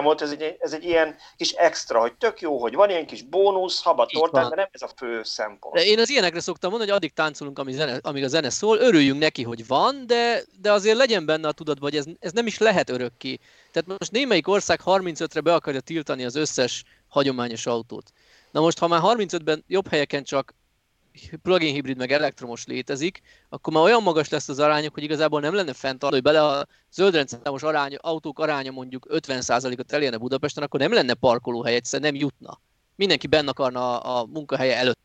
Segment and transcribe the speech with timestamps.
[0.00, 3.06] nem volt, ez egy, ez egy ilyen kis extra, hogy tök jó, hogy van ilyen
[3.06, 5.74] kis bónusz, haba tortán, de nem ez a fő szempont.
[5.74, 8.78] De én az ilyenekre szoktam mondani, hogy addig táncolunk, amíg, zene, amíg a zene szól,
[8.78, 12.46] örüljünk neki, hogy van, de, de azért legyen benne a tudatban, hogy ez, ez nem
[12.46, 13.38] is lehet örökké.
[13.72, 18.12] Tehát most némelyik ország 35-re be akarja tiltani az összes hagyományos autót.
[18.50, 20.54] Na most, ha már 35-ben jobb helyeken csak
[21.42, 25.54] plug-in hibrid meg elektromos létezik, akkor már olyan magas lesz az arányok, hogy igazából nem
[25.54, 30.92] lenne fent hogy bele a zöldrendszámos arány, autók aránya mondjuk 50%-ot elérne Budapesten, akkor nem
[30.92, 32.60] lenne parkolóhely, egyszerűen nem jutna.
[32.96, 34.98] Mindenki benne akarna a munkahelye előtt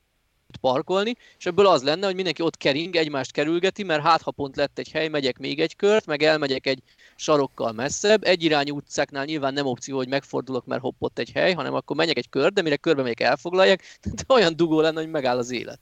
[0.62, 4.56] parkolni, és ebből az lenne, hogy mindenki ott kering, egymást kerülgeti, mert hát ha pont
[4.56, 6.82] lett egy hely, megyek még egy kört, meg elmegyek egy
[7.16, 8.24] sarokkal messzebb.
[8.24, 12.18] Egy irányú utcáknál nyilván nem opció, hogy megfordulok, mert hoppott egy hely, hanem akkor menjek
[12.18, 15.80] egy kört, de mire körbe megyek elfoglalják, de olyan dugó lenne, hogy megáll az élet.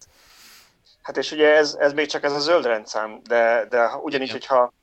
[1.02, 4.34] Hát és ugye ez, ez még csak ez a zöld rendszám, de, de ugyanígy, ja.
[4.34, 4.74] hogyha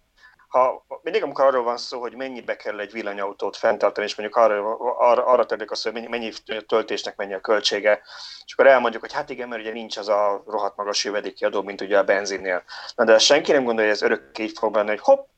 [0.50, 4.76] ha mindig amikor arról van szó, hogy mennyibe kell egy villanyautót fenntartani, és mondjuk arra,
[4.98, 6.32] arra, arra törlik azt, hogy mennyi, mennyi
[6.66, 8.02] töltésnek mennyi a költsége,
[8.45, 11.62] és akkor elmondjuk, hogy hát igen, mert ugye nincs az a rohadt magas jövedéki adó,
[11.62, 12.62] mint ugye a benzinnél.
[12.95, 15.29] Na de senki nem gondolja, hogy ez örökké így fog lenni, hogy hopp,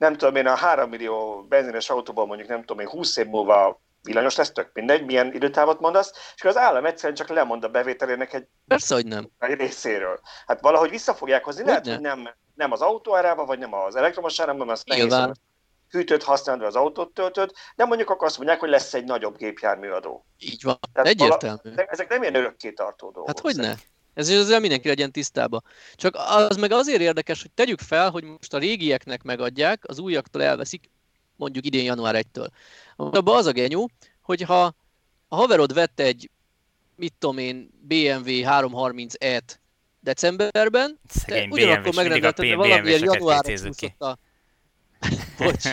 [0.00, 3.80] nem tudom én, a 3 millió benzines autóból mondjuk nem tudom én 20 év múlva
[4.02, 8.32] villanyos lesz, tök mindegy, milyen időtávot mondasz, és az állam egyszerűen csak lemond a bevételének
[8.32, 9.28] egy, Persze, hogy nem.
[9.38, 10.20] egy részéről.
[10.46, 13.96] Hát valahogy vissza fogják hozni, lehet, hogy nem, nem az autó árába, vagy nem az
[13.96, 15.38] elektromos árába, mert azt nehéz
[15.90, 20.26] hűtőt használod, az autót töltöd, de mondjuk akkor azt mondják, hogy lesz egy nagyobb gépjárműadó.
[20.38, 21.58] Így van, Tehát egyértelmű.
[21.62, 23.26] Vala, ezek nem ilyen örökké tartó dolgok.
[23.26, 23.74] Hát hogy ne?
[24.14, 25.62] Ez azért mindenki legyen tisztába.
[25.94, 30.42] Csak az meg azért érdekes, hogy tegyük fel, hogy most a régieknek megadják, az újaktól
[30.42, 30.90] elveszik,
[31.36, 32.48] mondjuk idén január 1-től.
[32.96, 33.90] Abban az a genyó,
[34.22, 34.74] hogyha
[35.28, 36.30] a haverod vett egy,
[36.96, 39.58] mit tudom én, BMW 330e-t
[40.00, 44.18] decemberben, te ugyanakkor megrendelted, valamiért januárra csúszott a...
[45.38, 45.64] Bocs.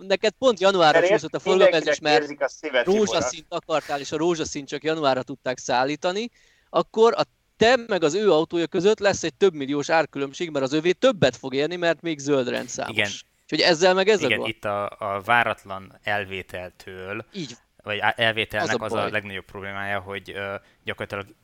[0.00, 2.50] Neked pont januárra csúszott a forgalmazás, mert
[2.84, 6.30] rózsaszínt akartál, és a rózsaszínt csak januárra tudták szállítani,
[6.70, 7.22] akkor a
[7.56, 11.36] te meg az ő autója között lesz egy több milliós árkülönbség, mert az övé többet
[11.36, 12.96] fog érni, mert még zöld rendszámos.
[12.96, 13.10] Igen.
[13.42, 17.56] Úgyhogy ezzel meg ez Igen, a itt a, a váratlan elvételtől, Így.
[17.82, 20.54] vagy elvételnek az a, Az a az a legnagyobb problémája, hogy uh,
[20.84, 21.34] gyakorlatilag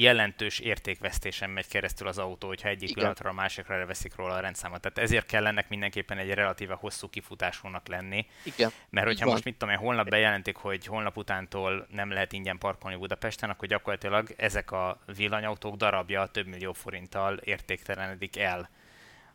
[0.00, 4.80] jelentős értékvesztésen megy keresztül az autó, hogyha egyik pillanatra a másikra leveszik róla a rendszámot.
[4.80, 8.26] Tehát ezért kell ennek mindenképpen egy relatíve hosszú kifutásúnak lenni.
[8.42, 8.70] Igen.
[8.90, 12.96] Mert hogyha most mit tudom én, holnap bejelentik, hogy holnap utántól nem lehet ingyen parkolni
[12.96, 18.70] Budapesten, akkor gyakorlatilag ezek a villanyautók darabja több millió forinttal értéktelenedik el.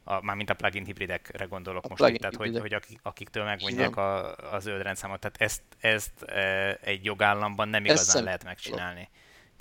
[0.03, 3.95] A, mármint a plug-in hibridekre gondolok a most itt, tehát hogy, hogy akik, akiktől megmondják
[3.95, 5.19] a, a zöld rendszámot.
[5.19, 9.09] Tehát ezt, ezt e, egy jogállamban nem igazán ezt lehet megcsinálni.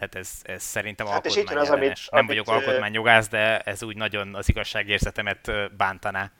[0.00, 1.68] Tehát ez, ez szerintem hát alkotmányellenes.
[1.68, 6.30] Az, amit, Nem vagyok alkotmányjogász, de ez úgy nagyon az igazságérzetemet bántaná.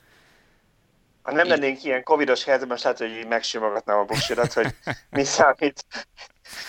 [1.22, 4.74] Ha nem lennénk ilyen covidos helyzetben, lehet, hogy így megsimogatnám a buksirat, hogy
[5.10, 5.84] mi számít,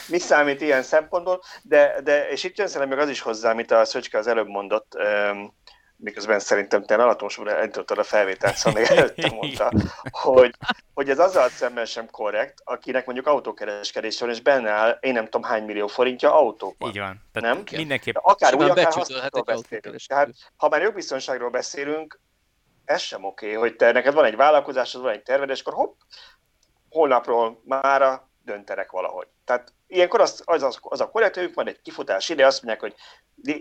[0.08, 3.72] mi számít ilyen szempontból, de, de és itt jön szerintem meg az is hozzá, amit
[3.72, 4.96] a Szöcske az előbb mondott,
[6.02, 9.72] miközben szerintem te alatomosban elindítottad a felvételt, szóval még előtte mondta,
[10.12, 10.56] hogy,
[10.94, 15.24] hogy ez azzal szemben sem korrekt, akinek mondjuk autókereskedés van, és benne áll, én nem
[15.24, 16.90] tudom hány millió forintja autókban.
[16.90, 17.22] Így van.
[17.32, 17.64] Tehát nem?
[17.72, 18.16] Mindenképp.
[18.16, 19.96] Akár úgy, akár használható beszélünk.
[20.08, 22.20] Tehát, ha már jogbiztonságról beszélünk,
[22.86, 25.74] ez sem oké, okay, hogy te neked van egy vállalkozás, van egy terved, és akkor
[25.74, 26.00] hopp,
[26.90, 29.28] holnapról mára döntenek valahogy.
[29.46, 32.96] Tehát ilyenkor az, az, az, az a korrektőjük van egy kifutás ide, azt mondják, hogy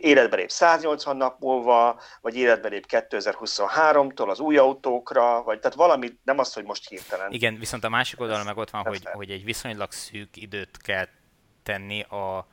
[0.00, 6.18] életbe lép 180 nap múlva, vagy életbe lép 2023-tól az új autókra, vagy tehát valami,
[6.24, 7.32] nem az, hogy most hirtelen.
[7.32, 11.06] Igen, viszont a másik oldalon meg ott van, hogy, hogy egy viszonylag szűk időt kell
[11.62, 12.46] tenni a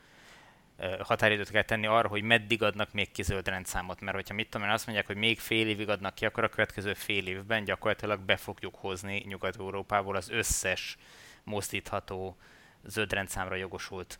[1.03, 4.67] határidőt kell tenni arra, hogy meddig adnak még ki zöld rendszámot, mert hogyha mit tudom
[4.67, 8.19] én azt mondják, hogy még fél évig adnak ki, akkor a következő fél évben gyakorlatilag
[8.19, 10.97] be fogjuk hozni Nyugat-Európából az összes
[11.47, 12.37] mozdítható
[12.85, 13.17] zöld
[13.59, 14.19] jogosult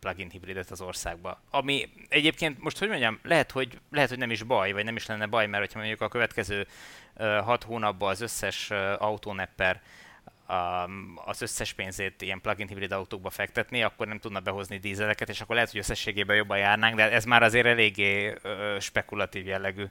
[0.00, 1.40] plugin hibridet az országba.
[1.50, 5.06] Ami egyébként most, hogy mondjam, lehet hogy, lehet, hogy nem is baj, vagy nem is
[5.06, 6.66] lenne baj, mert hogyha mondjuk a következő
[7.44, 9.82] hat hónapban az összes autónepper
[11.14, 15.54] az összes pénzét ilyen plug-in hibrid autókba fektetni, akkor nem tudna behozni dízeleket, és akkor
[15.54, 18.34] lehet, hogy összességében jobban járnánk, de ez már azért eléggé
[18.80, 19.84] spekulatív jellegű.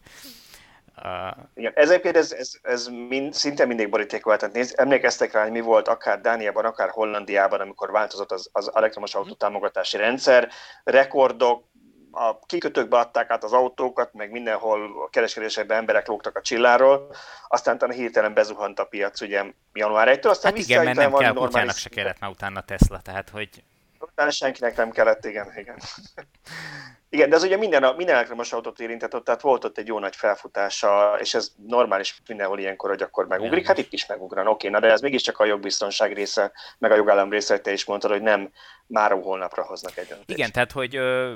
[1.04, 4.40] Uh, Igen, ezért ez, ez, ez mind, szinte mindig boríték volt.
[4.40, 8.72] Tehát nézd, emlékeztek rá, hogy mi volt akár Dániában, akár Hollandiában, amikor változott az, az
[8.76, 10.50] elektromos autó támogatási rendszer,
[10.84, 11.66] rekordok,
[12.12, 17.16] a kikötőkbe adták át az autókat, meg mindenhol a kereskedésekben emberek lógtak a csilláról,
[17.48, 21.34] aztán utána hirtelen bezuhant a piac ugye január 1-től, aztán hát igen, mert nem kell
[21.34, 21.78] normális...
[21.78, 23.64] se kellett már utána Tesla, tehát hogy...
[24.00, 25.78] Utána senkinek nem kellett, igen, igen.
[27.10, 30.16] Igen, de ez ugye minden, minden elektromos autót érintett, tehát volt ott egy jó nagy
[30.16, 33.68] felfutása, és ez normális mindenhol ilyenkor, hogy akkor megugrik.
[33.68, 37.30] Hát itt is megugran, oké, na de ez mégiscsak a jogbiztonság része, meg a jogállam
[37.30, 38.52] része, hogy te is mondtad, hogy nem
[38.88, 40.40] már holnapra hoznak egy döntést.
[40.40, 41.34] Igen, tehát hogy ö,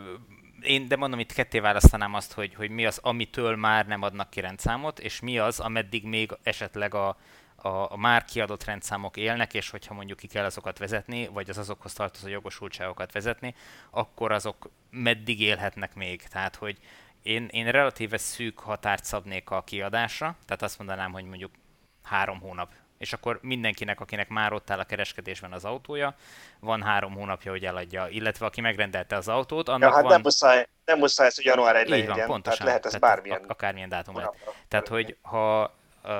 [0.61, 4.29] én, de mondom, itt ketté választanám azt, hogy, hogy mi az, amitől már nem adnak
[4.29, 7.17] ki rendszámot, és mi az, ameddig még esetleg a,
[7.63, 11.57] a, a már kiadott rendszámok élnek, és hogyha mondjuk ki kell azokat vezetni, vagy az
[11.57, 13.55] azokhoz tartozó jogosultságokat vezetni,
[13.89, 16.23] akkor azok meddig élhetnek még.
[16.23, 16.77] Tehát, hogy
[17.21, 21.51] én, én relatíve szűk határt szabnék a kiadásra, tehát azt mondanám, hogy mondjuk
[22.03, 22.69] három hónap.
[22.97, 26.15] És akkor mindenkinek, akinek már ott áll a kereskedésben az autója,
[26.59, 28.07] van három hónapja, hogy eladja.
[28.07, 30.11] Illetve aki megrendelte az autót, annak ja, hát van...
[30.11, 32.07] nem muszáj, nem muszáj ez, hogy január 1 legyen.
[32.07, 32.41] Van, pontosan.
[32.41, 33.43] Tehát lehet ez tehát bármilyen.
[33.47, 34.35] Akármilyen dátum lehet.
[34.67, 35.73] Tehát, hogy ha
[36.03, 36.11] uh,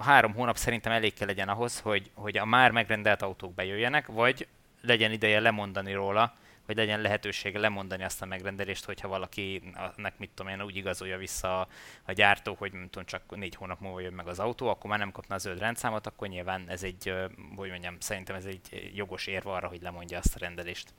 [0.00, 4.46] három hónap szerintem elég kell legyen ahhoz, hogy, hogy a már megrendelt autók bejöjjenek, vagy
[4.80, 6.34] legyen ideje lemondani róla,
[6.66, 11.60] vagy legyen lehetősége lemondani azt a megrendelést, hogyha valakinek, mit tudom én, úgy igazolja vissza
[11.60, 11.68] a,
[12.04, 14.98] a gyártó, hogy nem tudom, csak négy hónap múlva jön meg az autó, akkor már
[14.98, 17.14] nem kapna a zöld rendszámot, akkor nyilván ez egy,
[17.56, 20.94] hogy mondjam, szerintem ez egy jogos érve arra, hogy lemondja azt a rendelést.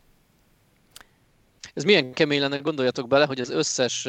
[1.74, 4.08] Ez milyen kemény lenne, gondoljatok bele, hogy az összes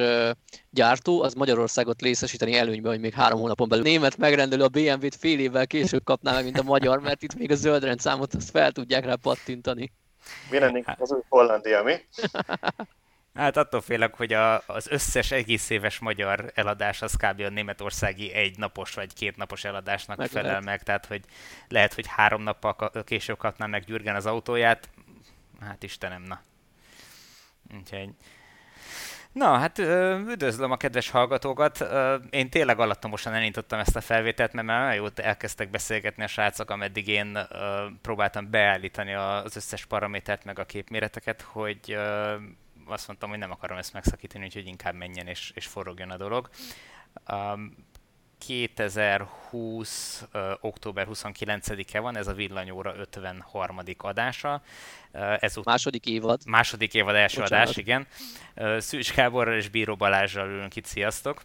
[0.71, 3.85] gyártó az Magyarországot részesíteni előnybe, hogy még három hónapon belül.
[3.85, 7.51] Német megrendelő a BMW-t fél évvel később kapná meg, mint a magyar, mert itt még
[7.51, 9.93] a zöld rendszámot azt fel tudják rá pattintani.
[10.51, 11.95] Mi lennénk az új Hollandia, mi?
[13.35, 17.41] Hát attól félek, hogy a, az összes egész éves magyar eladás az kb.
[17.41, 20.65] a németországi egy napos vagy két napos eladásnak meg felel lehet.
[20.65, 21.25] meg, tehát hogy
[21.69, 24.89] lehet, hogy három nappal később kapná meg Gyürgen az autóját,
[25.61, 26.41] hát Istenem, na.
[27.79, 28.15] Úgyhogy...
[29.33, 29.79] Na, hát
[30.29, 31.85] üdvözlöm a kedves hallgatókat.
[32.31, 37.09] Én tényleg alattomosan elindítottam ezt a felvételt, mert már jót elkezdtek beszélgetni a srácok, ameddig
[37.09, 37.39] én
[38.03, 41.99] próbáltam beállítani az összes paramétert, meg a képméreteket, hogy
[42.87, 46.49] azt mondtam, hogy nem akarom ezt megszakítani, úgyhogy inkább menjen és, és forogjon a dolog.
[48.47, 50.25] 2020.
[50.33, 53.79] Uh, október 29-e van, ez a Villanyóra 53.
[53.99, 54.63] adása.
[55.13, 56.41] Uh, ez ut- második évad.
[56.47, 57.65] Második évad első Bocsánat.
[57.65, 58.07] adás, igen.
[58.81, 61.43] Szűcs Gáborral és Bíró Balázsral ülünk itt, sziasztok!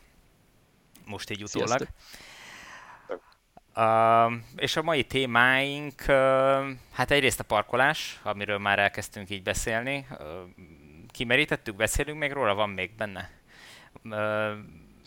[1.06, 1.88] Most így utólag.
[3.76, 6.16] Uh, és a mai témáink, uh,
[6.92, 10.08] hát egyrészt a parkolás, amiről már elkezdtünk így beszélni.
[10.12, 10.18] Uh,
[11.12, 13.30] kimerítettük, beszélünk még róla, van még benne?
[14.04, 14.52] Uh,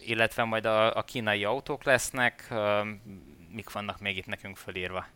[0.00, 2.54] illetve majd a, a kínai autók lesznek,
[3.52, 5.06] mik vannak még itt nekünk fölírva.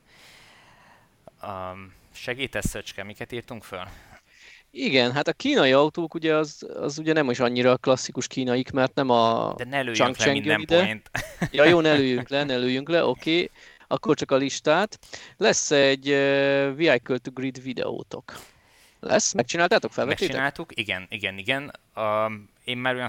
[2.12, 3.84] Segítesz, Szöcske, miket írtunk föl?
[4.70, 8.94] Igen, hát a kínai autók ugye az, az ugye nem is annyira klasszikus kínaik, mert
[8.94, 10.76] nem a De ne lőjünk le minden ide.
[10.76, 11.11] point.
[11.50, 13.34] Ja, jó, ne lőjünk le, ne lőjünk le, oké.
[13.34, 13.50] Okay.
[13.87, 14.99] Akkor csak a listát.
[15.37, 16.14] Lesz egy uh,
[16.76, 18.38] Vehicle to Grid videótok.
[19.00, 19.32] Lesz?
[19.32, 19.93] Megcsináltátok?
[19.93, 20.29] Felvettétek?
[20.29, 21.73] Megcsináltuk, igen, igen, igen.
[21.96, 22.32] Uh,
[22.64, 23.08] én már olyan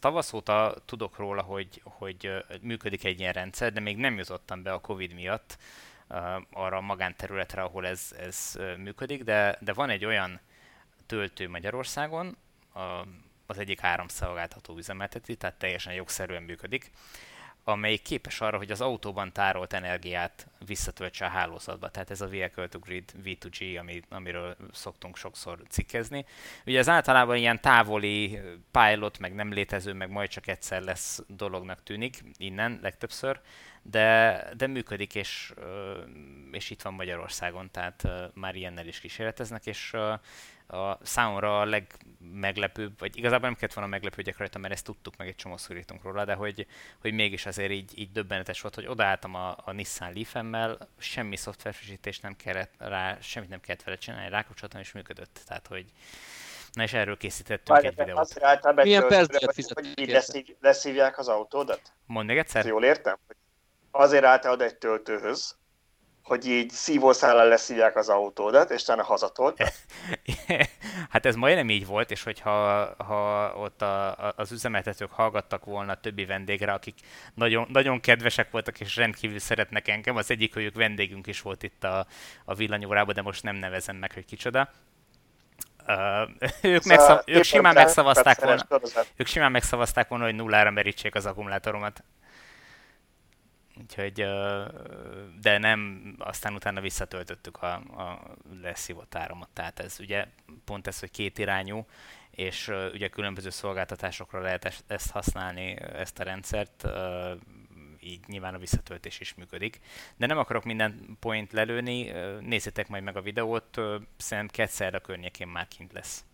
[0.00, 4.72] tavasz óta tudok róla, hogy, hogy működik egy ilyen rendszer, de még nem jutottam be
[4.72, 5.58] a Covid miatt
[6.50, 10.40] arra a magánterületre, ahol ez, ez működik, de, de van egy olyan
[11.06, 12.36] töltő Magyarországon,
[13.46, 16.90] az egyik háromszolgáltató üzemelteti, tehát teljesen jogszerűen működik,
[17.64, 21.90] amelyik képes arra, hogy az autóban tárolt energiát visszatöltse a hálózatba.
[21.90, 26.24] Tehát ez a Vehicle to Grid V2G, ami, amiről szoktunk sokszor cikkezni.
[26.66, 28.38] Ugye ez általában ilyen távoli
[28.70, 33.40] pilot, meg nem létező, meg majd csak egyszer lesz dolognak tűnik, innen legtöbbször,
[33.82, 35.52] de, de működik, és,
[36.50, 39.94] és itt van Magyarországon, tehát már ilyennel is kísérleteznek, és
[40.70, 45.28] a számomra a legmeglepőbb, vagy igazából nem kellett volna meglepődjek rajta, mert ezt tudtuk, meg
[45.28, 46.66] egy csomó írtunk róla, de hogy,
[47.00, 52.20] hogy mégis azért így, így döbbenetes volt, hogy odaálltam a, a Nissan Leaf-emmel, semmi szoftverfrissítés
[52.20, 55.40] nem kellett rá, semmit nem kellett vele csinálni, rákapcsoltam és működött.
[55.46, 55.84] Tehát, hogy
[56.72, 58.74] Na és erről készítettünk Várj, egy videót.
[58.74, 59.84] Milyen percet fizetett?
[59.84, 61.80] Hogy így leszív, leszívják az autódat?
[62.06, 62.66] Mondd még egyszer.
[62.66, 63.18] Jól értem?
[63.90, 65.56] Azért álltál egy töltőhöz,
[66.22, 69.72] hogy így szívószállal leszívják az autódat, és utána hazatolt.
[71.10, 72.52] hát ez majdnem így volt, és hogyha
[73.04, 76.94] ha ott a, a, az üzemeltetők hallgattak volna a többi vendégre, akik
[77.34, 81.84] nagyon, nagyon kedvesek voltak, és rendkívül szeretnek engem, az egyik őjük vendégünk is volt itt
[81.84, 82.06] a,
[82.44, 84.70] a villanyórában, de most nem nevezem meg, hogy kicsoda.
[85.86, 86.30] Uh,
[86.62, 88.66] ők, megszav, ők simán megszavazták volna,
[89.16, 92.02] ők simán megszavazták volna, hogy nullára merítsék az akkumulátoromat.
[93.80, 94.14] Úgyhogy,
[95.40, 99.48] de nem, aztán utána visszatöltöttük a, a leszívott áramot.
[99.48, 100.26] Tehát ez ugye
[100.64, 101.86] pont ez, hogy két irányú,
[102.30, 106.88] és ugye különböző szolgáltatásokra lehet ezt használni, ezt a rendszert,
[108.00, 109.80] így nyilván a visszatöltés is működik.
[110.16, 113.80] De nem akarok minden point lelőni, nézzétek majd meg a videót,
[114.16, 116.24] szerintem kettszerre a környékén már kint lesz.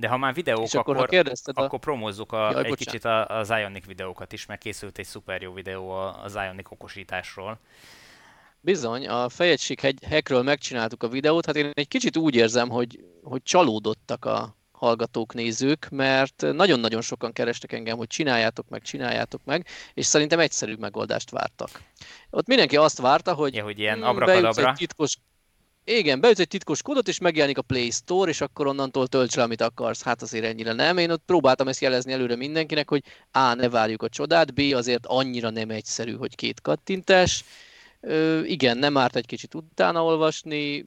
[0.00, 1.62] De ha már videók, És akkor, akkor, a...
[1.62, 2.76] akkor promózzuk a, Jaj, egy bocsánat.
[2.78, 6.70] kicsit a, az Ionic videókat is, mert készült egy szuper jó videó a- az Ionic
[6.70, 7.58] okosításról.
[8.60, 13.42] Bizony, a fejegység hackről megcsináltuk a videót, hát én egy kicsit úgy érzem, hogy, hogy
[13.42, 20.06] csalódottak a hallgatók, nézők, mert nagyon-nagyon sokan kerestek engem, hogy csináljátok meg, csináljátok meg, és
[20.06, 21.82] szerintem egyszerű megoldást vártak.
[22.30, 24.68] Ott mindenki azt várta, hogy Ja, hogy ilyen mm, abrakadabra.
[24.68, 25.16] egy titkos
[25.84, 29.42] igen, beütsz egy titkos kódot, és megjelenik a Play Store, és akkor onnantól tölts le,
[29.42, 30.02] amit akarsz.
[30.02, 30.98] Hát azért ennyire nem.
[30.98, 33.54] Én ott próbáltam ezt jelezni előre mindenkinek, hogy A.
[33.54, 34.60] ne várjuk a csodát, B.
[34.74, 37.44] azért annyira nem egyszerű, hogy két kattintás.
[38.00, 40.86] Ö, igen, nem árt egy kicsit utána olvasni,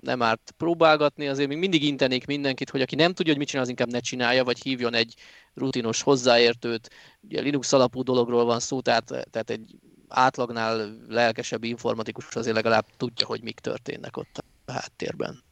[0.00, 3.64] nem árt próbálgatni, azért még mindig intenék mindenkit, hogy aki nem tudja, hogy mit csinál,
[3.64, 5.14] az inkább ne csinálja, vagy hívjon egy
[5.54, 6.90] rutinos hozzáértőt.
[7.20, 9.76] Ugye Linux alapú dologról van szó, tehát, tehát egy
[10.12, 15.42] átlagnál lelkesebb informatikus azért legalább tudja, hogy mik történnek ott a háttérben.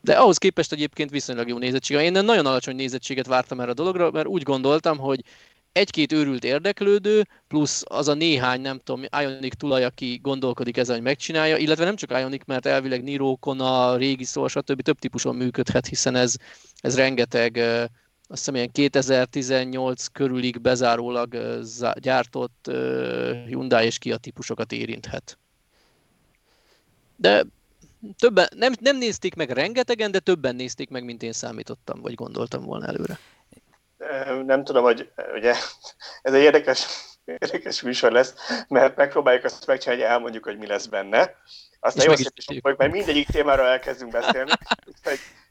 [0.00, 1.96] De ahhoz képest egyébként viszonylag jó nézettség.
[1.96, 5.24] Én nagyon alacsony nézettséget vártam erre a dologra, mert úgy gondoltam, hogy
[5.72, 11.04] egy-két őrült érdeklődő, plusz az a néhány, nem tudom, Ionic tulaj, aki gondolkodik ezen, hogy
[11.04, 14.82] megcsinálja, illetve nem csak Ionic, mert elvileg Niro, Kona, régi szó, stb.
[14.82, 16.34] több típuson működhet, hiszen ez,
[16.80, 17.84] ez rengeteg, ö,
[18.28, 21.36] azt hiszem ilyen 2018 körülig bezárólag
[21.94, 22.70] gyártott
[23.46, 25.38] Hyundai és Kia típusokat érinthet.
[27.16, 27.44] De
[28.18, 32.64] többen, nem, nem nézték meg rengetegen, de többen nézték meg, mint én számítottam, vagy gondoltam
[32.64, 33.18] volna előre.
[34.44, 35.54] Nem tudom, hogy ugye
[36.22, 36.86] ez egy érdekes,
[37.24, 38.34] érdekes műsor lesz,
[38.68, 41.34] mert megpróbáljuk azt megcsinálni, hogy elmondjuk, hogy mi lesz benne.
[41.80, 44.50] Aztán És jó is szép is fogjuk, mert mindegyik témáról elkezdünk beszélni,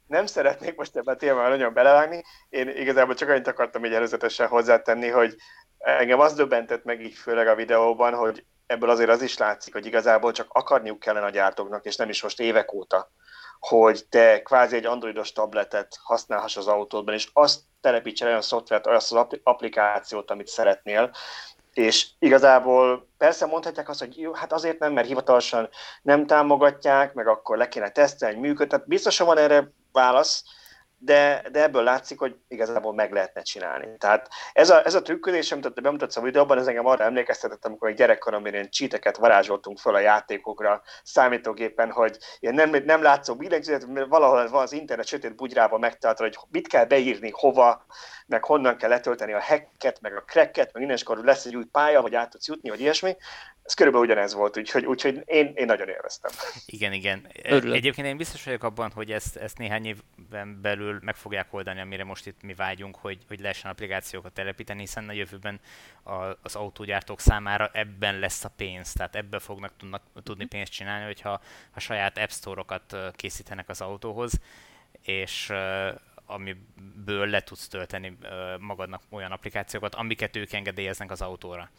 [0.08, 2.24] nem szeretnék most ebben a témában nagyon belevágni.
[2.50, 5.36] Én igazából csak annyit akartam így előzetesen hozzátenni, hogy
[5.78, 9.86] engem az döbbentett meg így főleg a videóban, hogy ebből azért az is látszik, hogy
[9.86, 13.12] igazából csak akarniuk kellene a gyártóknak, és nem is most évek óta,
[13.60, 19.12] hogy te kvázi egy androidos tabletet használhass az autódban, és azt telepítsen olyan szoftvert, azt
[19.12, 21.12] az appli- applikációt, amit szeretnél,
[21.74, 25.70] és igazából persze mondhatják azt, hogy jó, hát azért nem, mert hivatalosan
[26.02, 28.68] nem támogatják, meg akkor le kéne tesztelni, működ.
[28.68, 30.44] Tehát biztosan van erre válasz,
[31.06, 33.98] de, de ebből látszik, hogy igazából meg lehetne csinálni.
[33.98, 37.66] Tehát ez a, ez a trükködés, amit te bemutatsz a videóban, ez engem arra emlékeztetett,
[37.66, 43.36] amikor egy gyerekkoromban ilyen csíteket varázsoltunk föl a játékokra számítógépen, hogy ilyen nem, nem látszó
[43.36, 47.86] billentyűzet, mert valahol van az internet sötét bugyrában megtalálta, hogy mit kell beírni, hova,
[48.26, 52.02] meg honnan kell letölteni a hacket, meg a cracket, meg mindenskor lesz egy új pálya,
[52.02, 53.16] hogy át tudsz jutni, vagy ilyesmi.
[53.64, 56.32] Ez körülbelül ugyanez volt, úgyhogy, úgyhogy én, én nagyon élveztem.
[56.66, 57.28] Igen, igen.
[57.44, 57.76] Örülök.
[57.76, 62.04] Egyébként én biztos vagyok abban, hogy ezt, ezt néhány évben belül meg fogják oldani, amire
[62.04, 65.60] most itt mi vágyunk, hogy, hogy lehessen applikációkat telepíteni, hiszen a jövőben
[66.04, 71.06] a, az autógyártók számára ebben lesz a pénz, tehát ebben fognak tudnak, tudni pénzt csinálni,
[71.06, 71.42] hogyha
[71.74, 74.40] a saját App Store-okat készítenek az autóhoz,
[75.02, 75.52] és
[76.34, 78.18] amiből le tudsz tölteni
[78.60, 81.70] magadnak olyan applikációkat, amiket ők engedélyeznek az autóra.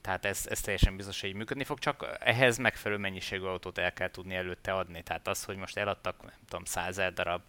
[0.00, 3.92] Tehát ez, ez teljesen biztos, hogy így működni fog, csak ehhez megfelelő mennyiségű autót el
[3.92, 5.02] kell tudni előtte adni.
[5.02, 7.42] Tehát az, hogy most eladtak, nem tudom, százer darab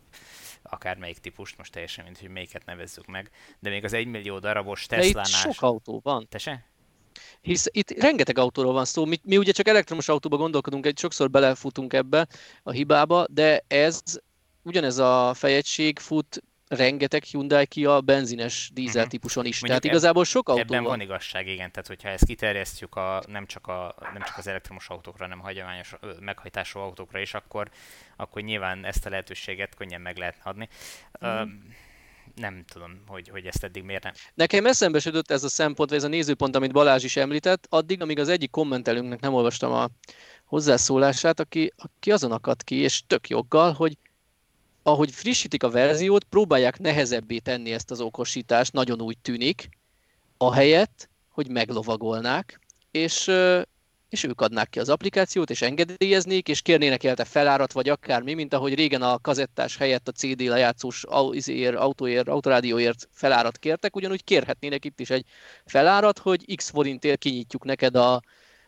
[0.63, 5.23] akármelyik típust, most teljesen mint, hogy melyiket nevezzük meg, de még az egymillió darabos Tesla-nál...
[5.25, 6.27] sok autó van.
[6.29, 6.65] Tese?
[7.41, 9.05] Hisz itt rengeteg autóról van szó.
[9.05, 12.27] Mi, mi ugye csak elektromos autóba gondolkodunk, egy sokszor belefutunk ebbe
[12.63, 14.01] a hibába, de ez
[14.65, 19.09] ugyanez a fejegység fut rengeteg Hyundai Kia benzines dízel Mhm.
[19.09, 19.59] típuson is.
[19.59, 20.91] Mondjuk Tehát eb- igazából sok autó Ebben van.
[20.91, 21.71] van igazság, igen.
[21.71, 25.93] Tehát, hogyha ezt kiterjesztjük a, nem, csak a, nem csak az elektromos autókra, hanem hagyományos
[26.01, 27.69] ö, meghajtású autókra is, akkor,
[28.15, 30.67] akkor nyilván ezt a lehetőséget könnyen meg lehetne adni.
[31.19, 31.29] Mhm.
[31.31, 31.43] Ö,
[32.35, 34.13] nem tudom, hogy, hogy ezt eddig miért nem.
[34.33, 38.01] Nekem eszembe jutott ez a szempont, vagy ez a nézőpont, amit Balázs is említett, addig,
[38.01, 39.87] amíg az egyik kommentelőnknek nem olvastam a
[40.45, 43.97] hozzászólását, aki, aki azon akadt ki, és tök joggal, hogy
[44.87, 49.69] ahogy frissítik a verziót, próbálják nehezebbé tenni ezt az okosítást, nagyon úgy tűnik,
[50.37, 52.59] ahelyett, hogy meglovagolnák,
[52.91, 53.31] és,
[54.09, 58.53] és ők adnák ki az applikációt, és engedélyeznék, és kérnének érte felárat, vagy akármi, mint
[58.53, 64.99] ahogy régen a kazettás helyett a CD lejátszós autóért, autorádióért felárat kértek, ugyanúgy kérhetnének itt
[64.99, 65.25] is egy
[65.65, 68.21] felárat, hogy x forintért kinyitjuk neked a,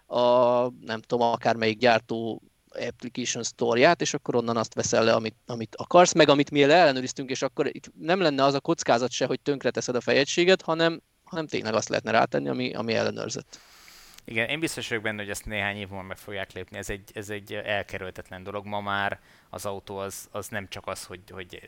[0.05, 2.41] a nem tudom, akármelyik gyártó
[2.79, 7.29] application store-ját, és akkor onnan azt veszel le, amit, amit akarsz, meg amit mi ellenőriztünk,
[7.29, 11.47] és akkor itt nem lenne az a kockázat se, hogy tönkreteszed a fejegységet, hanem, hanem
[11.47, 13.59] tényleg azt lehetne rátenni, ami, ami ellenőrzött.
[14.25, 16.77] Igen, én biztos vagyok benne, hogy ezt néhány év múlva meg fogják lépni.
[16.77, 18.65] Ez egy, ez egy elkerülhetetlen dolog.
[18.65, 19.19] Ma már
[19.49, 21.61] az autó az, az nem csak az, hogy, hogy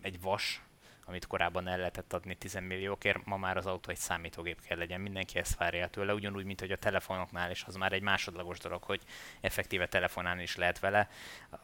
[0.00, 0.62] egy vas,
[1.06, 5.00] amit korábban el lehetett adni 10 milliókért, ma már az autó egy számítógép kell legyen,
[5.00, 8.82] mindenki ezt várja tőle, ugyanúgy, mint hogy a telefonoknál is az már egy másodlagos dolog,
[8.82, 9.00] hogy
[9.40, 11.08] effektíve telefonálni is lehet vele.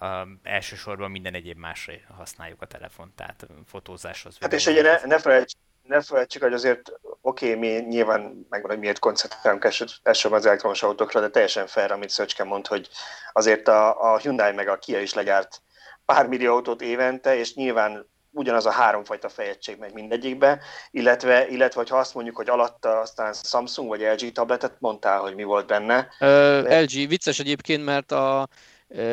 [0.00, 0.09] Uh,
[0.42, 4.37] elsősorban minden egyéb másra használjuk a telefont, tehát fotózáshoz.
[4.40, 5.52] Hát és ugye ne, ne felejts,
[5.83, 10.83] ne felejtsük, hogy azért oké, okay, mi nyilván megvan, hogy miért koncentrálunk elsősorban az elektromos
[10.83, 12.88] autókra, de teljesen fel, amit Szöcske mond, hogy
[13.33, 15.62] azért a, a Hyundai meg a Kia is legyárt
[16.04, 21.97] pár millió autót évente, és nyilván ugyanaz a háromfajta fejegység megy mindegyikbe, illetve, illetve ha
[21.97, 26.09] azt mondjuk, hogy alatta aztán Samsung vagy LG tabletet mondtál, hogy mi volt benne.
[26.21, 26.80] Ö, de...
[26.80, 28.49] LG, vicces egyébként, mert a,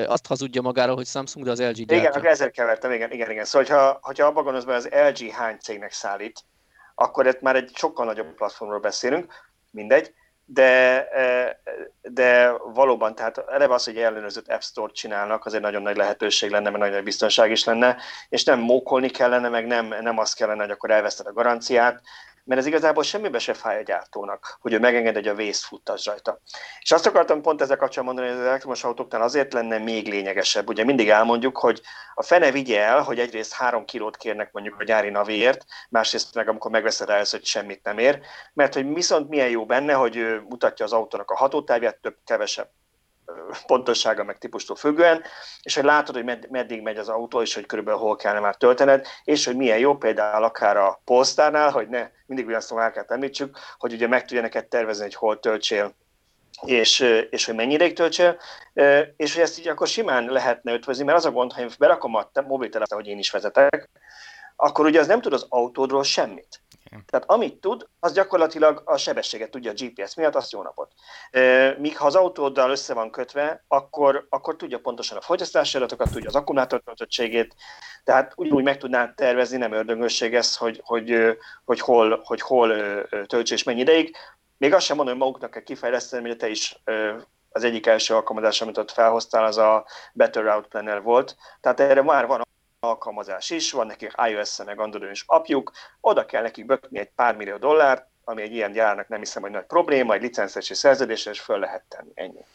[0.06, 1.98] azt hazudja magára, hogy Samsung, de az LG gyártja.
[1.98, 3.46] Igen, akkor ezzel kevertem, igen, igen, igen.
[3.46, 6.40] Szóval, ha, hogyha abban gondolsz, az LG hány cégnek szállít,
[6.96, 9.34] akkor itt már egy sokkal nagyobb platformról beszélünk,
[9.72, 10.14] mindegy,
[10.46, 11.60] de, e,
[12.02, 16.50] de valóban, tehát eleve az, hogy ellenőrzött App Store-t csinálnak, az egy nagyon nagy lehetőség
[16.50, 17.98] lenne, mert nagyon nagy biztonság is lenne,
[18.30, 22.02] és nem mókolni kellene, meg nem, nem az kellene, hogy akkor elveszted a garanciát,
[22.46, 26.06] mert ez igazából semmibe se fáj a gyártónak, hogy ő megenged, hogy a vész futtas
[26.06, 26.40] rajta.
[26.80, 30.70] És azt akartam pont ezzel kapcsolatban mondani, hogy az elektromos autóknál azért lenne még lényegesebb.
[30.70, 31.82] Ugye mindig elmondjuk, hogy
[32.14, 36.50] a fene vigye el, hogy egyrészt három kilót kérnek mondjuk a gyári naviért, másrészt meg
[36.50, 38.20] amikor megveszed el, hogy semmit nem ér,
[38.54, 42.70] mert hogy viszont milyen jó benne, hogy mutatja az autónak a hatótávját, több, kevesebb
[43.66, 45.22] pontossága meg típustól függően,
[45.62, 48.56] és hogy látod, hogy med- meddig megy az autó, és hogy körülbelül hol kellene már
[48.56, 53.12] töltened, és hogy milyen jó például akár a Polestárnál, hogy ne mindig ugyanazt a márkát
[53.12, 55.96] említsük, hogy ugye meg tudja neked tervezni, hogy hol töltsél,
[56.62, 58.38] és, és hogy mennyire töltsél,
[59.18, 62.16] és hogy ezt így akkor simán lehetne ötvözni, mert az a gond, ha én berakom
[62.16, 63.90] a mobiltelefon, hogy én is vezetek,
[64.56, 66.62] akkor ugye az nem tud az autódról semmit.
[67.06, 70.92] Tehát amit tud, az gyakorlatilag a sebességet tudja a GPS miatt, azt jó napot.
[71.78, 76.28] Míg ha az autóddal össze van kötve, akkor, akkor tudja pontosan a fogyasztási adatokat, tudja
[76.28, 77.56] az akkumulátor töltöttségét,
[78.04, 82.72] tehát úgy meg tudná tervezni, nem ördöngösség ez, hogy, hogy, hogy, hol, hogy hol
[83.26, 84.16] töltsés és mennyi ideig.
[84.58, 86.82] Még azt sem mondom, hogy maguknak kell kifejleszteni, hogy te is
[87.50, 91.36] az egyik első alkalmazás, amit ott felhoztál, az a Better Route Planner volt.
[91.62, 92.44] Tehát erre már van
[92.88, 97.36] alkalmazás is, van nekik iOS-en, meg Androidon is apjuk, oda kell nekik bökni egy pár
[97.36, 101.34] millió dollárt, ami egy ilyen gyárnak nem hiszem, hogy nagy probléma, egy licenszes és szerződéses,
[101.34, 102.46] és föl lehet tenni, ennyi.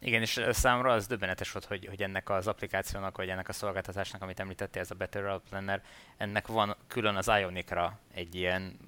[0.00, 4.22] Igen, és számomra az döbbenetes volt, hogy, hogy ennek az applikációnak, vagy ennek a szolgáltatásnak,
[4.22, 5.82] amit említettél, ez a Better Route Planner,
[6.16, 8.78] ennek van külön az Ionicra egy ilyen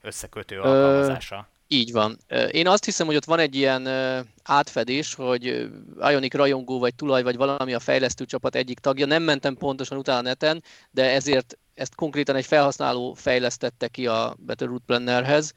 [0.00, 1.48] összekötő alkalmazása.
[1.72, 2.18] Így van.
[2.50, 3.88] Én azt hiszem, hogy ott van egy ilyen
[4.42, 9.56] átfedés, hogy Ionic rajongó vagy tulaj, vagy valami a fejlesztő csapat egyik tagja, nem mentem
[9.56, 15.52] pontosan utána neten, de ezért ezt konkrétan egy felhasználó fejlesztette ki a Better Route Plannerhez,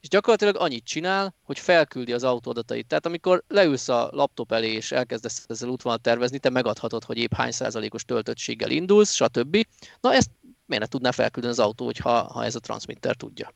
[0.00, 2.86] és gyakorlatilag annyit csinál, hogy felküldi az autó adatait.
[2.86, 7.34] Tehát amikor leülsz a laptop elé és elkezdesz ezzel útvonalat tervezni, te megadhatod, hogy épp
[7.34, 9.66] hány százalékos töltöttséggel indulsz, stb.
[10.00, 10.30] Na ezt
[10.66, 13.52] miért ne tudná felküldeni az autó, hogyha, ha ez a transmitter tudja?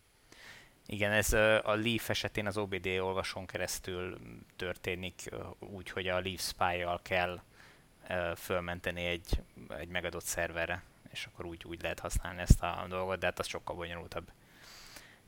[0.93, 4.19] Igen, ez a Leaf esetén az OBD olvasón keresztül
[4.57, 7.41] történik úgy, hogy a Leaf Spy-jal kell
[8.37, 13.27] fölmenteni egy, egy megadott szerverre, és akkor úgy, úgy lehet használni ezt a dolgot, de
[13.27, 14.31] hát az sokkal bonyolultabb.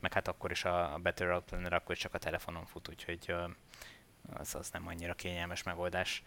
[0.01, 3.35] Meg hát akkor is a Better Route Planner akkor csak a telefonon fut, úgyhogy
[4.33, 6.23] az, az nem annyira kényelmes megoldás.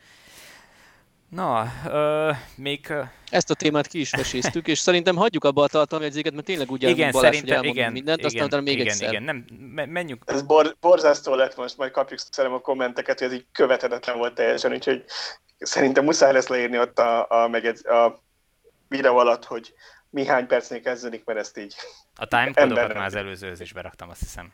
[1.29, 2.93] Na, ö, még...
[3.29, 6.83] Ezt a témát ki is veséztük, és szerintem hagyjuk abba a tartalomjegyzéket, mert tényleg úgy
[6.83, 9.09] igen, Balázs, szerintem, hogy igen, mindent, igen, aztán még igen, egyszer.
[9.09, 9.45] Igen, nem,
[9.89, 10.23] menjünk.
[10.25, 14.33] Ez bor, borzasztó lett most, majd kapjuk szerintem a kommenteket, hogy ez így követhetetlen volt
[14.33, 15.03] teljesen, úgyhogy
[15.59, 17.49] szerintem muszáj lesz leírni ott a, a,
[17.83, 18.21] a, a
[18.87, 19.73] videó alatt, hogy
[20.09, 21.75] mi hány percnél kezdődik, mert ezt így...
[22.15, 24.51] A timecodokat már az előzőhöz is beraktam, azt hiszem.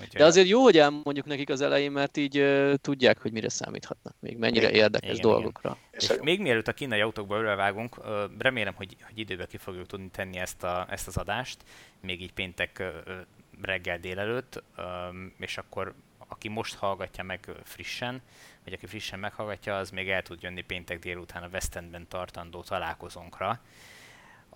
[0.00, 0.18] Úgyhogy...
[0.18, 4.14] De azért jó, hogy elmondjuk nekik az elején, mert így uh, tudják, hogy mire számíthatnak,
[4.20, 5.78] még mennyire igen, érdekes igen, dolgokra.
[5.92, 6.16] Igen.
[6.16, 8.04] És még mielőtt a kínai autókba örülvágunk, uh,
[8.38, 11.56] remélem, hogy, hogy időbe ki fogjuk tudni tenni ezt, a, ezt az adást,
[12.00, 13.14] még így péntek uh,
[13.62, 15.94] reggel délelőtt, um, és akkor
[16.28, 18.22] aki most hallgatja meg frissen,
[18.64, 22.62] vagy aki frissen meghallgatja, az még el tud jönni péntek délután a West Endben tartandó
[22.62, 23.60] találkozónkra,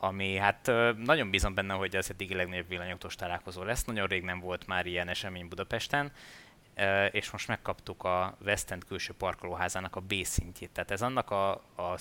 [0.01, 3.85] ami hát nagyon bízom benne, hogy az eddigi legnagyobb villanyautós találkozó lesz.
[3.85, 6.13] Nagyon rég nem volt már ilyen esemény Budapesten,
[7.11, 10.71] és most megkaptuk a West End külső parkolóházának a B szintjét.
[10.71, 11.99] Tehát ez annak a, a,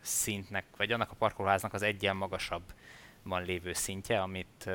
[0.00, 2.62] szintnek, vagy annak a parkolóháznak az egyen magasabb
[3.22, 4.70] van lévő szintje, amit,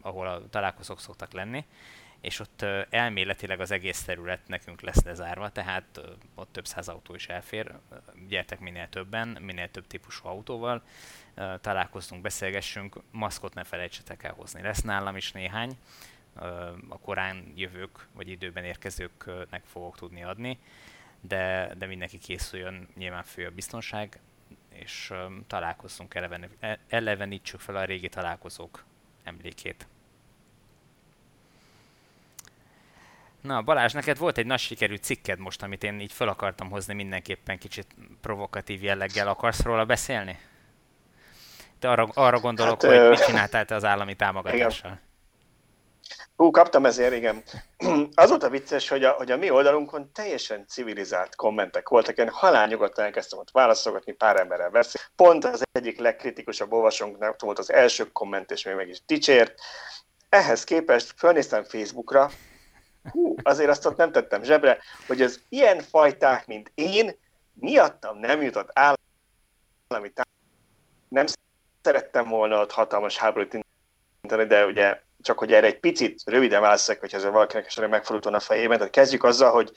[0.00, 1.64] ahol a találkozók szoktak lenni,
[2.20, 6.00] és ott elméletileg az egész terület nekünk lesz lezárva, tehát
[6.34, 7.72] ott több száz autó is elfér.
[8.28, 10.82] Gyertek minél többen, minél több típusú autóval,
[11.60, 14.62] találkoztunk, beszélgessünk, maszkot ne felejtsetek el hozni.
[14.62, 15.78] Lesz nálam is néhány,
[16.88, 20.58] a korán jövők vagy időben érkezőknek fogok tudni adni,
[21.20, 24.20] de, de mindenki készüljön, nyilván fő a biztonság,
[24.68, 25.12] és
[25.46, 26.14] találkozzunk,
[26.88, 28.84] elevenítsük fel a régi találkozók
[29.22, 29.86] emlékét.
[33.40, 36.94] Na Balázs, neked volt egy nagy sikerű cikked most, amit én így fel akartam hozni
[36.94, 39.28] mindenképpen kicsit provokatív jelleggel.
[39.28, 40.38] Akarsz róla beszélni?
[41.84, 43.08] Te arra, arra gondolok, hát, hogy ö...
[43.08, 44.90] mit csináltál te az állami támogatással.
[44.90, 45.00] Igen.
[46.36, 47.42] Hú, kaptam ezért, igen.
[48.14, 52.28] Az volt a vicces, hogy a, hogy a mi oldalunkon teljesen civilizált kommentek voltak, én
[52.28, 55.00] halálnyugodtan elkezdtem ott válaszolgatni, pár emberrel beszél.
[55.16, 59.54] Pont az egyik legkritikusabb olvasónknak volt az első komment, és még meg is dicsért.
[60.28, 62.30] Ehhez képest fölnéztem Facebookra,
[63.10, 67.16] hú, azért azt ott nem tettem zsebre, hogy az ilyen fajták, mint én,
[67.54, 68.98] miattam nem jutott állami
[69.88, 70.32] támogatás.
[71.08, 71.26] Nem
[71.84, 77.00] szerettem volna ott hatalmas háborút indítani, de ugye csak hogy erre egy picit röviden válaszolok,
[77.00, 79.72] hogy ez valakinek esetleg megfordult a fejében, tehát kezdjük azzal, hogy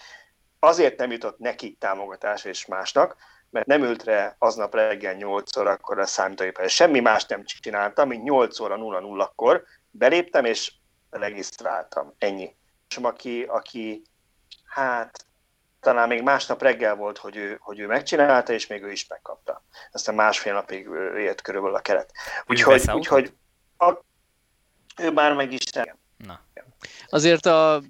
[0.60, 3.15] azért nem jutott neki támogatás és másnak,
[3.50, 6.72] mert nem ült rá aznap reggel 8 órakor a számítógéphez.
[6.72, 10.74] Semmi más nem csináltam, mint 8 óra 00-kor beléptem és
[11.10, 12.13] regisztráltam.
[12.17, 12.56] Ennyi.
[12.89, 14.02] És aki, aki
[14.65, 15.26] hát
[15.88, 19.63] talán még másnap reggel volt, hogy ő, hogy ő megcsinálta, és még ő is megkapta.
[19.91, 22.12] Aztán másfél napig élt körülbelül a keret.
[22.47, 23.34] Úgyhogy, úgyhogy
[23.78, 23.93] a,
[25.02, 25.63] ő már meg is
[26.17, 26.39] Na.
[27.10, 27.82] Azért a,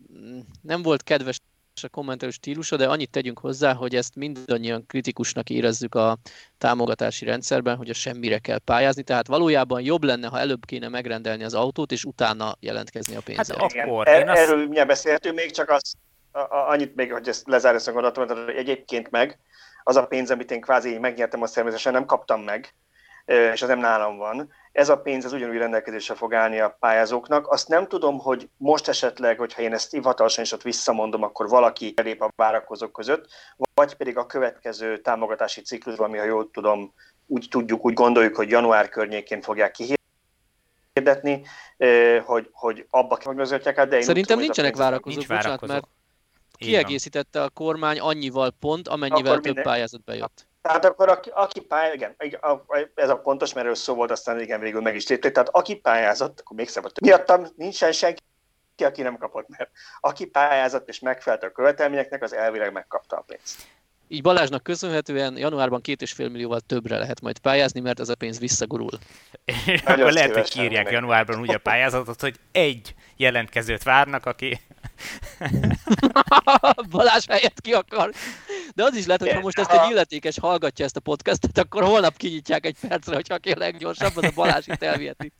[0.62, 1.40] nem volt kedves
[1.84, 6.18] a kommentelő stílusa, de annyit tegyünk hozzá, hogy ezt mindannyian kritikusnak érezzük a
[6.58, 11.44] támogatási rendszerben, hogy a semmire kell pályázni, tehát valójában jobb lenne, ha előbb kéne megrendelni
[11.44, 13.58] az autót, és utána jelentkezni a pénzzel.
[13.60, 14.40] Hát akkor, er, azt...
[14.40, 16.07] Erről mindjárt beszélhetünk, még csak az, a, a,
[16.50, 19.40] annyit még, hogy ezt lezárja a gondolatot, hogy egyébként meg
[19.84, 22.76] az a pénz, amit én kvázi megnyertem, azt természetesen nem kaptam meg,
[23.26, 24.52] és az nem nálam van.
[24.72, 27.48] Ez a pénz az ugyanúgy rendelkezésre fog állni a pályázóknak.
[27.48, 31.94] Azt nem tudom, hogy most esetleg, hogyha én ezt hivatalosan is ott visszamondom, akkor valaki
[31.96, 33.28] elép a várakozók között,
[33.74, 36.94] vagy pedig a következő támogatási ciklusban, ami, ha jól tudom,
[37.26, 39.72] úgy tudjuk, úgy gondoljuk, hogy január környékén fogják
[40.94, 41.46] kihirdetni,
[42.26, 45.74] hogy, hogy abba át, de én Szerintem tudom, nincsenek várakozók, Nincs bocsánat, várakozók.
[45.76, 45.97] mert
[46.58, 49.64] kiegészítette a kormány annyival pont, amennyivel Akkor több minden...
[49.64, 50.48] pályázat bejött.
[50.62, 52.40] Tehát akkor aki, aki pályázott, igen,
[52.96, 55.32] ez a pontos, mert erről szó volt, aztán igen, végül meg is lépték.
[55.32, 56.92] Tehát aki pályázott, akkor még szabad.
[57.02, 58.22] Miattam nincsen senki,
[58.78, 63.68] aki nem kapott, mert aki pályázott és megfelelt a követelményeknek, az elvileg megkapta a pénzt.
[64.08, 68.16] Így Balázsnak köszönhetően januárban két és fél millióval többre lehet majd pályázni, mert ez a
[68.16, 69.00] pénz visszagurul.
[69.86, 74.60] akkor lehet, hogy kírják januárban úgy a pályázatot, hogy egy jelentkezőt várnak, aki...
[76.90, 78.12] Balázs helyett ki akar.
[78.76, 81.84] De az is lehet, hogy ha most ezt egy illetékes hallgatja ezt a podcastet, akkor
[81.84, 85.32] holnap kinyitják egy percre, hogy aki a leggyorsabb, az a Balázs itt elviheti.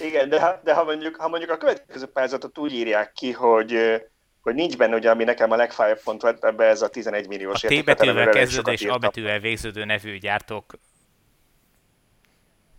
[0.00, 4.00] Igen, de, de ha, mondjuk, ha mondjuk a következő pályázatot úgy írják ki, hogy
[4.40, 7.64] hogy nincs benne, ugye, ami nekem a legfájabb pont volt ebbe ez a 11 milliós
[7.64, 10.74] A T betűvel kezdődő és A betűvel végződő nevű gyártók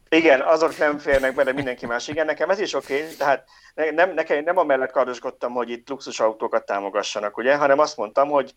[0.09, 2.07] igen, azok nem férnek bele, mindenki más.
[2.07, 6.65] Igen, nekem ez is oké, okay, tehát nem, nekem, nem amellett kardoskodtam, hogy itt luxusautókat
[6.65, 8.53] támogassanak, ugye, hanem azt mondtam, hogy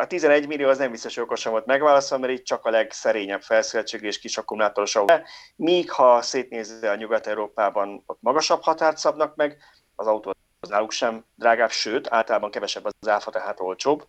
[0.00, 3.42] a 11 millió az nem biztos, hogy okosan volt megválaszolva, mert itt csak a legszerényebb
[3.42, 5.14] felszereltségű és kis akkumulátoros autó.
[5.56, 9.58] Míg ha szétnézve a Nyugat-Európában, ott magasabb határt szabnak meg,
[9.94, 14.06] az autó az náluk sem drágább, sőt, általában kevesebb az áfa, tehát olcsóbb.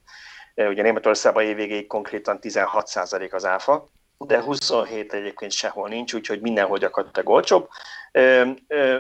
[0.55, 7.30] Ugye Németországban évvégéig konkrétan 16% az áfa, de 27 egyébként sehol nincs, úgyhogy mindenhol gyakorlatilag
[7.30, 7.69] olcsóbb.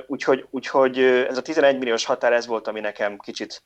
[0.07, 3.63] Úgyhogy, úgyhogy ez a 11 milliós határ ez volt, ami nekem kicsit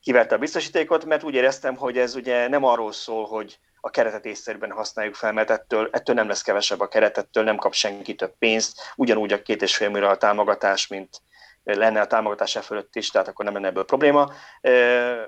[0.00, 4.24] kiverte a biztosítékot, mert úgy éreztem, hogy ez ugye nem arról szól, hogy a keretet
[4.24, 8.34] észszerűen használjuk fel, mert ettől, ettől nem lesz kevesebb a keretettől, nem kap senki több
[8.38, 11.20] pénzt, ugyanúgy a két és fél millió támogatás, mint
[11.76, 14.32] lenne a támogatása fölött is, tehát akkor nem lenne ebből probléma.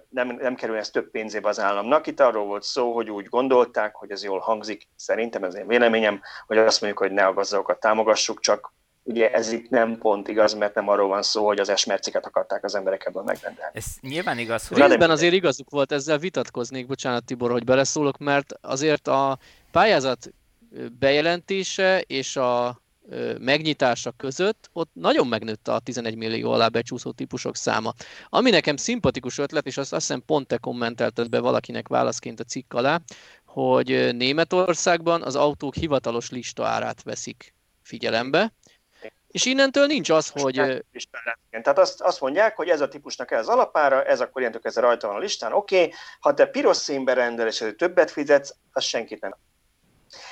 [0.09, 2.07] Nem, nem kerül ez több pénzébe az államnak.
[2.07, 6.20] Itt arról volt szó, hogy úgy gondolták, hogy ez jól hangzik, szerintem ez én véleményem,
[6.46, 8.72] hogy azt mondjuk, hogy ne a gazdagokat támogassuk, csak
[9.05, 12.64] ugye ez itt nem pont igaz, mert nem arról van szó, hogy az esmerciket akarták
[12.64, 13.72] az emberek ebből megrendelni.
[13.74, 14.78] Ez nyilván igaz, hogy...
[14.78, 19.38] Részben azért igazuk volt, ezzel vitatkoznék, bocsánat Tibor, hogy beleszólok, mert azért a
[19.70, 20.33] pályázat
[20.98, 22.81] bejelentése és a
[23.38, 27.92] megnyitása között ott nagyon megnőtt a 11 millió alá becsúszó típusok száma.
[28.28, 32.44] Ami nekem szimpatikus ötlet, és azt, azt hiszem pont te kommentelted be valakinek válaszként a
[32.44, 33.00] cikk alá,
[33.44, 38.52] hogy Németországban az autók hivatalos lista árát veszik figyelembe,
[39.28, 40.54] és innentől nincs az, hogy...
[41.50, 44.76] Tehát azt, azt mondják, hogy ez a típusnak ez az alapára, ez akkor ilyentől ez
[44.76, 45.92] rajta van a listán, oké, okay.
[46.20, 49.36] ha te piros színbe rendel, és többet fizetsz, az senkit nem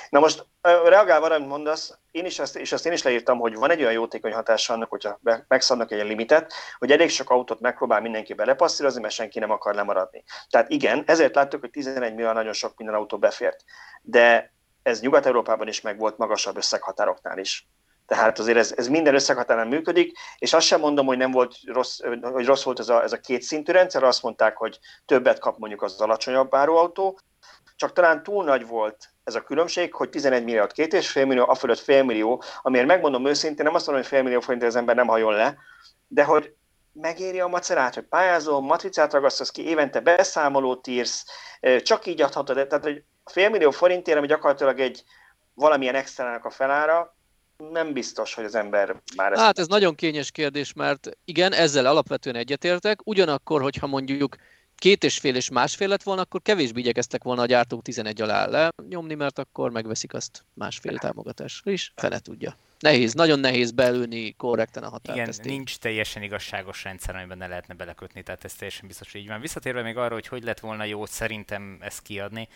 [0.09, 3.55] Na most reagálva arra, amit mondasz, én is ezt, és ezt én is leírtam, hogy
[3.55, 8.01] van egy olyan jótékony hatása annak, hogyha megszabnak egy limitet, hogy elég sok autót megpróbál
[8.01, 10.23] mindenki belepasszírozni, mert senki nem akar lemaradni.
[10.49, 13.63] Tehát igen, ezért láttuk, hogy 11 millió nagyon sok minden autó befért.
[14.01, 17.67] De ez Nyugat-Európában is meg volt magasabb összeghatároknál is.
[18.05, 21.99] Tehát azért ez, ez minden összeghatáron működik, és azt sem mondom, hogy nem volt rossz,
[22.21, 25.57] hogy rossz volt ez a, ez a két szintű rendszer, azt mondták, hogy többet kap
[25.57, 27.19] mondjuk az alacsonyabb áruautó,
[27.75, 31.49] csak talán túl nagy volt ez a különbség, hogy 11 milliárd két és fél millió,
[31.49, 34.75] a fölött fél millió, amiért megmondom őszintén, nem azt mondom, hogy fél millió forint az
[34.75, 35.57] ember nem hajol le,
[36.07, 36.53] de hogy
[36.93, 41.25] megéri a macerát, hogy pályázol, matricát ragasztasz ki, évente beszámolót írsz,
[41.83, 45.03] csak így adhatod, tehát hogy fél millió forintért, ami gyakorlatilag egy
[45.53, 47.15] valamilyen extrának a felára,
[47.69, 49.41] nem biztos, hogy az ember már ezt...
[49.41, 54.35] Hát ez nagyon kényes kérdés, mert igen, ezzel alapvetően egyetértek, ugyanakkor, hogyha mondjuk
[54.81, 58.45] két és fél és másfél lett volna, akkor kevésbé igyekeztek volna a gyártók 11 alá
[58.45, 62.55] le nyomni, mert akkor megveszik azt másfél támogatásra is, fele tudja.
[62.79, 65.17] Nehéz, nagyon nehéz belülni korrekten a határt.
[65.17, 69.27] Igen, nincs teljesen igazságos rendszer, amiben ne lehetne belekötni, tehát ez teljesen biztos, hogy így
[69.27, 69.41] van.
[69.41, 72.47] Visszatérve még arra, hogy hogy lett volna jó szerintem ezt kiadni,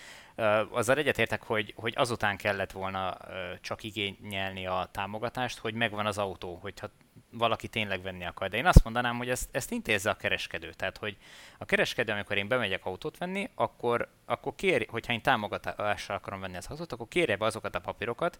[0.71, 3.17] azzal egyetértek, hogy, hogy azután kellett volna
[3.61, 6.89] csak igényelni a támogatást, hogy megvan az autó, hogyha
[7.37, 8.49] valaki tényleg venni akar.
[8.49, 10.69] De én azt mondanám, hogy ezt, ezt intézze a kereskedő.
[10.69, 11.17] Tehát, hogy
[11.57, 16.57] a kereskedő, amikor én bemegyek autót venni, akkor, akkor kér, hogyha én támogatással akarom venni
[16.57, 18.39] az autót, akkor kérje be azokat a papírokat,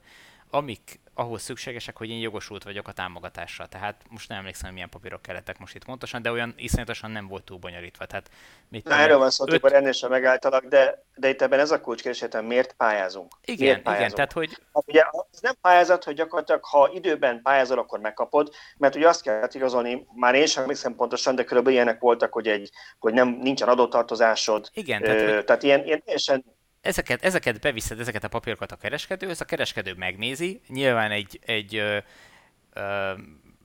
[0.55, 3.65] amik ahhoz szükségesek, hogy én jogosult vagyok a támogatásra.
[3.65, 7.27] Tehát most nem emlékszem, hogy milyen papírok kellettek most itt pontosan, de olyan iszonyatosan nem
[7.27, 8.05] volt túl bonyolítva.
[8.05, 8.29] Tehát,
[8.69, 9.65] mit Na, erről van szó, öt...
[9.65, 13.33] ennél sem megálltalak, de, de itt ebben ez a kulcskérdés, miért pályázunk?
[13.45, 14.05] Igen, miért pályázunk?
[14.05, 14.49] igen, tehát hogy...
[14.73, 19.21] Hát ugye ez nem pályázat, hogy gyakorlatilag ha időben pályázol, akkor megkapod, mert ugye azt
[19.21, 23.27] kell igazolni, már én sem emlékszem pontosan, de körülbelül ilyenek voltak, hogy, egy, hogy nem,
[23.29, 24.69] nincsen adótartozásod.
[24.73, 25.45] Igen, tehát, ö, hogy...
[25.45, 26.54] tehát ilyen, ilyen teljesen
[26.85, 31.97] ezeket, ezeket beviszed, ezeket a papírokat a kereskedőhöz, a kereskedő megnézi, nyilván egy, egy, ö,
[32.73, 33.13] ö,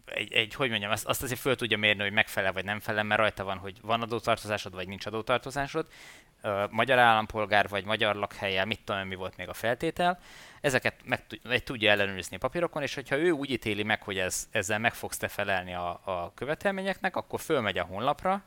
[0.05, 3.05] egy, egy hogy mondjam, azt, azt azért föl tudja mérni, hogy megfelel vagy nem felel,
[3.05, 5.87] mert rajta van, hogy van adótartozásod, vagy nincs adótartozásod,
[6.43, 10.19] ö, magyar állampolgár, vagy magyar lakhelyel, mit tudom, mi volt még a feltétel,
[10.61, 11.27] ezeket meg,
[11.65, 15.17] tudja ellenőrizni a papírokon, és hogyha ő úgy ítéli meg, hogy ez, ezzel meg fogsz
[15.17, 18.43] te felelni a, a követelményeknek, akkor fölmegy a honlapra,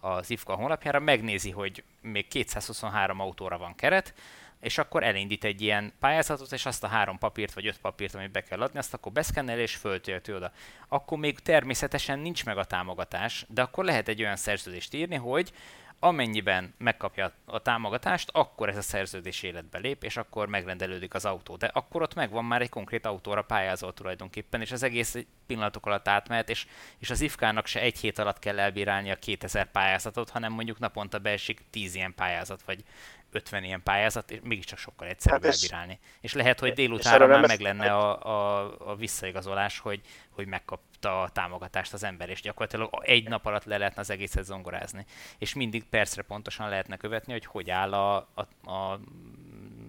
[0.00, 4.14] az IFKA honlapjára, megnézi, hogy még 223 autóra van keret,
[4.60, 8.30] és akkor elindít egy ilyen pályázatot, és azt a három papírt vagy öt papírt, amit
[8.30, 10.52] be kell adni, azt akkor beszkennel és föltölti oda.
[10.88, 15.52] Akkor még természetesen nincs meg a támogatás, de akkor lehet egy olyan szerződést írni, hogy
[16.00, 21.56] amennyiben megkapja a támogatást, akkor ez a szerződés életbe lép, és akkor megrendelődik az autó.
[21.56, 26.08] De akkor ott megvan már egy konkrét autóra pályázó tulajdonképpen, és az egész pillanatok alatt
[26.08, 26.66] átmehet, és,
[26.98, 31.18] és az IFK-nak se egy hét alatt kell elbírálni a 2000 pályázatot, hanem mondjuk naponta
[31.18, 32.84] beesik 10 ilyen pályázat, vagy
[33.30, 35.98] 50 ilyen pályázat, és mégiscsak sokkal egyszerűbb hát elbírálni.
[36.20, 41.28] És lehet, hogy délutánra már meg lenne a, a, a visszaigazolás, hogy, hogy megkapta a
[41.28, 45.04] támogatást az ember, és gyakorlatilag egy nap alatt le lehetne az egészet zongorázni.
[45.38, 49.00] És mindig percre pontosan lehetne követni, hogy hogy áll a, a, a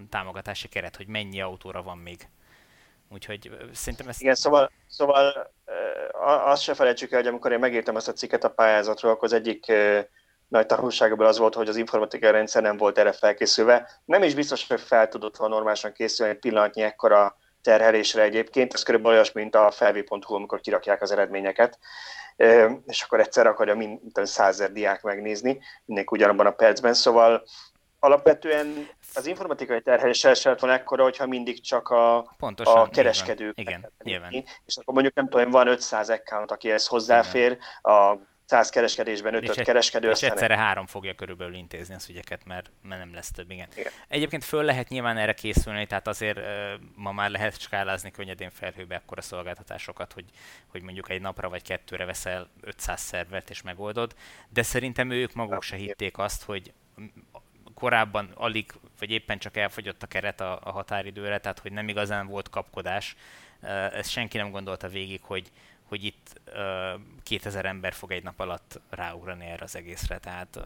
[0.09, 2.27] támogatási keret, hogy mennyi autóra van még.
[3.11, 4.21] Úgyhogy szerintem ezt...
[4.21, 5.51] Igen, szóval, szóval
[6.45, 9.33] azt se felejtsük el, hogy amikor én megírtam ezt a cikket a pályázatról, akkor az
[9.33, 9.65] egyik
[10.49, 13.89] nagy tanulságból az volt, hogy az informatikai rendszer nem volt erre felkészülve.
[14.05, 18.73] Nem is biztos, hogy fel tudott volna normálisan készülni egy pillanatnyi ekkora terhelésre egyébként.
[18.73, 21.79] Ez körülbelül olyas, mint a felvi.hu, amikor kirakják az eredményeket,
[22.85, 26.93] és akkor egyszer akarja minden százer diák megnézni, mindenki ugyanabban a percben.
[26.93, 27.43] Szóval
[27.99, 33.59] alapvetően az informatikai terhelés sem van ekkora, hogyha mindig csak a, Pontosan, a kereskedők.
[33.59, 34.31] Igen, nyilván.
[34.65, 38.15] És akkor mondjuk nem tudom, van 500 account, akihez hozzáfér, a
[38.49, 40.09] 100 kereskedésben 5 és kereskedő.
[40.09, 43.67] És egyszerre három fogja körülbelül intézni az ügyeket, mert, mert nem lesz több, igen.
[43.75, 43.91] igen.
[44.07, 46.39] Egyébként föl lehet nyilván erre készülni, tehát azért
[46.95, 50.25] ma már lehet skálázni könnyedén felhőbe akkora szolgáltatásokat, hogy,
[50.67, 54.15] hogy mondjuk egy napra vagy kettőre veszel 500 szervert és megoldod,
[54.49, 56.73] de szerintem ők maguk se hitték azt, hogy
[57.73, 62.27] korábban alig, vagy éppen csak elfogyott a keret a, a határidőre, tehát hogy nem igazán
[62.27, 63.15] volt kapkodás.
[63.91, 65.51] Ezt senki nem gondolta végig, hogy,
[65.89, 70.17] hogy itt uh, 2000 ember fog egy nap alatt ráugrani erre az egészre.
[70.17, 70.63] Tehát uh,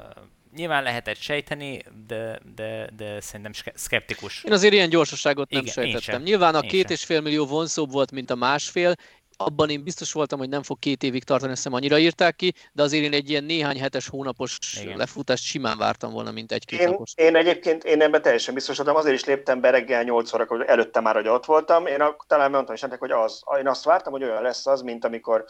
[0.56, 4.44] nyilván lehetett sejteni, de, de, de szerintem skeptikus.
[4.44, 6.22] Én azért ilyen gyorsaságot nem Igen, sejtettem.
[6.22, 8.96] Nyilván a két és fél millió vonzóbb volt, mint a másfél,
[9.38, 12.54] abban én biztos voltam, hogy nem fog két évig tartani, azt hiszem annyira írták ki,
[12.72, 14.98] de azért én egy ilyen néhány hetes hónapos Igen.
[14.98, 17.12] lefutást simán vártam volna, mint egy-két én, napos.
[17.16, 20.62] Én egyébként én ebben teljesen biztos voltam, azért is léptem be reggel 8 óra, hogy
[20.62, 21.86] előtte már, hogy ott voltam.
[21.86, 24.82] Én a, talán mondtam is ennek, hogy az, én azt vártam, hogy olyan lesz az,
[24.82, 25.46] mint amikor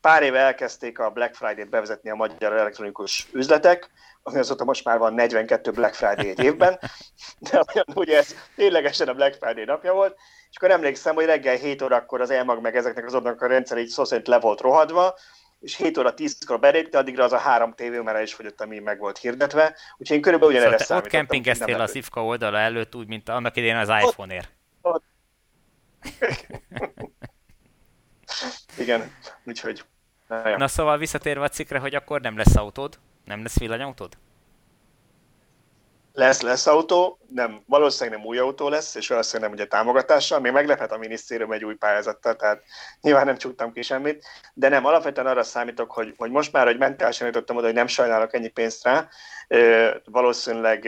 [0.00, 3.90] pár éve elkezdték a Black Friday-t bevezetni a magyar elektronikus üzletek,
[4.34, 6.78] azóta most már van 42 Black Friday egy évben,
[7.38, 10.16] de olyan ugye ez ténylegesen a Black Friday napja volt,
[10.50, 13.78] és akkor emlékszem, hogy reggel 7 órakor az elmag meg ezeknek az adnak a rendszer
[13.78, 15.14] így szó szerint le volt rohadva,
[15.60, 18.78] és 7 óra 10-kor belépte, addigra az a három tévé már el is fogyott, ami
[18.78, 19.76] meg volt hirdetve.
[19.96, 23.76] Úgyhogy én körülbelül ugyanerre szóval ott kempingeztél a Szivka oldala előtt, úgy, mint annak idején
[23.76, 24.52] az iPhone-ért.
[24.80, 25.04] Ott...
[28.78, 29.12] Igen,
[29.44, 29.84] úgyhogy...
[30.28, 32.98] Na, Na szóval visszatérve a cikkre, hogy akkor nem lesz autód?
[33.26, 34.16] Nem lesz villanyautód?
[36.16, 40.52] lesz, lesz autó, nem, valószínűleg nem új autó lesz, és valószínűleg nem ugye támogatással, még
[40.52, 42.62] meglephet a minisztérium egy új pályázattal, tehát
[43.00, 46.78] nyilván nem csuktam ki semmit, de nem, alapvetően arra számítok, hogy, hogy most már, hogy
[46.78, 49.08] mentálisan jutottam oda, hogy nem sajnálok ennyi pénzt rá,
[50.04, 50.84] valószínűleg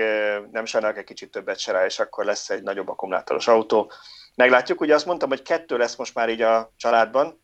[0.52, 3.92] nem sajnálok egy kicsit többet se rá, és akkor lesz egy nagyobb akkumulátoros autó.
[4.34, 7.42] Meglátjuk, ugye azt mondtam, hogy kettő lesz most már így a családban,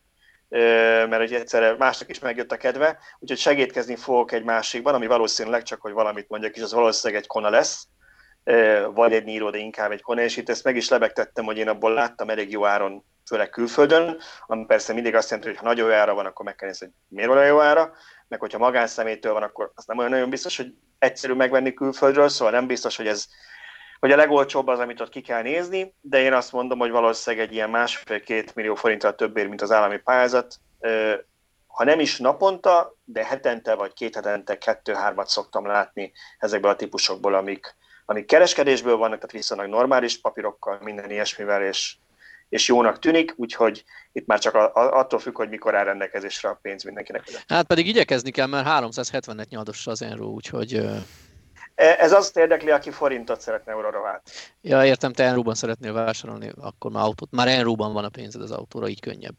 [1.09, 5.63] mert hogy egyszerre másnak is megjött a kedve, úgyhogy segítkezni fogok egy másikban, ami valószínűleg
[5.63, 7.87] csak, hogy valamit mondjak is, az valószínűleg egy kona lesz,
[8.95, 11.69] vagy egy Niro, de inkább egy kona, és itt ezt meg is lebegtettem, hogy én
[11.69, 15.89] abból láttam elég jó áron, főleg külföldön, ami persze mindig azt jelenti, hogy ha nagyon
[15.89, 17.93] jó ára van, akkor meg kell nézni, hogy miért van jó ára,
[18.29, 22.53] meg hogyha magánszemétől van, akkor az nem olyan nagyon biztos, hogy egyszerű megvenni külföldről, szóval
[22.53, 23.27] nem biztos, hogy ez
[24.05, 27.47] hogy a legolcsóbb az, amit ott ki kell nézni, de én azt mondom, hogy valószínűleg
[27.47, 30.61] egy ilyen másfél-két millió forinttal többért, mint az állami pályázat.
[31.67, 37.35] Ha nem is naponta, de hetente vagy két hetente kettő-hármat szoktam látni ezekből a típusokból,
[37.35, 41.97] amik, amik kereskedésből vannak, tehát viszonylag normális papírokkal, minden ilyesmivel, és,
[42.49, 46.49] és jónak tűnik, úgyhogy itt már csak a, a, attól függ, hogy mikor áll rendelkezésre
[46.49, 47.25] a pénz mindenkinek.
[47.49, 50.81] Hát pedig igyekezni kell, mert 370-et nyadossa az Enro, úgyhogy
[51.75, 54.31] ez azt érdekli, aki forintot szeretne euróra vált.
[54.61, 57.31] Ja, értem, te Enróban szeretnél vásárolni, akkor már autót.
[57.31, 59.37] Már Enróban van a pénzed az autóra, így könnyebb.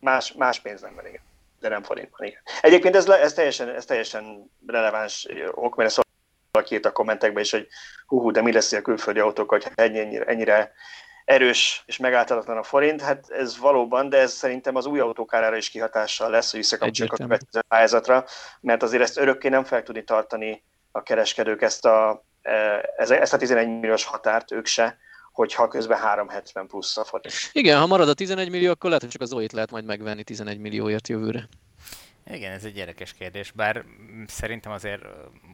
[0.00, 1.20] Más, más pénz nem van, igen.
[1.60, 2.40] De nem forintban, igen.
[2.60, 6.06] Egyébként ez, ez, teljesen, ez teljesen releváns ok, mert ezt
[6.50, 7.68] valaki írt a kommentekben is, hogy
[8.06, 10.72] hú, hú de mi lesz a külföldi autók, hogy ennyire, ennyire
[11.24, 15.56] erős és megállhatatlan a forint, hát ez valóban, de ez szerintem az új autók árára
[15.56, 18.24] is kihatással lesz, hogy visszakapcsoljuk a következő pályázatra,
[18.60, 22.52] mert azért ezt örökké nem fel tudni tartani a kereskedők ezt a, e,
[22.96, 24.98] ezt a 11 milliós határt, ők se,
[25.32, 27.34] hogyha közben 370 plusz a forint.
[27.52, 30.22] Igen, ha marad a 11 millió, akkor lehet, hogy csak az olyit lehet majd megvenni
[30.22, 31.48] 11 millióért jövőre.
[32.30, 33.84] Igen, ez egy érdekes kérdés, bár
[34.26, 35.02] szerintem azért,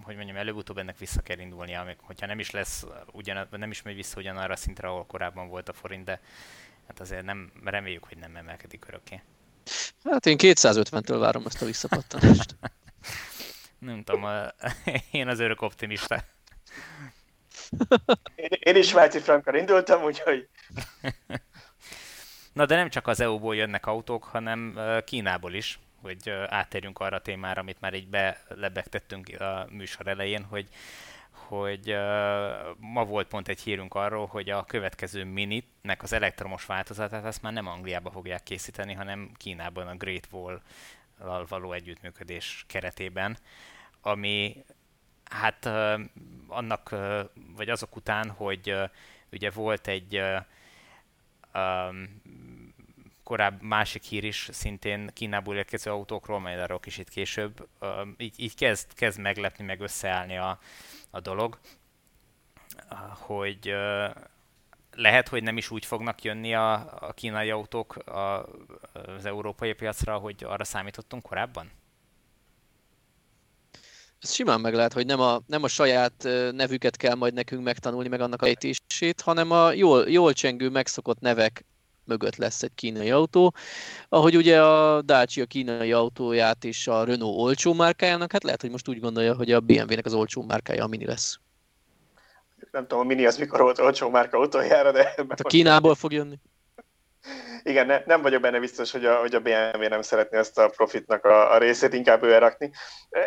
[0.02, 3.94] hogy mondjam, előbb-utóbb ennek vissza kell indulnia, hogyha nem is lesz ugyan, nem is megy
[3.94, 6.20] vissza ugyanarra a szintre, ahol korábban volt a forint, de
[6.86, 9.22] hát azért nem, reméljük, hogy nem emelkedik örökké.
[10.04, 12.56] Hát én 250-től várom ezt a visszapattanást.
[13.84, 14.26] Nem tudom,
[15.10, 16.20] én az örök optimista.
[18.34, 20.48] Én, én is svájci frankkal indultam, úgyhogy...
[22.52, 27.20] Na de nem csak az EU-ból jönnek autók, hanem Kínából is, hogy átérjünk arra a
[27.20, 30.68] témára, amit már így belebegtettünk a műsor elején, hogy
[31.30, 31.96] hogy uh,
[32.78, 37.52] ma volt pont egy hírünk arról, hogy a következő Minitnek az elektromos változatát azt már
[37.52, 40.60] nem Angliába fogják készíteni, hanem Kínában a Great Wall
[41.48, 43.36] való együttműködés keretében
[44.04, 44.64] ami
[45.24, 45.66] hát
[46.48, 46.94] annak,
[47.56, 48.74] vagy azok után, hogy
[49.32, 50.22] ugye volt egy
[53.22, 57.68] korábbi másik hír is szintén Kínából érkező autókról, majd arról kicsit később,
[58.16, 60.58] így, így kezd, kezd meglepni, meg összeállni a,
[61.10, 61.58] a dolog,
[63.08, 63.74] hogy
[64.92, 68.46] lehet, hogy nem is úgy fognak jönni a, a kínai autók a,
[68.92, 71.70] az európai piacra, hogy arra számítottunk korábban?
[74.24, 78.08] Ez simán meg lehet, hogy nem a, nem a saját nevüket kell majd nekünk megtanulni,
[78.08, 81.64] meg annak a ejtését, hanem a jól, jól csengő, megszokott nevek
[82.04, 83.54] mögött lesz egy kínai autó.
[84.08, 88.88] Ahogy ugye a Dacia kínai autóját és a Renault olcsó márkájának, hát lehet, hogy most
[88.88, 91.38] úgy gondolja, hogy a BMW-nek az olcsó márkája a Mini lesz.
[92.70, 95.14] Nem tudom, a Mini az mikor volt olcsó márka utoljára, de...
[95.16, 96.40] Hát a Kínából fog jönni
[97.62, 100.68] igen, ne, nem vagyok benne biztos, hogy a, hogy a BMW nem szeretné ezt a
[100.68, 102.70] profitnak a, a részét inkább ő elrakni.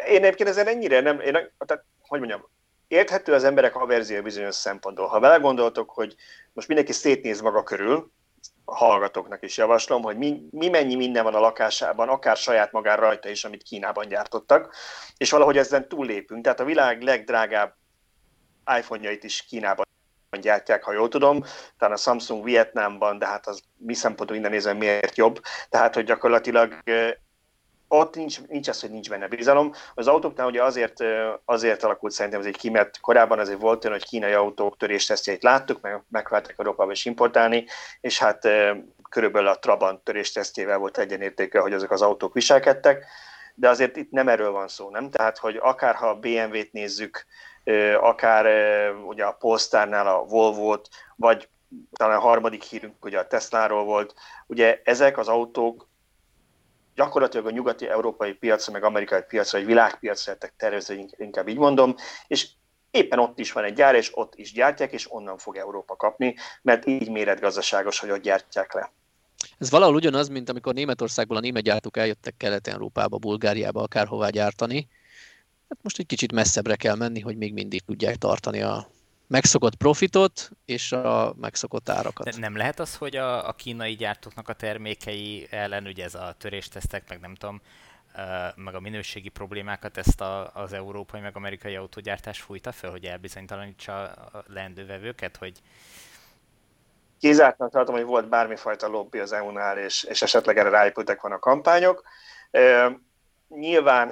[0.07, 1.31] Én egyébként ezen ennyire nem, én,
[1.65, 2.49] tehát, hogy mondjam,
[2.87, 5.07] érthető az emberek averzió bizonyos szempontból.
[5.07, 6.15] Ha belegondoltok, hogy
[6.53, 8.11] most mindenki szétnéz maga körül,
[8.65, 12.97] a hallgatóknak is javaslom, hogy mi, mi mennyi minden van a lakásában, akár saját magán
[12.97, 14.75] rajta is, amit Kínában gyártottak,
[15.17, 16.43] és valahogy ezen túllépünk.
[16.43, 17.75] Tehát a világ legdrágább
[18.77, 19.85] iPhone-jait is Kínában
[20.35, 21.43] gyártják, ha jól tudom,
[21.77, 25.41] talán a Samsung Vietnámban, de hát az mi szempontból innen nézve miért jobb.
[25.69, 26.73] Tehát, hogy gyakorlatilag
[27.87, 29.73] ott nincs, nincs az, hogy nincs benne bizalom.
[29.93, 31.03] Az autóknál ugye azért,
[31.45, 35.43] azért alakult szerintem ez egy ki, mert korábban azért volt olyan, hogy kínai autók töréstesztjeit
[35.43, 37.65] láttuk, meg megváltak Európába is importálni,
[38.01, 38.47] és hát
[39.09, 43.05] körülbelül a Trabant töréstesztjével volt egyenértéke, hogy azok az autók viselkedtek,
[43.55, 45.09] de azért itt nem erről van szó, nem?
[45.09, 47.25] Tehát, hogy akár ha a BMW-t nézzük,
[47.99, 48.45] akár
[49.07, 51.49] ugye a Polestarnál a Volvo-t, vagy
[51.93, 54.13] talán a harmadik hírünk ugye a Tesláról volt,
[54.47, 55.87] ugye ezek az autók
[56.95, 61.95] gyakorlatilag a nyugati európai piacra, meg amerikai piacra, egy világpiacra lettek tervezve, inkább így mondom,
[62.27, 62.47] és
[62.91, 66.35] éppen ott is van egy gyár, és ott is gyártják, és onnan fog Európa kapni,
[66.61, 68.91] mert így méretgazdaságos, hogy ott gyártják le.
[69.57, 74.87] Ez valahol ugyanaz, mint amikor Németországból a német gyártók eljöttek Kelet-Európába, Bulgáriába, akárhová gyártani.
[75.69, 78.87] Hát most egy kicsit messzebbre kell menni, hogy még mindig tudják tartani a
[79.27, 82.29] megszokott profitot és a megszokott árakat.
[82.29, 86.35] De nem lehet az, hogy a, a kínai gyártóknak a termékei ellen, ugye ez a
[86.37, 87.61] töréstesztek, meg nem tudom,
[88.55, 94.03] meg a minőségi problémákat ezt a, az európai, meg amerikai autógyártás fújta fel, hogy elbizonytalanítsa
[94.03, 95.61] a leendővevőket, hogy
[97.19, 101.39] Kizártnak tartom, hogy volt bármifajta lobby az EU-nál, és, és esetleg erre ráépültek van a
[101.39, 102.03] kampányok
[103.47, 104.11] nyilván,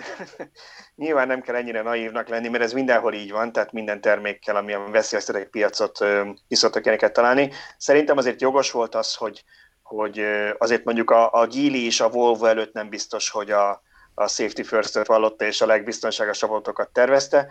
[0.95, 4.73] nyilván nem kell ennyire naívnak lenni, mert ez mindenhol így van, tehát minden termékkel, ami
[4.73, 6.05] a veszélyeztetett piacot
[6.47, 7.51] ki szoktak találni.
[7.77, 9.43] Szerintem azért jogos volt az, hogy,
[9.83, 10.25] hogy
[10.57, 13.83] azért mondjuk a, a Geely is a Volvo előtt nem biztos, hogy a,
[14.13, 17.47] a safety first-öt vallotta és a legbiztonságosabb autókat tervezte.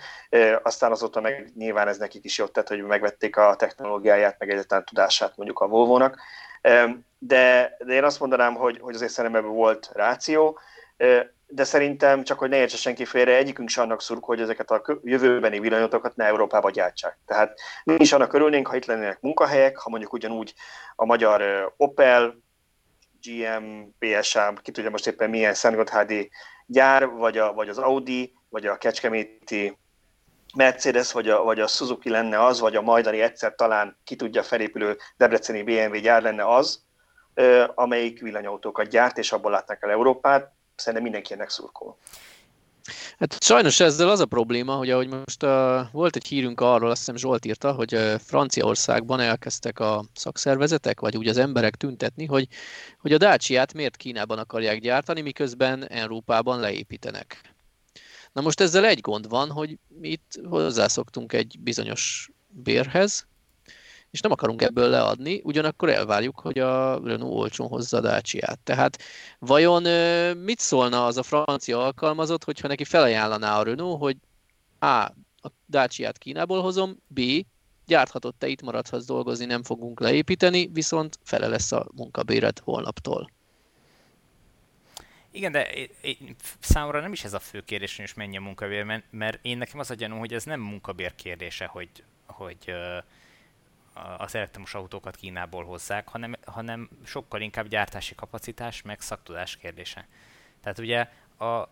[0.63, 4.85] Aztán azóta meg nyilván ez nekik is jót tett, hogy megvették a technológiáját, meg egyáltalán
[4.85, 6.19] tudását mondjuk a Volvo-nak.
[7.19, 10.59] De, de én azt mondanám, hogy, hogy azért szerintem ebben volt ráció
[11.47, 14.83] de szerintem, csak hogy ne értse senki félre, egyikünk sem annak szurkol, hogy ezeket a
[15.03, 17.19] jövőbeni villanyautókat ne Európába gyártsák.
[17.27, 20.55] Tehát mi is annak örülnénk, ha itt lennének munkahelyek, ha mondjuk ugyanúgy
[20.97, 22.43] a magyar Opel,
[23.23, 26.31] GM, PSA, ki tudja most éppen milyen Szentgotthárdi
[26.67, 29.79] gyár, vagy, a, vagy az Audi, vagy a Kecskeméti
[30.55, 34.43] Mercedes, vagy a, vagy a Suzuki lenne az, vagy a majdani egyszer talán ki tudja
[34.43, 36.85] felépülő Debreceni BMW gyár lenne az,
[37.75, 41.97] amelyik villanyautókat gyárt, és abból látnak el Európát szerintem mindenki ennek szurkol.
[43.19, 46.99] Hát sajnos ezzel az a probléma, hogy ahogy most uh, volt egy hírünk arról, azt
[46.99, 52.49] hiszem Zsolt írta, hogy uh, Franciaországban elkezdtek a szakszervezetek, vagy úgy az emberek tüntetni, hogy,
[52.99, 57.55] hogy a Dacia-t miért Kínában akarják gyártani, miközben Európában leépítenek.
[58.33, 63.27] Na most ezzel egy gond van, hogy mi itt hozzászoktunk egy bizonyos bérhez,
[64.15, 68.59] és nem akarunk ebből leadni, ugyanakkor elvárjuk, hogy a Renault olcsón hozza a Dacia-t.
[68.59, 69.03] Tehát
[69.39, 69.83] vajon
[70.37, 74.17] mit szólna az a francia alkalmazott, hogyha neki felajánlaná a Renault, hogy
[74.79, 74.87] A.
[74.87, 77.21] a Dacia-t Kínából hozom, B.
[77.87, 83.31] gyárthatod, te itt maradhatsz dolgozni, nem fogunk leépíteni, viszont fele lesz a munkabéret holnaptól.
[85.31, 85.69] Igen, de
[86.61, 89.91] számomra nem is ez a fő kérdés, hogy mennyi a munkabér, mert én nekem az
[89.91, 91.91] a gyanú, hogy ez nem munkabér kérdése, hogy,
[92.27, 93.05] hogy uh,
[94.19, 100.07] az elektromos autókat Kínából hozzák, hanem, hanem sokkal inkább gyártási kapacitás, meg szaktudás kérdése.
[100.63, 101.69] Tehát ugye a,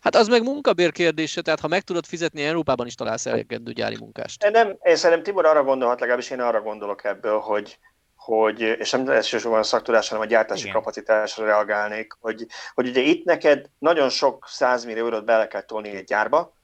[0.00, 3.96] Hát az meg munkabér kérdése, tehát ha meg tudod fizetni, Európában is találsz elegendő gyári
[3.96, 4.50] munkást.
[4.50, 7.78] Nem, én szerintem Tibor arra gondolhat, legalábbis én arra gondolok ebből, hogy,
[8.16, 10.74] hogy és nem elsősorban a szaktudás, hanem a gyártási Igen.
[10.74, 16.04] kapacitásra reagálnék, hogy, hogy ugye itt neked nagyon sok százmillió eurót bele kell tolni egy
[16.04, 16.54] gyárba,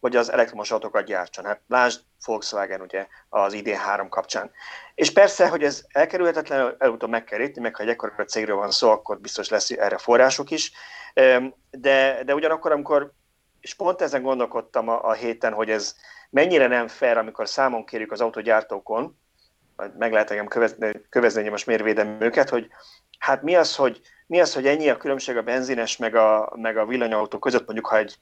[0.00, 1.44] hogy az elektromos autókat gyártson.
[1.44, 4.50] Hát lásd Volkswagen ugye az ID3 kapcsán.
[4.94, 8.70] És persze, hogy ez elkerülhetetlen, előbb meg kell érteni, meg ha egy ekkora cégről van
[8.70, 10.72] szó, akkor biztos lesz erre források is.
[11.70, 13.12] De, de ugyanakkor, amikor,
[13.60, 15.94] és pont ezen gondolkodtam a, a héten, hogy ez
[16.30, 19.18] mennyire nem fair, amikor számon kérjük az autógyártókon,
[19.98, 22.68] meg lehet engem kövezni, kövezni most miért védem őket, hogy
[23.18, 26.76] hát mi az, hogy mi az, hogy ennyi a különbség a benzines meg a, meg
[26.76, 28.18] a villanyautó között, mondjuk ha egy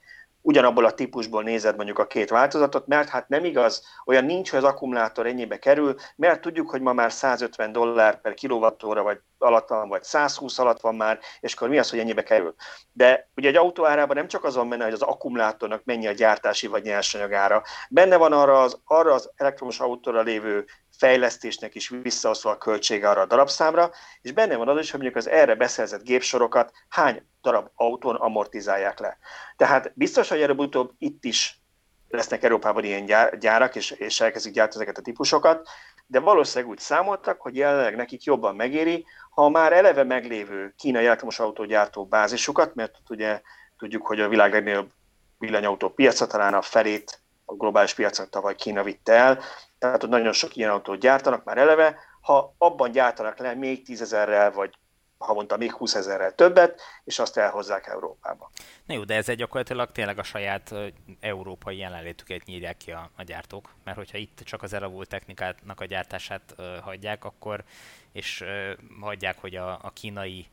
[0.47, 4.59] ugyanabból a típusból nézed mondjuk a két változatot, mert hát nem igaz, olyan nincs, hogy
[4.59, 9.69] az akkumulátor ennyibe kerül, mert tudjuk, hogy ma már 150 dollár per kilovattóra vagy alatt
[9.69, 12.55] van, vagy 120 alatt van már, és akkor mi az, hogy ennyibe kerül.
[12.93, 16.13] De ugye egy autó árában nem csak az van benne, hogy az akkumulátornak mennyi a
[16.13, 20.65] gyártási vagy nyersanyagára, benne van arra az, arra az elektromos autóra lévő
[20.99, 23.91] fejlesztésnek is visszaosztva a költsége arra a darabszámra,
[24.23, 28.99] és benne van az is, hogy mondjuk az erre beszerzett gépsorokat hány darab autón amortizálják
[28.99, 29.19] le.
[29.57, 31.61] Tehát biztos, hogy előbb-utóbb itt is
[32.09, 35.69] lesznek Európában ilyen gyárak, és, és elkezdik gyártani ezeket a típusokat,
[36.07, 41.39] de valószínűleg úgy számoltak, hogy jelenleg nekik jobban megéri, ha már eleve meglévő kínai elektromos
[41.39, 43.41] autógyártó bázisukat, mert ugye
[43.79, 44.91] tudjuk, hogy a világ legnagyobb
[45.39, 49.39] villanyautó piaca talán a felét a globális piacon tavaly Kína vitte el,
[49.79, 54.53] tehát hogy nagyon sok ilyen autót gyártanak már eleve, ha abban gyártanak le még tízezerrel,
[54.53, 54.75] vagy
[55.19, 58.51] havonta még 20 ezerrel többet, és azt elhozzák Európába.
[58.87, 60.75] Na jó, de ez egy gyakorlatilag tényleg a saját
[61.21, 65.85] európai jelenlétüket nyírják ki a, a gyártók, mert hogyha itt csak az elavult technikának a
[65.85, 67.65] gyártását uh, hagyják, akkor
[68.13, 70.47] és uh, hagyják, hogy a, a kínai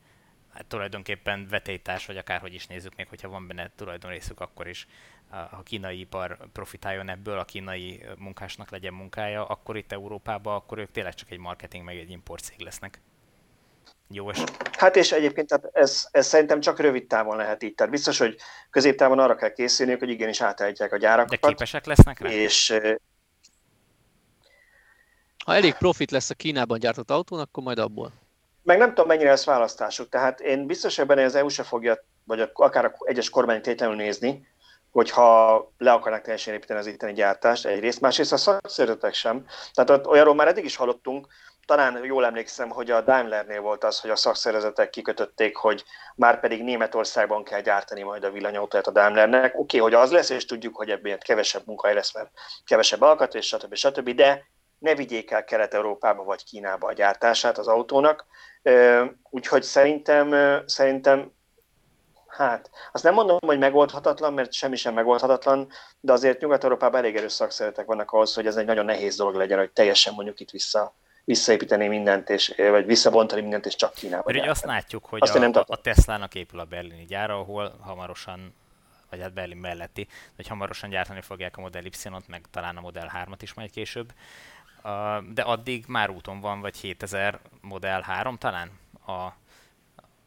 [0.52, 4.86] hát tulajdonképpen vetélytárs, vagy akárhogy is nézzük, még hogyha van benne tulajdonrészük, akkor is
[5.50, 10.90] a kínai ipar profitáljon ebből, a kínai munkásnak legyen munkája, akkor itt Európában, akkor ők
[10.90, 13.00] tényleg csak egy marketing meg egy import cég lesznek.
[14.10, 14.42] jó és...
[14.72, 17.74] Hát és egyébként tehát ez, ez szerintem csak rövid távon lehet így.
[17.74, 18.36] Tehát biztos, hogy
[18.70, 21.40] középtávon arra kell készülniük, hogy igenis átállítják a gyárakat.
[21.40, 22.30] De képesek lesznek rá?
[22.30, 22.78] És
[25.44, 28.12] ha elég profit lesz a Kínában gyártott autón, akkor majd abból.
[28.62, 30.08] Meg nem tudom, mennyire lesz választásuk.
[30.08, 33.96] Tehát én biztos ebben, hogy az EU se fogja, vagy akár a egyes kormány tétlenül
[33.96, 34.46] nézni,
[34.94, 39.46] hogyha le akarnak teljesen építeni az itteni gyártást egyrészt, másrészt a szakszervezetek sem.
[39.72, 41.26] Tehát ott olyanról már eddig is hallottunk,
[41.66, 45.84] talán jól emlékszem, hogy a Daimlernél volt az, hogy a szakszervezetek kikötötték, hogy
[46.16, 49.58] már pedig Németországban kell gyártani majd a villanyautóját a Daimlernek.
[49.58, 52.30] Oké, okay, hogy az lesz, és tudjuk, hogy ebből kevesebb munkahely lesz, mert
[52.64, 53.74] kevesebb alkat, stb.
[53.74, 54.10] stb.
[54.10, 54.46] De
[54.78, 58.26] ne vigyék el Kelet-Európába vagy Kínába a gyártását az autónak.
[59.30, 60.34] Úgyhogy szerintem,
[60.66, 61.32] szerintem
[62.36, 65.68] Hát, azt nem mondom, hogy megoldhatatlan, mert semmi sem megoldhatatlan,
[66.00, 69.58] de azért Nyugat-Európában elég erős szakszeretek vannak ahhoz, hogy ez egy nagyon nehéz dolog legyen,
[69.58, 74.32] hogy teljesen mondjuk itt vissza, visszaépíteni mindent, és, vagy visszabontani mindent, és csak Kínába.
[74.32, 78.54] Mert azt látjuk, hogy azt a, nem a Tesla-nak épül a berlini gyára, ahol hamarosan
[79.10, 83.12] vagy hát Berlin melletti, hogy hamarosan gyártani fogják a Model Y-ot, meg talán a Model
[83.14, 84.12] 3-at is majd később.
[85.32, 88.70] De addig már úton van, vagy 7000 Model 3 talán
[89.06, 89.28] a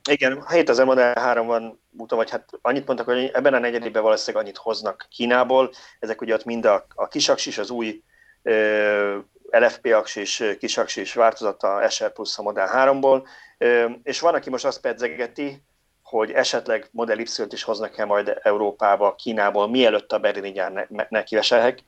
[0.08, 4.46] igen, 7000 Model 3 van úton, vagy hát annyit mondtak, hogy ebben a negyedében valószínűleg
[4.46, 5.72] annyit hoznak Kínából.
[6.00, 8.04] Ezek ugye ott mind a, a kisaksis, az új
[8.44, 9.18] ö,
[9.50, 13.28] LFP aksis, kisaksis változata SR Plus a Model 3-ból,
[13.58, 15.64] ö, és van, aki most azt pedzegeti,
[16.04, 21.06] hogy esetleg Model Y-t is hoznak el majd Európába, Kínából, mielőtt a berlini gyár ne,
[21.10, 21.36] neki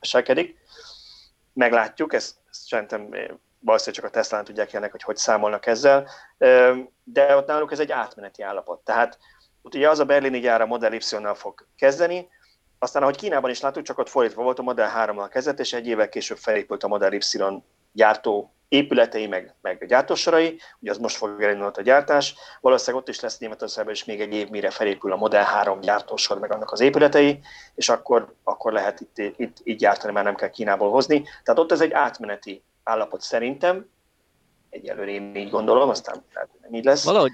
[0.00, 0.56] veselkedik.
[1.52, 3.08] Meglátjuk, ezt, ezt szerintem
[3.60, 6.08] valószínűleg csak a Teslán tudják ennek, hogy hogy számolnak ezzel,
[7.04, 8.80] de ott náluk ez egy átmeneti állapot.
[8.80, 9.18] Tehát
[9.62, 12.28] ott ugye az a berlini gyár a Model Y-nal fog kezdeni,
[12.78, 15.86] aztán ahogy Kínában is láttuk, csak ott fordítva volt a Model 3-nal kezdett, és egy
[15.86, 21.16] évvel később felépült a Model Y gyártó épületei, meg, meg a gyártósorai, ugye az most
[21.16, 25.12] fog elindulni a gyártás, valószínűleg ott is lesz Németországban is még egy év, mire felépül
[25.12, 27.40] a Model 3 gyártósor, meg annak az épületei,
[27.74, 31.22] és akkor, akkor lehet itt, itt, itt gyártani, mert nem kell Kínából hozni.
[31.42, 33.88] Tehát ott ez egy átmeneti állapot szerintem,
[34.70, 37.04] egyelőre én így gondolom, aztán lehet, nem így lesz.
[37.04, 37.32] Valahogy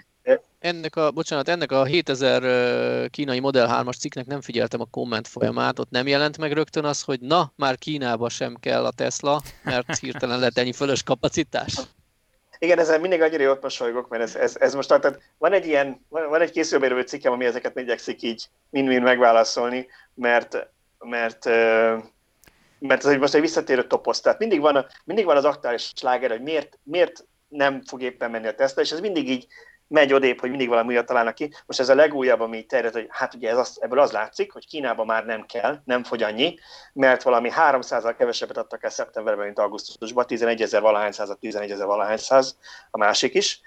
[0.59, 5.79] ennek a, bocsánat, ennek a 7000 kínai Model 3-as cikknek nem figyeltem a komment folyamát,
[5.79, 9.99] ott nem jelent meg rögtön az, hogy na, már Kínába sem kell a Tesla, mert
[9.99, 11.75] hirtelen lett ennyi fölös kapacitás.
[12.59, 16.05] Igen, ezen mindig annyira jót mosolygok, mert ez, ez, ez most, tehát van egy ilyen,
[16.09, 20.67] van egy készülbérő cikkem, ami ezeket igyekszik így mind-mind megválaszolni, mert,
[20.99, 21.45] mert
[22.79, 26.31] mert ez most egy visszatérő toposz, tehát mindig van, a, mindig van az aktuális sláger,
[26.31, 29.47] hogy miért, miért nem fog éppen menni a Tesla, és ez mindig így
[29.89, 31.53] megy odébb, hogy mindig valami újat találnak ki.
[31.66, 34.66] Most ez a legújabb, ami terjed, hogy hát ugye ez az, ebből az látszik, hogy
[34.66, 36.59] Kínában már nem kell, nem fogy annyi,
[36.93, 41.87] mert valami 300-al kevesebbet adtak el szeptemberben, mint augusztusban, 11 ezer valahány százat, 11 ezer
[41.87, 42.59] valahány száz
[42.91, 43.61] a másik is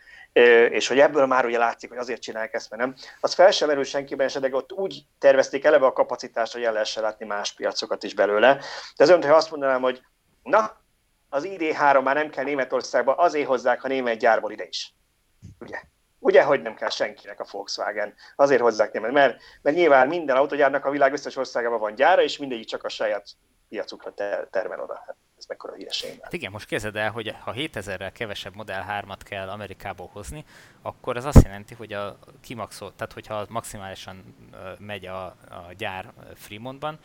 [0.69, 2.95] és hogy ebből már ugye látszik, hogy azért csinálják ezt, mert nem.
[3.19, 6.71] Az fel sem merül senkiben se, de ott úgy tervezték eleve a kapacitást, hogy el
[6.71, 8.53] lehessen látni más piacokat is belőle.
[8.95, 10.01] De ez olyan, hogy azt mondanám, hogy
[10.43, 10.77] na,
[11.30, 14.93] az ID3 már nem kell Németországba, azért hozzák a német gyárból ide is.
[15.59, 15.82] Ugye?
[16.19, 18.13] Ugye, hogy nem kell senkinek a Volkswagen.
[18.36, 22.38] Azért hozzák német, mert, mert nyilván minden autogyárnak a világ összes országában van gyára, és
[22.38, 23.27] mindegyik csak a saját
[23.70, 24.13] piacukra
[24.49, 25.03] termel oda.
[25.05, 26.20] Hát ez mekkora hülyeség.
[26.22, 30.45] Hát igen, most képzeld el, hogy ha 7000-rel kevesebb Model 3-at kell Amerikából hozni,
[30.82, 34.36] akkor ez azt jelenti, hogy a kimaxol, tehát hogyha maximálisan
[34.80, 36.99] megy a, a gyár Fremontban,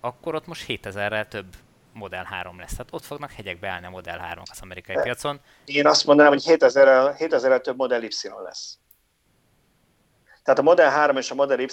[0.00, 1.46] akkor ott most 7000-rel több
[1.92, 2.70] Model 3 lesz.
[2.70, 5.40] Tehát ott fognak hegyek beállni a Model 3 az amerikai De piacon.
[5.64, 8.78] Én azt mondanám, hogy 7000-rel, 7000 több Model Y lesz.
[10.42, 11.68] Tehát a Model 3 és a Model Y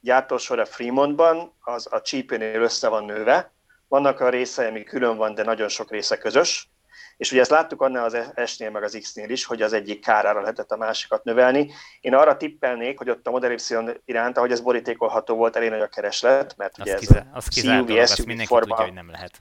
[0.00, 3.52] gyártósor a Fremontban az a csípőnél össze van nőve,
[3.94, 6.68] vannak a részei, ami külön van, de nagyon sok része közös,
[7.16, 8.16] és ugye ezt láttuk annál az
[8.46, 11.70] S-nél, meg az X-nél is, hogy az egyik kárára lehetett a másikat növelni.
[12.00, 13.58] Én arra tippelnék, hogy ott a Model Y
[14.04, 17.44] iránt, ahogy ez borítékolható volt, elég nagy a kereslet, mert ugye az ez kize, az
[17.44, 18.66] CUV, SUV mindenki forma...
[18.66, 19.40] tudja, hogy nem lehet.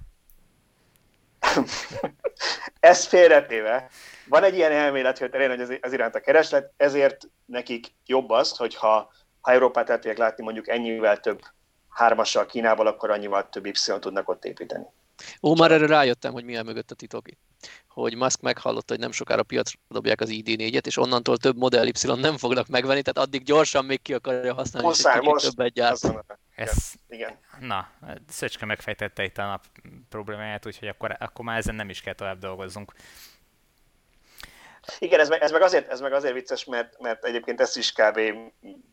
[2.91, 3.89] ez félretéve,
[4.27, 8.57] van egy ilyen elmélet, hogy elég nagy az iránt a kereslet, ezért nekik jobb az,
[8.57, 11.41] hogyha ha Európát el tudják látni mondjuk ennyivel több
[11.93, 14.85] hármassal Kínával, akkor annyival több y tudnak ott építeni.
[15.41, 17.25] Ó, már erre rájöttem, hogy milyen mögött a titok.
[17.87, 21.93] Hogy Musk meghallotta, hogy nem sokára piacra dobják az ID4-et, és onnantól több Model Y
[22.15, 26.13] nem fognak megvenni, tehát addig gyorsan még ki akarja használni, Muszáj, hogy most, többet gyárt.
[26.55, 27.39] Ez, igen.
[27.59, 27.89] Na,
[28.29, 29.65] Szöcske megfejtette itt a nap
[30.09, 32.93] problémáját, úgyhogy akkor, akkor már ezen nem is kell tovább dolgozzunk.
[34.99, 37.91] Igen, ez meg, ez meg, azért, ez meg azért vicces, mert, mert egyébként ezt is
[37.91, 38.19] kb.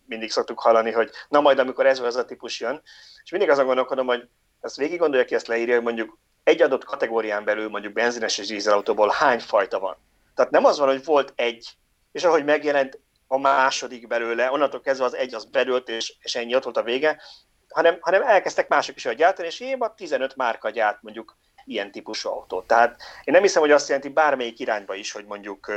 [0.07, 2.83] mindig szoktuk hallani, hogy na majd amikor ez az a típus jön,
[3.25, 4.29] és mindig azon gondolkodom, hogy
[4.61, 8.47] ezt végig gondolja ki, ezt leírja, hogy mondjuk egy adott kategórián belül mondjuk benzines és
[8.47, 9.97] dízelautóból hány fajta van.
[10.35, 11.79] Tehát nem az van, hogy volt egy
[12.13, 16.55] és ahogy megjelent a második belőle, onnantól kezdve az egy az belőlt, és, és ennyi
[16.55, 17.23] ott volt a vége,
[17.69, 22.29] hanem, hanem elkezdtek mások is gyártani, és én a 15 márka gyárt mondjuk ilyen típusú
[22.29, 22.67] autót.
[22.67, 25.73] Tehát én nem hiszem, hogy azt jelenti bármelyik irányba is, hogy mondjuk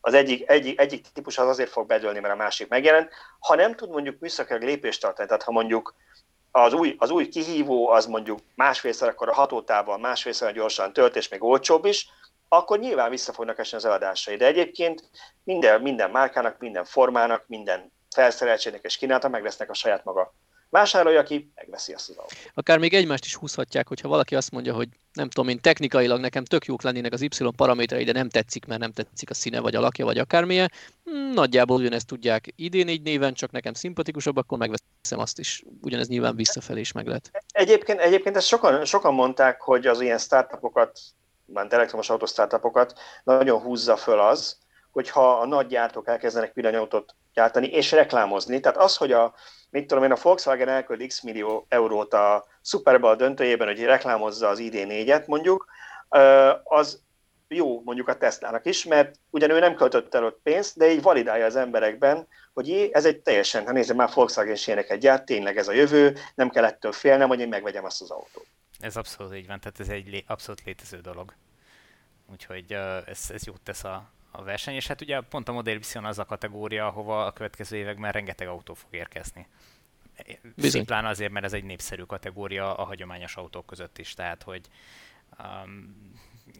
[0.00, 3.10] az egyik, egyik, egyik típus az azért fog bedőlni, mert a másik megjelent,
[3.40, 5.94] ha nem tud mondjuk műszakilag lépést tartani, tehát ha mondjuk
[6.50, 11.28] az új, az új kihívó az mondjuk másfélszer akkor a hatótában, másfélszer gyorsan tölt, és
[11.28, 12.08] még olcsóbb is,
[12.48, 14.36] akkor nyilván vissza fognak esni az eladásai.
[14.36, 15.10] De egyébként
[15.44, 20.34] minden, minden márkának, minden formának, minden felszereltségnek és kínálata meg lesznek a saját maga
[20.70, 22.38] vásárolja ki, megveszi azt az autót.
[22.54, 26.44] Akár még egymást is húzhatják, hogyha valaki azt mondja, hogy nem tudom én, technikailag nekem
[26.44, 29.74] tök jók lennének az Y paraméterei, de nem tetszik, mert nem tetszik a színe, vagy
[29.74, 30.72] a lakja, vagy akármilyen.
[31.04, 35.64] Hmm, nagyjából ugyanezt tudják idén így néven, csak nekem szimpatikusabb, akkor megveszem azt is.
[35.80, 37.30] Ugyanez nyilván visszafelé is meg lehet.
[37.52, 41.00] Egyébként, egyébként ezt sokan, sokan mondták, hogy az ilyen startupokat,
[41.44, 44.58] már elektromos autó startupokat nagyon húzza föl az,
[44.90, 48.60] hogyha a nagy gyártók elkezdenek villanyautót gyártani és reklámozni.
[48.60, 49.34] Tehát az, hogy a,
[49.70, 54.48] mit tudom én, a Volkswagen elköld x millió eurót a Super Bowl döntőjében, hogy reklámozza
[54.48, 55.66] az ID4-et mondjuk,
[56.64, 57.02] az
[57.48, 61.02] jó mondjuk a Teslának is, mert ugyan ő nem költött el ott pénzt, de így
[61.02, 65.56] validálja az emberekben, hogy ez egy teljesen, ha nézem, már Volkswagen is egy gyárt, tényleg
[65.56, 68.46] ez a jövő, nem kell ettől félnem, hogy én megvegyem azt az autót.
[68.80, 71.34] Ez abszolút így van, tehát ez egy lé- abszolút létező dolog.
[72.32, 72.72] Úgyhogy
[73.06, 76.18] ez, ez jót tesz a, a verseny, és hát ugye pont a Model Vision az
[76.18, 79.46] a kategória, ahova a következő években rengeteg autó fog érkezni.
[80.42, 80.70] Bizony.
[80.70, 84.68] Szimplán azért, mert ez egy népszerű kategória a hagyományos autók között is, tehát hogy
[85.38, 85.94] um,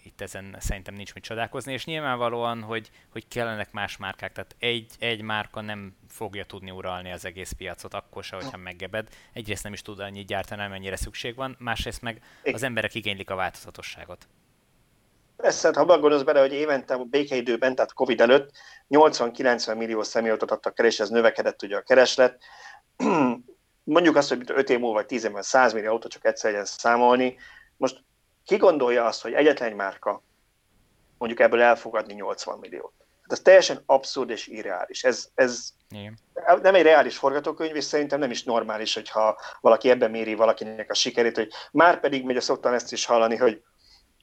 [0.03, 4.93] itt ezen szerintem nincs mit csodálkozni, és nyilvánvalóan, hogy, hogy kellenek más márkák, tehát egy,
[4.99, 9.09] egy márka nem fogja tudni uralni az egész piacot, akkor se, hogyha meggebed.
[9.33, 13.35] Egyrészt nem is tud annyit gyártani, amennyire szükség van, másrészt meg az emberek igénylik a
[13.35, 14.29] változatosságot.
[15.41, 18.51] Persze, ha gondolsz bele, hogy évente a békeidőben, tehát Covid előtt
[18.91, 22.43] 80-90 millió személyautót adtak el, és ez növekedett ugye a kereslet.
[23.85, 26.67] Mondjuk azt, hogy 5 év múlva vagy 10 évben 100 millió autó csak egyszer legyen
[26.67, 27.37] számolni.
[27.77, 28.05] Most
[28.45, 30.23] ki gondolja azt, hogy egyetlen márka
[31.19, 32.93] mondjuk ebből elfogadni 80 milliót?
[33.23, 35.05] Hát ez teljesen abszurd és irreális.
[35.05, 36.19] Ez, ez Igen.
[36.63, 40.95] nem egy reális forgatókönyv, és szerintem nem is normális, hogyha valaki ebben méri valakinek a
[40.95, 43.63] sikerét, hogy már pedig megy, szoktam ezt is hallani, hogy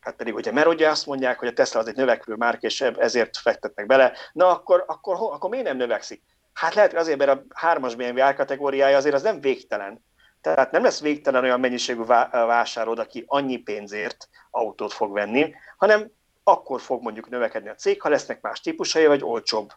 [0.08, 2.82] Hát pedig, hogyha mert ugye azt mondják, hogy a Tesla az egy növekvő márk, és
[2.82, 6.22] ezért fektetnek bele, na akkor, akkor, akkor miért nem növekszik?
[6.54, 10.04] Hát lehet, hogy azért, mert a hármas BMW kategóriája azért az nem végtelen.
[10.42, 16.12] Tehát nem lesz végtelen olyan mennyiségű vásárod, aki annyi pénzért autót fog venni, hanem
[16.44, 19.74] akkor fog mondjuk növekedni a cég, ha lesznek más típusai, vagy olcsóbb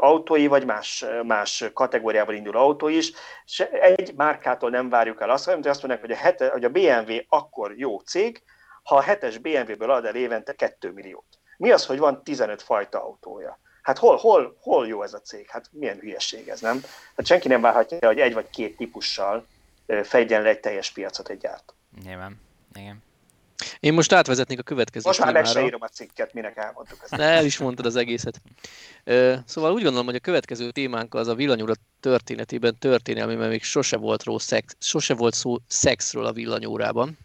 [0.00, 3.12] autói, vagy más, más kategóriában induló autó is.
[3.44, 6.68] És egy márkától nem várjuk el azt, hogy azt mondják, hogy a, hete, hogy a
[6.68, 8.42] BMW akkor jó cég,
[8.82, 11.24] ha a 7-es BMW-ből ad el évente 2 milliót.
[11.56, 13.58] Mi az, hogy van 15 fajta autója?
[13.82, 15.50] Hát hol, hol, hol jó ez a cég?
[15.50, 16.82] Hát milyen hülyeség ez, nem?
[17.16, 19.46] Hát senki nem várhatja, hogy egy vagy két típussal
[20.02, 21.74] fedjen le egy teljes piacot egy gyártó.
[22.04, 22.40] Nyilván,
[22.74, 23.02] igen.
[23.80, 27.16] Én most átvezetnék a következő Most már meg se írom a cikket, minek elmondtuk ezt.
[27.16, 28.40] Ne, el is mondtad az egészet.
[29.44, 33.96] Szóval úgy gondolom, hogy a következő témánk az a villanyóra történetében történelmi, mert még sose
[33.96, 37.18] volt, ró szex, sose volt szó szexről a villanyórában.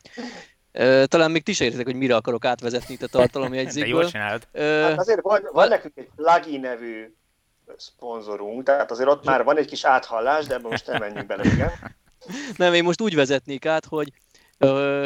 [1.05, 3.93] Talán még ti is értek, hogy mire akarok átvezetni itt a tartalomjegyzékből.
[3.93, 4.47] De jól csinálod.
[4.89, 7.13] Hát azért van, van nekünk egy Lagi nevű
[7.77, 11.43] szponzorunk, tehát azért ott már van egy kis áthallás, de ebben most nem menjünk bele,
[11.45, 11.71] igen.
[12.55, 14.11] Nem, én most úgy vezetnék át, hogy,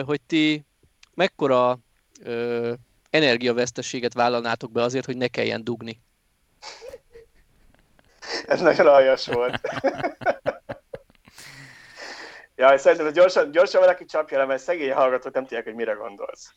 [0.05, 0.65] hogy ti
[1.13, 1.79] mekkora
[3.09, 6.01] energiavesztességet vállalnátok be azért, hogy ne kelljen dugni.
[8.47, 9.59] Ez nagyon aljas volt.
[12.59, 16.53] Ja, szerintem gyorsan, gyorsan valaki csapja le, mert szegény hallgatók nem tudják, hogy mire gondolsz.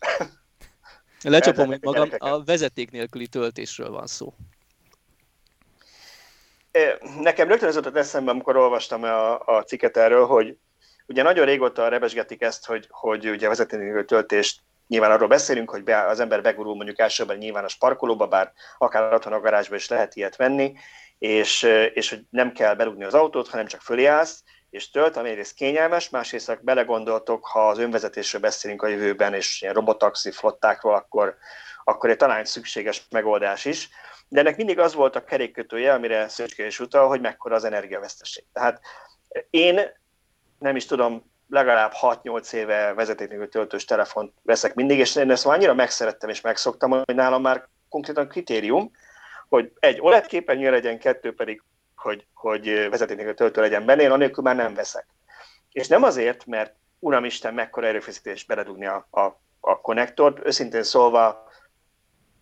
[1.23, 4.35] Lecsapom hogy magam, a vezeték nélküli töltésről van szó.
[7.21, 10.57] Nekem rögtön ez jutott eszembe, amikor olvastam a, a cikket erről, hogy
[11.07, 15.85] ugye nagyon régóta rebesgetik ezt, hogy, hogy ugye vezeték nélküli töltést nyilván arról beszélünk, hogy
[15.85, 20.15] be, az ember begurul mondjuk elsőben nyilvános parkolóba, bár akár otthon a garázsba is lehet
[20.17, 20.73] ilyet venni,
[21.19, 21.63] és,
[21.95, 24.43] és hogy nem kell belugni az autót, hanem csak fölé állsz,
[24.73, 29.75] és tölt, ami egyrészt kényelmes, másrészt belegondoltok, ha az önvezetésről beszélünk a jövőben, és ilyen
[29.75, 31.37] robotaxi flottákról, akkor,
[31.85, 33.89] akkor egy talán szükséges megoldás is.
[34.29, 38.45] De ennek mindig az volt a kerékkötője, amire Szöcske is utal, hogy mekkora az energiaveszteség.
[38.53, 38.81] Tehát
[39.51, 39.81] én
[40.59, 45.75] nem is tudom, legalább 6-8 éve vezetéknélkül töltős telefont veszek mindig, és én ezt annyira
[45.75, 48.91] megszerettem és megszoktam, hogy nálam már konkrétan kritérium,
[49.49, 51.63] hogy egy OLED képernyő legyen, kettő pedig
[52.03, 55.07] hogy, hogy vezetéknélkül töltő legyen benne, én anélkül már nem veszek.
[55.73, 59.21] És nem azért, mert uramisten, mekkora erőfeszítés beledugni a, a,
[59.61, 61.51] a konnektort, őszintén szólva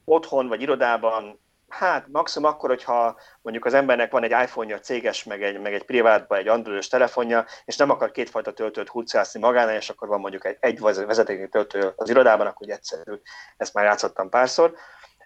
[0.05, 1.41] otthon vagy irodában
[1.71, 5.85] Hát maximum akkor, hogyha mondjuk az embernek van egy iPhone-ja céges, meg egy, meg egy
[5.85, 10.45] privátban egy androidos telefonja, és nem akar kétfajta töltőt hurcálni magánál, és akkor van mondjuk
[10.45, 13.21] egy, egy vezetéknyi töltő az irodában, akkor egyszerű.
[13.57, 14.75] Ezt már játszottam párszor.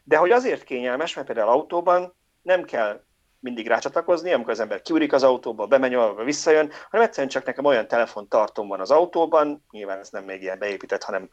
[0.03, 3.05] De hogy azért kényelmes, mert például autóban nem kell
[3.45, 7.65] mindig rácsatlakozni, amikor az ember kiúrik az autóba, bemegy valahol, visszajön, hanem egyszerűen csak nekem
[7.65, 11.29] olyan telefontartom van az autóban, nyilván ez nem még ilyen beépített, hanem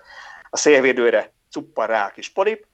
[0.49, 2.65] a szélvédőre cuppar rá a kis polip,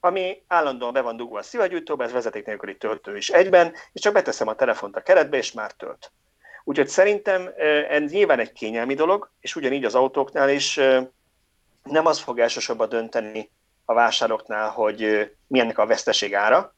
[0.00, 4.12] ami állandóan be van dugva a szivagyújtóba, ez vezeték nélküli töltő is egyben, és csak
[4.12, 6.12] beteszem a telefont a keretbe, és már tölt.
[6.64, 7.50] Úgyhogy szerintem
[7.88, 10.74] ez nyilván egy kényelmi dolog, és ugyanígy az autóknál is
[11.82, 13.50] nem az fog elsősorban dönteni
[13.84, 16.74] a vásároknál, hogy milyennek a veszteség ára,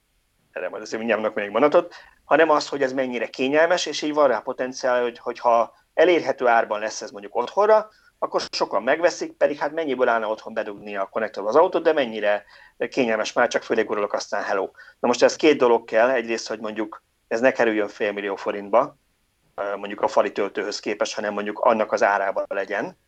[0.53, 1.95] erre majd azért mindjárt még mondatot,
[2.25, 6.81] hanem az, hogy ez mennyire kényelmes, és így van rá potenciál, hogy, hogyha elérhető árban
[6.81, 7.89] lesz ez mondjuk otthonra,
[8.19, 12.45] akkor sokan megveszik, pedig hát mennyiből állna otthon bedugni a konnektorba az autót, de mennyire
[12.89, 14.71] kényelmes már, csak főleg urulok, aztán hello.
[15.01, 18.97] Na most ez két dolog kell, egyrészt, hogy mondjuk ez ne kerüljön fél millió forintba,
[19.77, 22.99] mondjuk a fali töltőhöz képest, hanem mondjuk annak az árában legyen.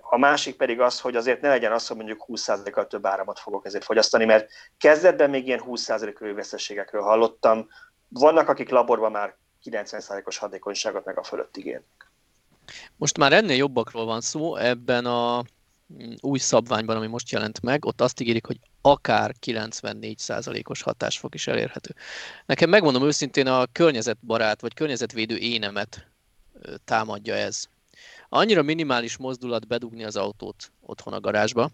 [0.00, 3.66] A másik pedig az, hogy azért ne legyen az, hogy mondjuk 20%-kal több áramot fogok
[3.66, 7.68] ezért fogyasztani, mert kezdetben még ilyen 20%-os veszességekről hallottam.
[8.08, 12.10] Vannak, akik laborban már 90%-os hatékonyságot meg a fölött ígérnek.
[12.96, 15.42] Most már ennél jobbakról van szó, ebben a
[15.94, 21.46] mm, új szabványban, ami most jelent meg, ott azt ígérik, hogy akár 94%-os hatásfok is
[21.46, 21.94] elérhető.
[22.46, 26.06] Nekem megmondom őszintén, a környezetbarát vagy környezetvédő énemet
[26.84, 27.68] támadja ez.
[28.36, 31.70] Annyira minimális mozdulat bedugni az autót otthon a garázsba,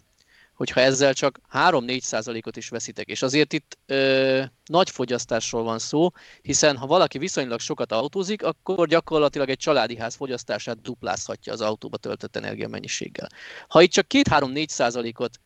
[0.53, 3.07] hogyha ezzel csak 3-4 százalékot is veszitek.
[3.07, 6.09] És azért itt ö, nagy fogyasztásról van szó,
[6.41, 11.97] hiszen ha valaki viszonylag sokat autózik, akkor gyakorlatilag egy családi ház fogyasztását duplázhatja az autóba
[11.97, 13.29] töltött energiamennyiséggel.
[13.67, 15.39] Ha itt csak 2-3-4 százalékot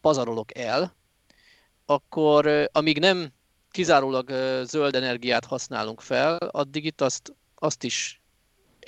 [0.00, 0.94] pazarolok el,
[1.86, 3.32] akkor ö, amíg nem
[3.70, 8.17] kizárólag ö, zöld energiát használunk fel, addig itt azt, azt is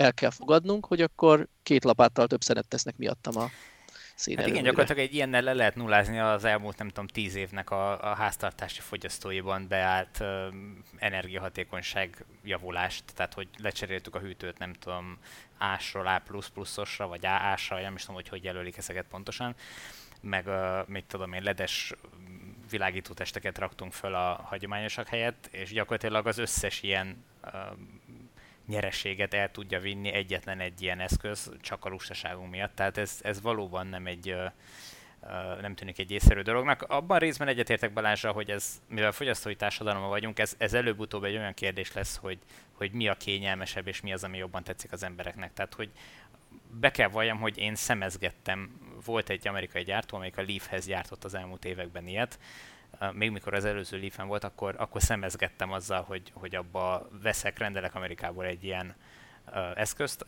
[0.00, 3.48] el kell fogadnunk, hogy akkor két lapáttal több szenet tesznek miattam a
[4.36, 8.10] Hát igen, gyakorlatilag egy ilyennel le lehet nullázni az elmúlt, nem tudom, tíz évnek a,
[8.10, 10.26] a háztartási fogyasztóiban beállt uh,
[10.96, 15.18] energiahatékonyság javulást, tehát hogy lecseréltük a hűtőt, nem tudom,
[15.58, 19.54] ásról A++-osra, vagy AA-sra, nem is tudom, hogy hogy jelölik ezeket pontosan,
[20.20, 21.92] meg uh, mit tudom én, ledes
[22.70, 27.52] világítótesteket raktunk föl a hagyományosak helyett, és gyakorlatilag az összes ilyen uh,
[28.70, 32.74] nyereséget el tudja vinni egyetlen egy ilyen eszköz, csak a lustaságunk miatt.
[32.74, 34.34] Tehát ez, ez valóban nem egy
[35.60, 36.82] nem tűnik egy észszerű dolognak.
[36.82, 41.54] Abban részben egyetértek Balázsra, hogy ez, mivel fogyasztói társadalomban vagyunk, ez, ez előbb-utóbb egy olyan
[41.54, 42.38] kérdés lesz, hogy,
[42.72, 45.52] hogy mi a kényelmesebb, és mi az, ami jobban tetszik az embereknek.
[45.52, 45.90] Tehát, hogy
[46.70, 51.34] be kell valljam, hogy én szemezgettem, volt egy amerikai gyártó, amelyik a Leafhez gyártott az
[51.34, 52.38] elmúlt években ilyet,
[53.12, 57.94] még mikor az előző leaf volt, akkor, akkor szemezgettem azzal, hogy, hogy abba veszek, rendelek
[57.94, 58.94] Amerikából egy ilyen
[59.74, 60.24] eszközt.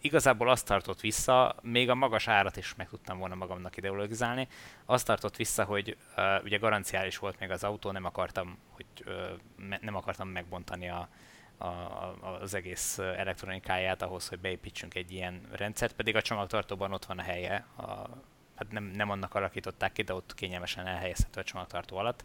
[0.00, 4.48] Igazából azt tartott vissza, még a magas árat is meg tudtam volna magamnak ideologizálni,
[4.84, 9.78] azt tartott vissza, hogy uh, ugye garanciális volt még az autó, nem akartam, hogy uh,
[9.80, 11.08] nem akartam megbontani a,
[11.56, 17.04] a, a, az egész elektronikáját ahhoz, hogy beépítsünk egy ilyen rendszert, pedig a csomagtartóban ott
[17.04, 18.08] van a helye a
[18.54, 22.24] hát nem, nem annak alakították ki, de ott kényelmesen elhelyezhető a csomagtartó alatt.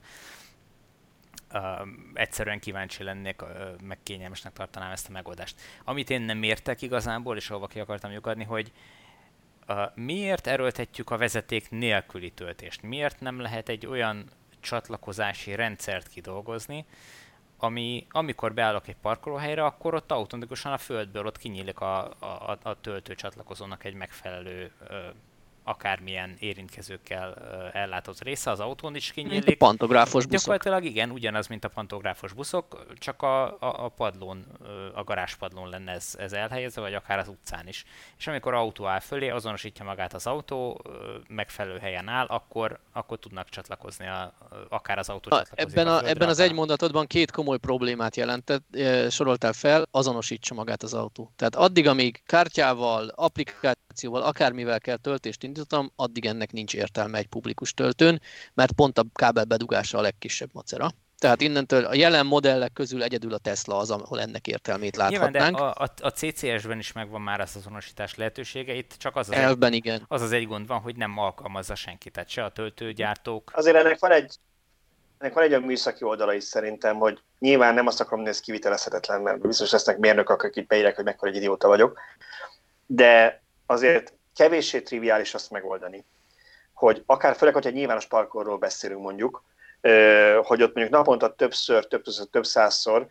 [1.53, 3.49] Uh, egyszerűen kíváncsi lennék, uh,
[3.81, 5.61] meg kényelmesnek tartanám ezt a megoldást.
[5.83, 8.71] Amit én nem értek igazából, és ahova ki akartam lyukadni, hogy
[9.67, 12.81] uh, miért erőltetjük a vezeték nélküli töltést?
[12.81, 16.85] Miért nem lehet egy olyan csatlakozási rendszert kidolgozni,
[17.57, 22.81] ami, amikor beállok egy parkolóhelyre, akkor ott automatikusan a földből ott kinyílik a, a, a
[22.81, 24.71] töltő csatlakozónak egy megfelelő
[25.67, 27.33] akármilyen érintkezőkkel
[27.73, 29.45] ellátott része, az autón is kinyílik.
[29.45, 30.39] Mint a pantográfos buszok.
[30.39, 34.45] Gyakorlatilag igen, ugyanaz, mint a pantográfos buszok, csak a, a, a padlón,
[34.93, 37.85] a garázspadlón lenne ez, ez elhelyezve, vagy akár az utcán is.
[38.17, 40.81] És amikor autó áll fölé, azonosítja magát az autó,
[41.27, 44.33] megfelelő helyen áll, akkor, akkor tudnak csatlakozni, a,
[44.69, 48.77] akár az autó Ebben, a, a ebben az egy mondatodban két komoly problémát jelentett,
[49.09, 51.31] soroltál fel, azonosítsa magát az autó.
[51.35, 57.73] Tehát addig, amíg kártyával, applikációval, akármivel kell töltést indítottam, addig ennek nincs értelme egy publikus
[57.73, 58.21] töltőn,
[58.53, 60.89] mert pont a kábel bedugása a legkisebb macera.
[61.19, 65.33] Tehát innentől a jelen modellek közül egyedül a Tesla az, ahol ennek értelmét láthatnánk.
[65.33, 69.29] Nyilván, de a, a, a CCS-ben is megvan már az azonosítás lehetősége, itt csak az
[69.29, 70.05] az, Elvben, egy, igen.
[70.07, 73.51] az az egy gond van, hogy nem alkalmazza senki, tehát se a töltőgyártók.
[73.53, 74.35] Azért ennek van egy,
[75.17, 78.39] ennek van egy olyan műszaki oldala is szerintem, hogy nyilván nem azt akarom, hogy ez
[78.39, 81.99] kivitelezhetetlen, mert biztos lesznek mérnökök, akik beírják, hogy mekkora egy idióta vagyok,
[82.85, 86.05] de azért kevéssé triviális azt megoldani,
[86.73, 89.43] hogy akár főleg, hogyha nyilvános parkolról beszélünk mondjuk,
[90.43, 93.07] hogy ott mondjuk naponta többször, többször, több százszor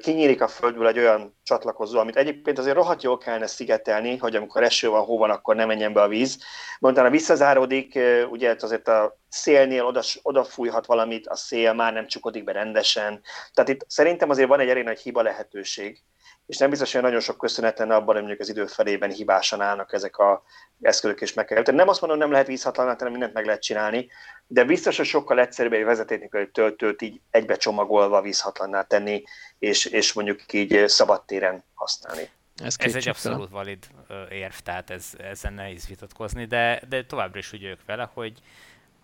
[0.00, 4.62] kinyílik a földből egy olyan csatlakozó, amit egyébként azért rohadt jól kellene szigetelni, hogy amikor
[4.62, 6.38] eső van, hó van, akkor ne menjen be a víz.
[6.78, 7.98] Mondtam, visszazáródik,
[8.30, 13.20] ugye azért a szélnél oda, odafújhat valamit, a szél már nem csukodik be rendesen.
[13.54, 16.02] Tehát itt szerintem azért van egy elég nagy hiba lehetőség,
[16.48, 19.60] és nem biztos, hogy nagyon sok köszönet lenne abban, hogy mondjuk az idő felében hibásan
[19.60, 20.42] állnak ezek a
[20.80, 21.62] eszközök és meg kell.
[21.62, 24.08] Tehát nem azt mondom, nem lehet vízhatlanítani, mindent meg lehet csinálni,
[24.46, 29.22] de biztos, hogy sokkal egyszerűbb egy vezetéknélküli töltőt így egybe csomagolva vízhatlanná tenni,
[29.58, 32.28] és, és mondjuk így szabadtéren használni.
[32.64, 33.86] Ez, ez egy abszolút valid
[34.30, 38.38] érv, tehát ez, ezzel nehéz vitatkozni, de, de továbbra is úgy ők vele, hogy,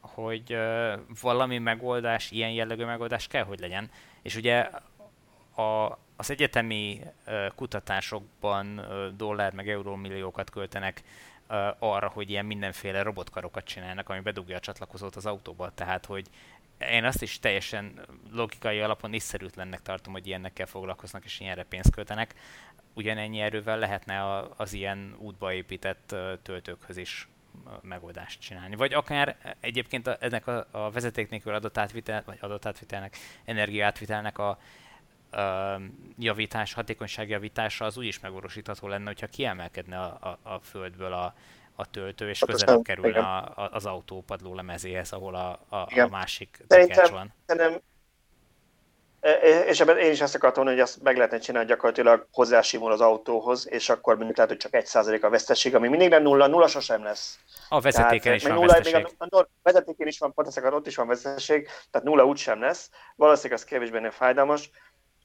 [0.01, 0.57] hogy
[1.21, 3.91] valami megoldás, ilyen jellegű megoldás kell, hogy legyen.
[4.23, 4.69] És ugye
[5.57, 7.01] a, az egyetemi
[7.55, 8.87] kutatásokban
[9.17, 11.03] dollár meg eurómilliókat költenek
[11.79, 15.71] arra, hogy ilyen mindenféle robotkarokat csinálnak, ami bedugja a csatlakozót az autóba.
[15.75, 16.27] Tehát, hogy
[16.79, 18.01] én azt is teljesen
[18.33, 22.35] logikai alapon észszerűtlennek tartom, hogy ilyennekkel foglalkoznak és ilyenre pénzt költenek.
[22.95, 27.29] Ugyanennyi erővel lehetne az ilyen útba épített töltőkhöz is
[27.83, 28.77] megoldást csinálni.
[28.77, 34.59] Vagy akár egyébként ennek a, a vezeték nélkül adatátvitel, vagy adatátvitelnek, energiaátvitelnek a
[36.19, 41.35] javítás, hatékonyságjavítása az úgy is megvalósítható lenne, hogyha kiemelkedne a, a, a földből a,
[41.77, 46.09] a töltő, és közelebb kerülne a, a, az autó padló lemezéhez, ahol a, a, a
[46.11, 47.35] másik tekercs van.
[47.47, 47.81] Szerintem,
[49.21, 52.27] e, e, és ebben én is ezt akartam mondani, hogy azt meg lehetne csinálni gyakorlatilag
[52.33, 56.09] hozzásimul az autóhoz, és akkor mondjuk lehet, hogy csak egy százalék a veszteség, ami mindig
[56.09, 57.39] nem nulla, nulla sosem lesz.
[57.69, 58.95] A vezetéken tehát, is van nulla, veszteség.
[58.95, 62.61] Még a, a, a vezetéken is van, pont ott is van veszteség, tehát nulla úgysem
[62.61, 62.91] lesz.
[63.17, 64.71] Valószínűleg az kevésbé fájdalmas.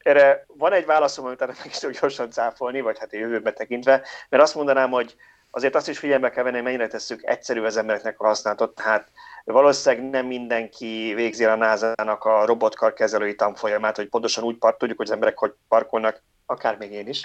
[0.03, 4.43] Erre van egy válaszom, amit meg is tudok gyorsan cáfolni, vagy hát jövőbe tekintve, mert
[4.43, 5.15] azt mondanám, hogy
[5.51, 9.11] azért azt is figyelme kell venni, mennyire tesszük egyszerű az embereknek a használatot, tehát
[9.43, 14.97] valószínűleg nem mindenki végzi a NASA-nak a robotkar kezelői tanfolyamát, hogy pontosan úgy part, tudjuk,
[14.97, 17.21] hogy az emberek hogy parkolnak, akár még én is,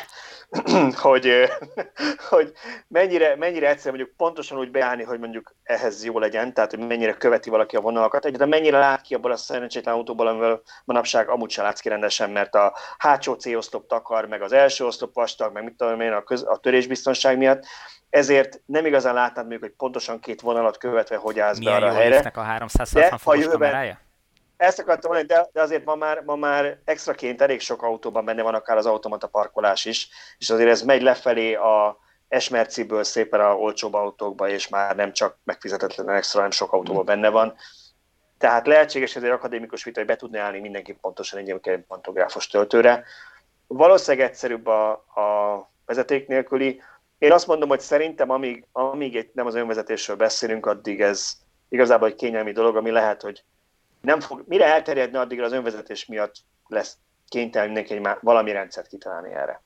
[1.07, 1.51] hogy,
[2.31, 2.53] hogy
[2.89, 7.15] mennyire, mennyire egyszerű mondjuk pontosan úgy beállni, hogy mondjuk ehhez jó legyen, tehát hogy mennyire
[7.15, 11.51] követi valaki a vonalakat, egyáltalán mennyire lát ki abból a szerencsétlen autóból, amivel manapság amúgy
[11.51, 15.65] se látsz ki rendesen, mert a hátsó C-oszlop takar, meg az első oszlop vastag, meg
[15.65, 17.65] mit tudom én, a, köz, a törésbiztonság miatt,
[18.11, 21.95] ezért nem igazán látnád még, hogy pontosan két vonalat követve hogy állsz Milyen be arra
[21.95, 22.31] a helyre.
[22.35, 24.04] a 360 fokos kamerája?
[24.57, 28.43] Ezt akartam mondani, de, de azért ma már, ma már extraként elég sok autóban benne
[28.43, 33.55] van akár az automata parkolás is, és azért ez megy lefelé a Esmerciből szépen a
[33.55, 37.55] olcsóbb autókba, és már nem csak megfizetetlen extra, nem sok autóban benne van.
[38.39, 43.05] Tehát lehetséges, hogy egy akadémikus vita, hogy be tudna állni mindenki pontosan egy pantográfos töltőre.
[43.67, 46.83] Valószínűleg egyszerűbb a, a vezeték nélküli.
[47.19, 51.33] Én azt mondom, hogy szerintem amíg, amíg nem az önvezetésről beszélünk, addig ez
[51.69, 53.45] igazából egy kényelmi dolog, ami lehet, hogy
[54.05, 56.35] nem fog, mire elterjedne, addig az önvezetés miatt
[56.67, 56.97] lesz
[57.29, 59.63] kénytelen mindenki egy valami rendszert kitalálni erre.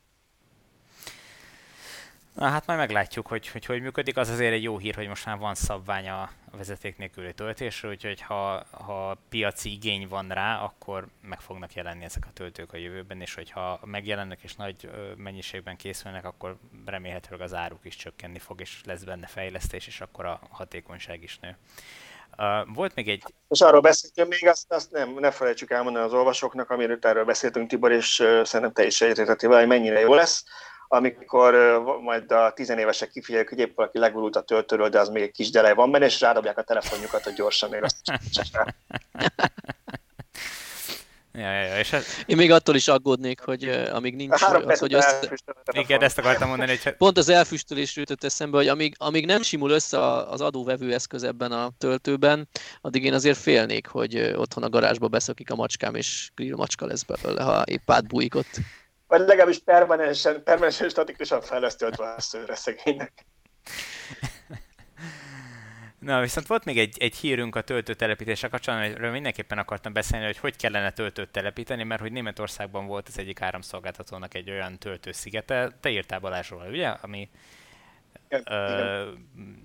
[2.38, 4.16] Na hát majd meglátjuk, hogy, hogy hogy működik.
[4.16, 8.20] Az azért egy jó hír, hogy most már van szabvány a vezeték nélküli töltésről, úgyhogy
[8.20, 13.20] ha, ha piaci igény van rá, akkor meg fognak jelenni ezek a töltők a jövőben,
[13.20, 18.80] és hogyha megjelennek és nagy mennyiségben készülnek, akkor remélhetőleg az áruk is csökkenni fog, és
[18.84, 21.56] lesz benne fejlesztés, és akkor a hatékonyság is nő.
[22.74, 23.22] Volt még egy...
[23.48, 27.68] És arról beszéltünk még, azt, azt nem, ne felejtsük elmondani az olvasóknak, amiről erről beszéltünk,
[27.68, 30.44] Tibor, és szerintem te is egyetértettél vele, hogy mennyire jó lesz,
[30.88, 31.54] amikor
[32.02, 35.50] majd a tizenévesek kifigyeljük, hogy épp valaki legurult a töltőről, de az még egy kis
[35.50, 37.96] delej van benne, és rádobják a telefonjukat, hogy gyorsan azt
[41.32, 42.04] Ja, ja, ja, és ez...
[42.26, 44.42] Én még attól is aggódnék, hogy uh, amíg nincs...
[44.42, 45.20] Az, hogy össze...
[45.70, 46.96] Igen, ezt akartam mondani, hogy...
[46.96, 51.52] Pont az elfüstölés jutott eszembe, hogy amíg, amíg nem simul össze az adóvevő eszköz ebben
[51.52, 52.48] a töltőben,
[52.80, 57.02] addig én azért félnék, hogy otthon a garázsba beszökik a macskám, és grill macska lesz
[57.02, 58.60] belőle, ha épp átbújik ott.
[59.06, 63.26] Vagy legalábbis permanensen, permanensen statikusan fejlesztőt a szőre szegénynek.
[65.98, 70.38] Na, viszont volt még egy, egy hírünk a töltőtelepítése kapcsolatban, amiről mindenképpen akartam beszélni, hogy
[70.38, 75.90] hogy kellene töltőt telepíteni, mert hogy Németországban volt az egyik áramszolgáltatónak egy olyan töltőszigete, te
[75.90, 76.88] írtál Balázsról, ugye?
[76.88, 77.28] Ami
[78.28, 79.10] igen, ö,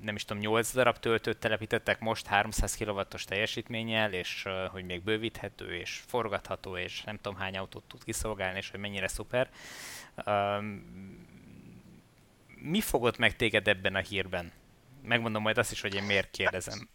[0.01, 5.75] nem is tudom, 8 darab töltőt telepítettek most 300 kW-os teljesítménnyel, és hogy még bővíthető,
[5.75, 9.49] és forgatható, és nem tudom hány autót tud kiszolgálni, és hogy mennyire szuper.
[10.25, 10.57] Ö,
[12.55, 14.51] mi fogott meg téged ebben a hírben?
[15.05, 16.89] Megmondom majd azt is, hogy én miért kérdezem.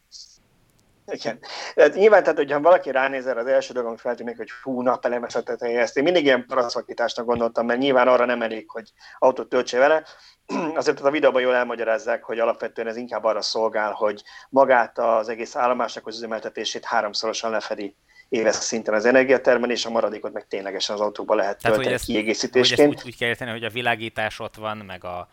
[1.11, 1.39] Igen.
[1.75, 5.35] Tehát nyilván, tehát, hogyha valaki ránéz erre, az első dolog, ami feltűnik, hogy hú, napelemes
[5.35, 9.49] a tetején, ezt én mindig ilyen paraszakításnak gondoltam, mert nyilván arra nem elég, hogy autót
[9.49, 10.03] töltse vele.
[10.75, 15.57] Azért a videóban jól elmagyarázzák, hogy alapvetően ez inkább arra szolgál, hogy magát az egész
[15.57, 17.95] állomásnak az üzemeltetését háromszorosan lefedi
[18.29, 22.81] éves szinten az energiatermelés, a maradékot meg ténylegesen az autókba lehet tölteni Tehát, hogy kiegészítésként.
[22.81, 25.29] Hogy ezt úgy, úgy kell érteni, hogy a világítás ott van, meg a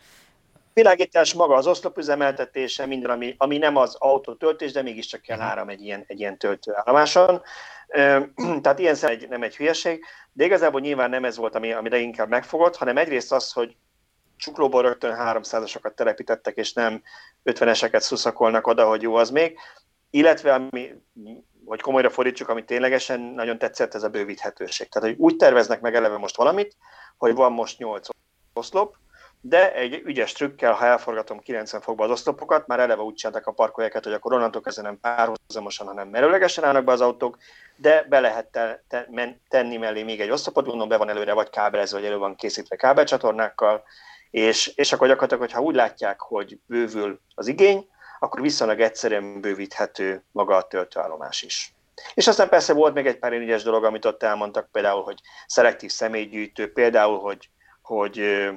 [0.76, 5.46] világítás maga az oszlopüzemeltetése, minden, ami, ami nem az autótöltés, de mégiscsak kell mhm.
[5.46, 7.42] áram egy ilyen, egy ilyen töltőállomáson.
[8.62, 12.30] Tehát ilyen egy, nem egy hülyeség, de igazából nyilván nem ez volt, ami, ami leginkább
[12.30, 13.76] megfogott, hanem egyrészt az, hogy
[14.38, 17.02] csuklóból rögtön 300-asokat telepítettek, és nem
[17.46, 19.58] 50-eseket szuszakolnak oda, hogy jó az még,
[20.10, 20.92] illetve ami,
[21.66, 24.90] hogy komolyra fordítsuk, ami ténylegesen nagyon tetszett, ez a bővíthetőség.
[24.90, 26.76] Tehát, hogy úgy terveznek meg eleve most valamit,
[27.18, 28.08] hogy van most 8
[28.54, 28.96] oszlop,
[29.48, 33.52] de egy ügyes trükkel, ha elforgatom 90 fokba az oszlopokat, már eleve úgy csináltak a
[33.52, 37.38] parkolyákat, hogy akkor onnantól kezdve nem párhuzamosan, hanem merőlegesen állnak be az autók,
[37.76, 39.08] de be lehet te, te,
[39.50, 42.76] tenni mellé még egy oszlopot, gondolom be van előre vagy kábelezve, vagy elő van készítve
[42.76, 43.84] kábelcsatornákkal,
[44.32, 47.88] és, és akkor gyakorlatilag, hogyha úgy látják, hogy bővül az igény,
[48.20, 51.74] akkor viszonylag egyszerűen bővíthető maga a töltőállomás is.
[52.14, 55.92] És aztán persze volt még egy pár ügyes dolog, amit ott elmondtak, például, hogy szelektív
[55.92, 57.50] személygyűjtő, például, hogy,
[57.82, 58.48] hogy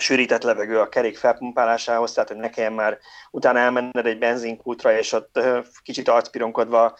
[0.00, 2.98] sűrített levegő a kerék felpumpálásához, tehát hogy ne kelljen már
[3.30, 5.40] utána elmenned egy benzinkútra, és ott
[5.82, 6.96] kicsit arcpironkodva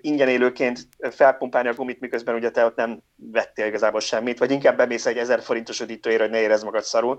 [0.00, 0.78] ingyen élőként
[1.10, 5.18] felpumpálni a gumit, miközben ugye te ott nem vettél igazából semmit, vagy inkább bemész egy
[5.18, 7.18] 1000 forintos üdítőért, hogy ne érezd magad szarul.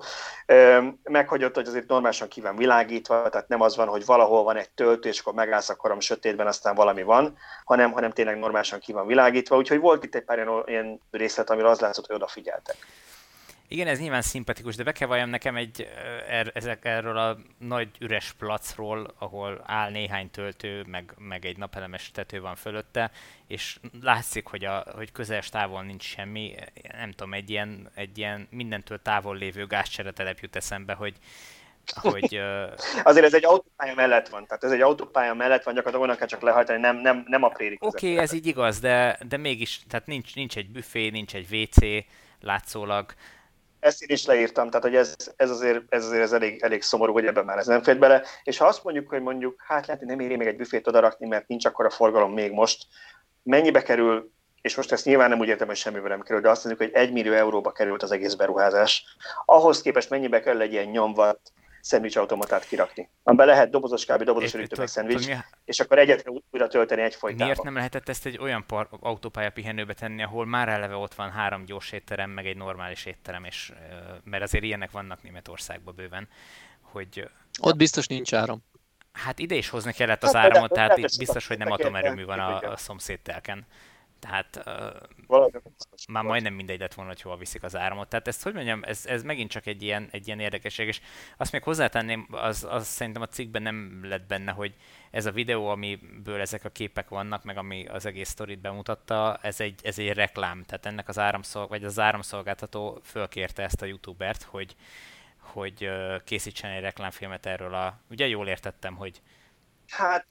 [1.03, 4.69] Meghagyott, hogy azért normálisan ki van világítva, tehát nem az van, hogy valahol van egy
[4.69, 9.07] töltő, és akkor megállsz a sötétben, aztán valami van, hanem, hanem tényleg normálisan ki van
[9.07, 9.57] világítva.
[9.57, 12.75] Úgyhogy volt itt egy pár ilyen részlet, amire az látszott, hogy odafigyeltek.
[13.67, 15.89] Igen, ez nyilván szimpatikus, de be kell valljam nekem egy,
[16.27, 22.11] er, ezek, erről a nagy üres placról, ahol áll néhány töltő, meg, meg egy napelemes
[22.11, 23.11] tető van fölötte,
[23.47, 26.55] és látszik, hogy, a, hogy közeles távol nincs semmi,
[26.97, 31.15] nem tudom, egy ilyen, egy ilyen mindentől távol lévő gázcseretelep jut eszembe, hogy,
[31.93, 32.35] hogy...
[33.03, 36.27] Azért ez egy autópálya mellett van, tehát ez egy autópálya mellett van, gyakorlatilag onnan kell
[36.27, 39.81] csak lehajtani, nem, nem, nem a préri Oké, okay, ez így igaz, de, de mégis,
[39.89, 42.05] tehát nincs, nincs egy büfé, nincs egy WC,
[42.41, 43.13] látszólag,
[43.85, 47.13] ezt én is leírtam, tehát hogy ez, ez azért, ez azért ez elég, elég szomorú,
[47.13, 48.23] hogy ebben már ez nem fér bele.
[48.43, 51.27] És ha azt mondjuk, hogy mondjuk, hát lehet, hogy nem éri még egy büfét odarakni,
[51.27, 52.85] mert nincs akkor a forgalom még most,
[53.43, 54.31] mennyibe kerül,
[54.61, 57.01] és most ezt nyilván nem úgy értem, hogy semmivel nem kerül, de azt mondjuk, hogy
[57.01, 59.03] egy millió euróba került az egész beruházás.
[59.45, 61.39] Ahhoz képest mennyibe kell egy ilyen nyomvat,
[61.85, 63.09] szendvicsautomatát kirakni.
[63.23, 65.27] Amiben lehet dobozos kábé, dobozos üdítő, meg szendvics,
[65.65, 67.45] és akkor egyet újra tölteni egy folytában.
[67.45, 71.31] Miért nem lehetett ezt egy olyan par- autópálya pihenőbe tenni, ahol már eleve ott van
[71.31, 73.71] három gyors étterem, meg egy normális étterem, és,
[74.23, 76.27] mert azért ilyenek vannak Németországban bőven,
[76.81, 77.29] hogy...
[77.61, 78.63] Ott biztos nincs áram.
[79.11, 82.71] Hát ide is hozni kellett az hát, áramot, tehát biztos, hogy nem atomerőmű van a,
[82.71, 83.65] a szomszédtelken.
[84.25, 84.63] Tehát
[85.27, 85.45] uh,
[86.07, 88.07] már majdnem mindegy lett volna, hogy hova viszik az áramot.
[88.07, 91.01] Tehát ezt, hogy mondjam, ez, ez megint csak egy ilyen, egy ilyen érdekesség, és
[91.37, 94.73] azt még hozzátenném, az, az szerintem a cikkben nem lett benne, hogy
[95.11, 99.59] ez a videó, amiből ezek a képek vannak, meg ami az egész sztorit bemutatta, ez
[99.59, 100.63] egy, ez egy reklám.
[100.63, 104.75] Tehát ennek az áramszolg, vagy az áramszolgáltató fölkérte ezt a youtubert, hogy,
[105.37, 105.89] hogy
[106.23, 107.99] készítsen egy reklámfilmet erről a...
[108.09, 109.21] Ugye jól értettem, hogy
[109.87, 110.25] Hát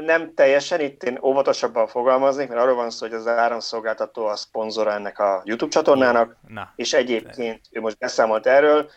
[0.00, 4.92] nem teljesen, itt én óvatosabban fogalmaznék, mert arról van szó, hogy az áramszolgáltató a szponzora
[4.92, 6.72] ennek a YouTube csatornának, Na.
[6.76, 8.90] és egyébként ő most beszámolt erről.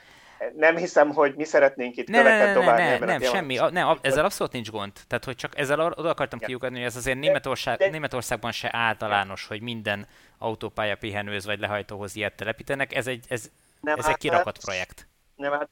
[0.55, 2.83] Nem hiszem, hogy mi szeretnénk itt ne, köveket ne, dobálni.
[2.83, 4.91] Ne, ne, nem, semmi, a, nem, ezzel abszolút nincs gond.
[5.07, 6.47] Tehát, hogy csak ezzel oda akartam ja.
[6.47, 12.15] kiukadni, hogy ez azért Németország, de, Németországban se általános, hogy minden autópálya pihenőz vagy lehajtóhoz
[12.15, 12.95] ilyet telepítenek.
[12.95, 13.51] Ez egy, ez,
[13.81, 15.07] nem, ez egy kirakott projekt.
[15.35, 15.69] Nem, hát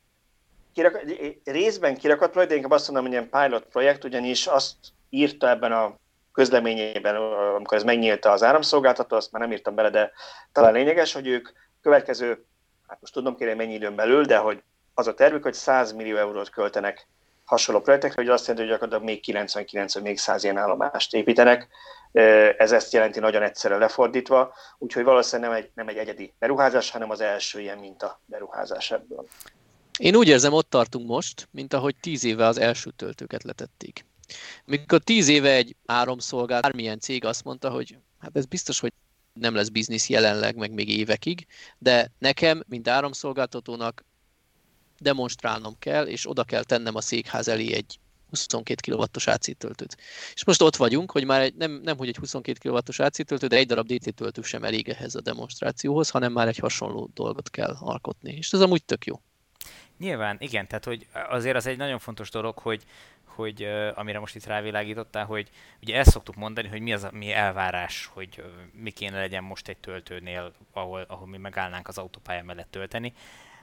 [0.74, 1.01] kirak,
[1.43, 4.76] részben kirakott projekt, de inkább azt mondom, hogy ilyen pilot projekt, ugyanis azt
[5.09, 5.95] írta ebben a
[6.32, 7.15] közleményében,
[7.55, 10.11] amikor ez megnyílta az áramszolgáltató, azt már nem írtam bele, de
[10.51, 11.49] talán lényeges, hogy ők
[11.82, 12.45] következő,
[12.88, 14.63] hát most tudom kérni mennyi időn belül, de hogy
[14.93, 17.07] az a tervük, hogy 100 millió eurót költenek
[17.45, 21.67] hasonló projektekre, hogy azt jelenti, hogy gyakorlatilag még 99 vagy még 100 ilyen állomást építenek.
[22.57, 27.09] Ez ezt jelenti nagyon egyszerre lefordítva, úgyhogy valószínűleg nem egy, nem egy egyedi beruházás, hanem
[27.09, 29.26] az első ilyen minta beruházás ebből.
[30.00, 34.06] Én úgy érzem, ott tartunk most, mint ahogy tíz éve az első töltőket letették.
[34.66, 38.94] Mikor tíz éve egy áramszolgált, bármilyen cég azt mondta, hogy hát ez biztos, hogy
[39.34, 44.06] nem lesz biznisz jelenleg, meg még évekig, de nekem, mint áramszolgáltatónak
[45.00, 49.98] demonstrálnom kell, és oda kell tennem a székház elé egy 22 kW-os AC töltőt.
[50.34, 53.48] És most ott vagyunk, hogy már egy, nem, nem hogy egy 22 kW-os AC töltő,
[53.48, 57.50] de egy darab DC töltő sem elég ehhez a demonstrációhoz, hanem már egy hasonló dolgot
[57.50, 58.34] kell alkotni.
[58.34, 59.22] És ez amúgy tök jó.
[60.04, 62.84] Nyilván, igen, tehát hogy azért az egy nagyon fontos dolog, hogy,
[63.26, 63.64] hogy
[63.95, 65.49] amire most itt rávilágítottál, hogy
[65.82, 69.43] ugye ezt szoktuk mondani, hogy mi az a mi elvárás, hogy uh, mi kéne legyen
[69.43, 73.14] most egy töltőnél, ahol, ahol mi megállnánk az autópálya mellett tölteni,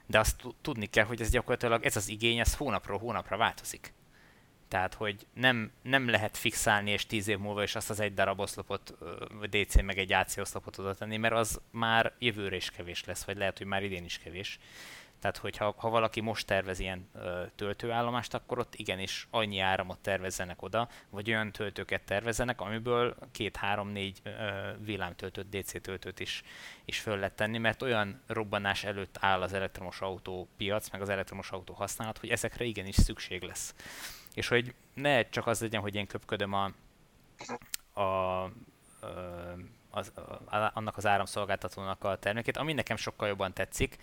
[0.05, 3.93] de azt tudni kell, hogy ez gyakorlatilag ez az igény, ez hónapról hónapra változik.
[4.67, 8.39] Tehát, hogy nem, nem lehet fixálni, és tíz év múlva is azt az egy darab
[8.39, 8.97] oszlopot,
[9.49, 13.37] DC meg egy AC oszlopot oda tenni, mert az már jövőre is kevés lesz, vagy
[13.37, 14.59] lehet, hogy már idén is kevés.
[15.21, 20.61] Tehát, hogyha ha valaki most tervez ilyen ö, töltőállomást, akkor ott igenis annyi áramot tervezzenek
[20.61, 24.21] oda, vagy olyan töltőket tervezzenek, amiből két, három, négy
[24.77, 26.43] villámtöltőt, DC töltőt is,
[26.85, 31.09] is föl lehet tenni, mert olyan robbanás előtt áll az elektromos autó piac, meg az
[31.09, 33.75] elektromos autó használat, hogy ezekre igenis szükség lesz.
[34.33, 36.71] És hogy ne csak az legyen, hogy én köpködöm a,
[37.93, 38.51] a, a
[39.91, 40.11] az,
[40.73, 43.97] annak az áramszolgáltatónak a termékét, ami nekem sokkal jobban tetszik.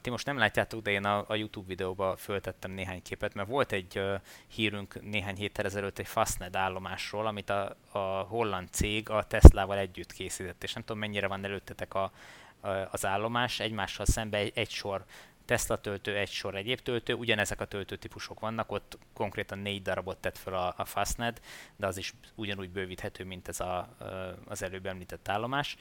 [0.00, 3.72] Ti most nem látjátok, de én a, a YouTube videóba föltettem néhány képet, mert volt
[3.72, 4.02] egy
[4.46, 10.12] hírünk néhány héttel ezelőtt egy Fastned állomásról, amit a, a holland cég a Teslával együtt
[10.12, 12.12] készített, és nem tudom mennyire van előttetek a,
[12.60, 15.04] a, az állomás, egymással szembe egy, egy sor
[15.44, 20.38] Tesla töltő, egy sor egyéb töltő, ugyanezek a töltőtípusok vannak, ott konkrétan négy darabot tett
[20.38, 21.40] fel a, a Fastned,
[21.76, 23.96] de az is ugyanúgy bővíthető, mint ez a,
[24.44, 25.76] az előbb említett állomás.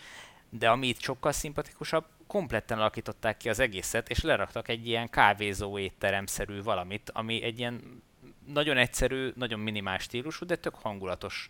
[0.57, 5.77] De ami itt sokkal szimpatikusabb, kompletten alakították ki az egészet, és leraktak egy ilyen kávézó
[5.77, 8.03] étteremszerű valamit, ami egy ilyen
[8.47, 11.49] nagyon egyszerű, nagyon minimál stílusú, de tök hangulatos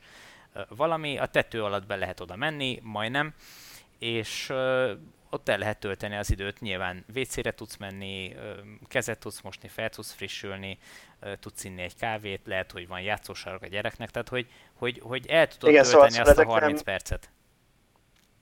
[0.68, 1.18] valami.
[1.18, 3.34] A tető alatt be lehet oda menni, majdnem,
[3.99, 4.49] és
[5.30, 8.36] ott el lehet tölteni az időt, nyilván WC-re tudsz menni,
[8.88, 10.78] kezet tudsz mosni, fel tudsz frissülni,
[11.39, 15.47] tudsz inni egy kávét, lehet, hogy van játszósarok a gyereknek, tehát hogy, hogy, hogy el
[15.47, 16.84] tudod Igen, tölteni szóval azt a 30 nem...
[16.84, 17.30] percet.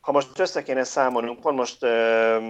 [0.03, 1.85] Ha most össze kéne számolnunk, pont most,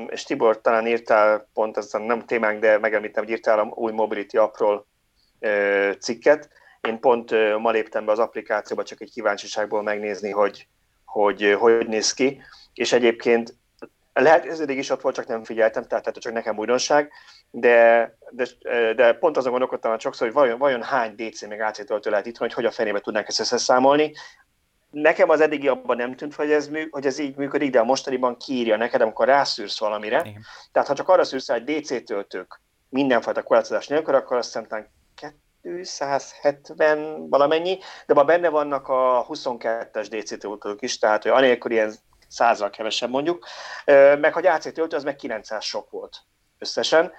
[0.08, 4.38] és Tibor talán írtál, pont ez nem témánk, de megemlítem, hogy írtál a új Mobility
[4.38, 4.88] appról
[6.00, 6.50] cikket.
[6.82, 10.68] Én pont ma léptem be az applikációba, csak egy kíváncsiságból megnézni, hogy
[11.06, 12.42] hogy, hogy néz ki.
[12.74, 13.56] És egyébként
[14.14, 17.12] lehet, ez eddig is ott volt, csak nem figyeltem, tehát, tehát csak nekem újdonság,
[17.52, 18.46] de, de,
[18.94, 22.26] de pont azon gondolkodtam hogy sokszor, hogy vajon, vajon hány DC még AC töltő lehet
[22.26, 24.14] itt, hogy hogy a fenébe tudnánk ezt összeszámolni.
[24.94, 27.84] Nekem az eddigi abban nem tűnt, hogy ez, mű, hogy ez így működik, de a
[27.84, 30.22] mostaniban kiírja neked, amikor rászűrsz valamire.
[30.26, 30.42] Igen.
[30.72, 34.88] Tehát ha csak arra szűrsz, hogy DC töltők mindenfajta korlátozás nélkül, akkor azt hiszem
[35.62, 41.94] 270 valamennyi, de ma benne vannak a 22-es DC töltők is, tehát hogy anélkül ilyen
[42.28, 43.46] százal kevesebb mondjuk,
[44.20, 46.18] meg hogy AC töltő, az meg 900 sok volt
[46.60, 47.12] összesen.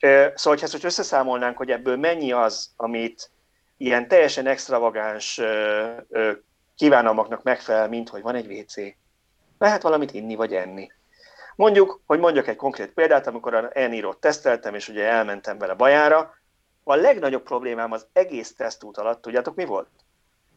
[0.00, 3.30] Szóval, hogy ezt hogy összeszámolnánk, hogy ebből mennyi az, amit
[3.76, 5.40] ilyen teljesen extravagáns
[6.78, 8.74] kívánalmaknak megfelel, mint hogy van egy WC,
[9.58, 10.90] lehet valamit inni vagy enni.
[11.56, 16.34] Mondjuk, hogy mondjak egy konkrét példát, amikor a Enirót teszteltem, és ugye elmentem vele bajára,
[16.84, 19.88] a legnagyobb problémám az egész tesztút alatt, tudjátok mi volt?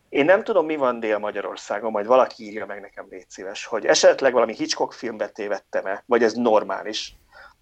[0.10, 4.34] Én nem tudom, mi van Dél-Magyarországon, majd valaki írja meg nekem, légy szíves, hogy esetleg
[4.34, 7.16] valami Hitchcock filmbe tévedtem-e, vagy ez normális,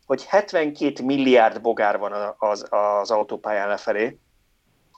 [0.06, 4.20] hogy 72 milliárd bogár van az, az autópályán lefelé,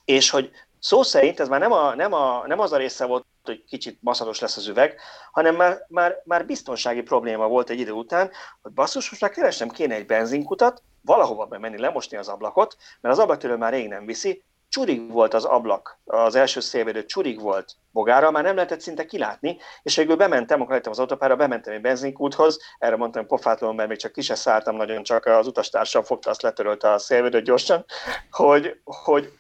[0.05, 3.25] és hogy szó szerint ez már nem, a, nem, a, nem az a része volt,
[3.43, 4.95] hogy kicsit maszatos lesz az üveg,
[5.31, 8.31] hanem már, már, már biztonsági probléma volt egy idő után,
[8.61, 13.21] hogy basszus, most már keresem kéne egy benzinkutat, valahova bemenni, lemosni az ablakot, mert az
[13.21, 18.31] ablaktörő már rég nem viszi, csurig volt az ablak, az első szélvédő csurig volt bogára,
[18.31, 22.59] már nem lehetett szinte kilátni, és végül bementem, amikor lettem az autópára, bementem egy benzinkúthoz,
[22.79, 26.41] erre mondtam pofátlanul, mert még csak ki se szálltam nagyon, csak az utastársam fogta, azt
[26.41, 27.85] letörölte a szélvédőt gyorsan,
[28.31, 29.31] hogy, hogy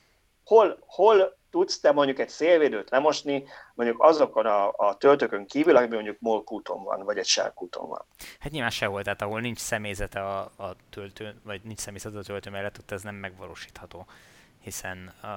[0.45, 3.43] hol, hol tudsz te mondjuk egy szélvédőt lemosni,
[3.73, 8.05] mondjuk azokon a, a töltőkön kívül, ami mondjuk molkúton van, vagy egy sárkúton van.
[8.39, 12.49] Hát nyilván sehol, tehát ahol nincs személyzete a, a töltő, vagy nincs személyzete a töltő
[12.49, 14.05] mellett, ott ez nem megvalósítható
[14.61, 15.29] hiszen uh,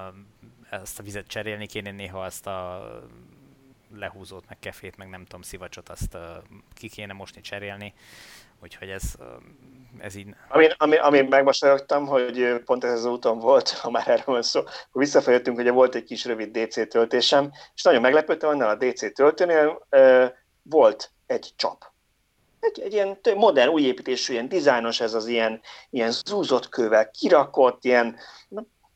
[0.69, 2.89] ezt a vizet cserélni kéne néha azt a
[3.95, 6.21] lehúzót, meg kefét, meg nem tudom, szivacsot, azt uh,
[6.73, 7.93] ki kéne mosni, cserélni,
[8.59, 9.25] úgyhogy ez, uh,
[9.99, 10.27] ez így...
[10.49, 14.61] Ami, ami, ami megmosolyogtam, hogy pont ez az úton volt, ha már erről van szó,
[14.61, 19.13] hogy visszafeljöttünk, hogy volt egy kis rövid DC töltésem, és nagyon meglepődtem, annál a DC
[19.13, 20.25] töltőnél uh,
[20.63, 21.93] volt egy csap.
[22.59, 27.83] Egy, egy ilyen modern, új építésű, ilyen dizájnos ez az ilyen, ilyen zúzott kővel kirakott,
[27.83, 28.17] ilyen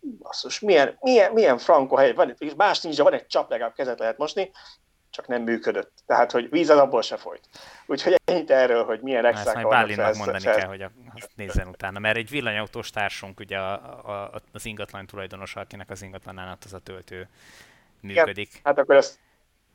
[0.01, 4.17] basszus, milyen, milyen, milyen frankó hely, van, más nincs, van egy csap, legalább kezet lehet
[4.17, 4.51] mosni,
[5.09, 5.91] csak nem működött.
[6.05, 7.49] Tehát, hogy víz az abból se folyt.
[7.85, 9.69] Úgyhogy ennyit erről, hogy milyen extrák vannak.
[9.69, 10.55] Bálinnak mondani fel.
[10.55, 13.73] kell, hogy a, azt nézzen utána, mert egy villanyautós társunk, ugye a,
[14.09, 17.27] a, az ingatlan tulajdonos, akinek az ingatlanán az a töltő
[18.01, 18.49] működik.
[18.49, 19.19] Igen, hát akkor ezt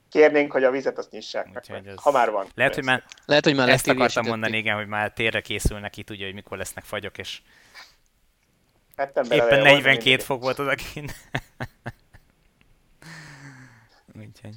[0.08, 2.02] kérnénk, hogy a vizet azt nyissák meg, ez...
[2.02, 2.46] ha már van.
[2.54, 6.02] Lehet, hogy már, Lehet, hogy már ezt akartam mondani, igen, hogy már térre készül neki,
[6.02, 7.40] tudja, hogy mikor lesznek fagyok, és
[9.30, 10.58] Éppen 42 fok volt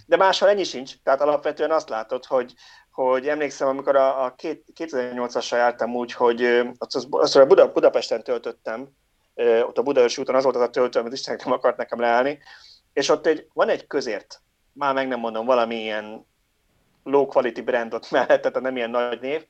[0.05, 0.93] De máshol ennyi sincs.
[1.03, 2.53] Tehát alapvetően azt látod, hogy,
[2.91, 6.43] hogy emlékszem, amikor a, a 2008-assal jártam úgy, hogy
[6.77, 8.87] azt, azt Buda, Budapesten töltöttem,
[9.61, 12.39] ott a Budaörsi úton az volt az a töltő, amit Istenek nem akart nekem leállni,
[12.93, 14.41] és ott egy, van egy közért,
[14.73, 16.25] már meg nem mondom, valami ilyen
[17.03, 19.45] low quality brandot mellett, tehát nem ilyen nagy név,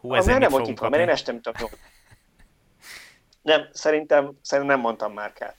[0.00, 1.70] Hú, ez nem volt nyitva, mert én este nem tudom.
[3.42, 5.56] Nem, szerintem, szerintem nem mondtam márkát.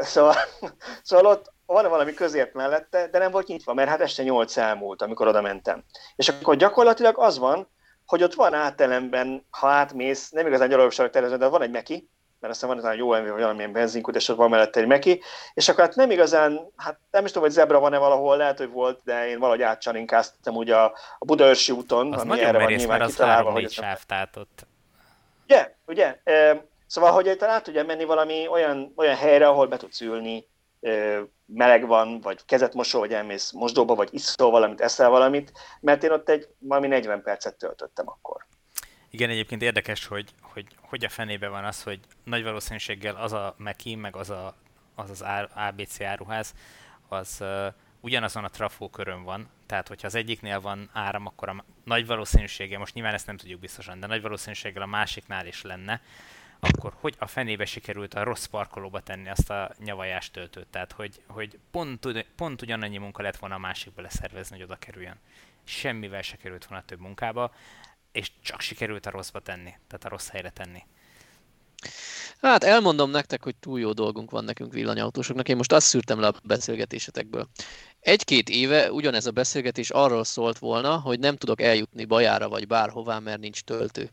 [0.00, 0.34] Szóval,
[1.02, 5.02] szóval ott van valami közért mellette, de nem volt nyitva, mert hát este nyolc elmúlt,
[5.02, 5.84] amikor oda mentem.
[6.16, 7.68] És akkor gyakorlatilag az van,
[8.06, 12.08] hogy ott van átelemben, ha átmész, nem igazán gyalogosság tervező, de van egy meki,
[12.40, 15.22] mert aztán van egy jó ember, vagy valamilyen benzinkút, és ott van mellette egy meki,
[15.54, 18.70] és akkor hát nem igazán, hát nem is tudom, hogy zebra van-e valahol, lehet, hogy
[18.70, 20.84] volt, de én valahogy átcsaninkáztam ugye a,
[21.18, 24.66] a Budaörsi úton, az ami erre van nyilván az kitalálva, hogy sáv, tehát ott...
[25.44, 26.18] Ugye, ugye,
[26.86, 30.46] szóval, hogy talán át tudja menni valami olyan, olyan helyre, ahol be tudsz ülni,
[31.46, 36.10] meleg van, vagy kezet mosol, vagy elmész mosdóba, vagy iszol valamit, eszel valamit, mert én
[36.10, 38.46] ott egy valami 40 percet töltöttem akkor.
[39.10, 43.54] Igen, egyébként érdekes, hogy, hogy hogy a fenébe van az, hogy nagy valószínűséggel az a
[43.58, 44.54] Meki, meg az a,
[44.94, 46.54] az, az ABC áruház,
[47.08, 47.66] az uh,
[48.00, 52.78] ugyanazon a trafó körön van, tehát hogyha az egyiknél van áram, akkor a nagy valószínűséggel,
[52.78, 56.00] most nyilván ezt nem tudjuk biztosan, de nagy valószínűséggel a másiknál is lenne,
[56.60, 60.66] akkor hogy a fenébe sikerült a rossz parkolóba tenni azt a nyavajás töltőt?
[60.66, 65.20] Tehát, hogy, hogy pont, pont ugyanannyi munka lett volna a másikba leszervezni, hogy oda kerüljön.
[65.64, 67.54] Semmivel se került volna több munkába,
[68.12, 70.82] és csak sikerült a rosszba tenni, tehát a rossz helyre tenni.
[72.40, 75.48] Hát elmondom nektek, hogy túl jó dolgunk van nekünk villanyautósoknak.
[75.48, 77.48] Én most azt szűrtem le a beszélgetésetekből.
[78.00, 83.18] Egy-két éve ugyanez a beszélgetés arról szólt volna, hogy nem tudok eljutni Bajára vagy bárhová,
[83.18, 84.10] mert nincs töltő.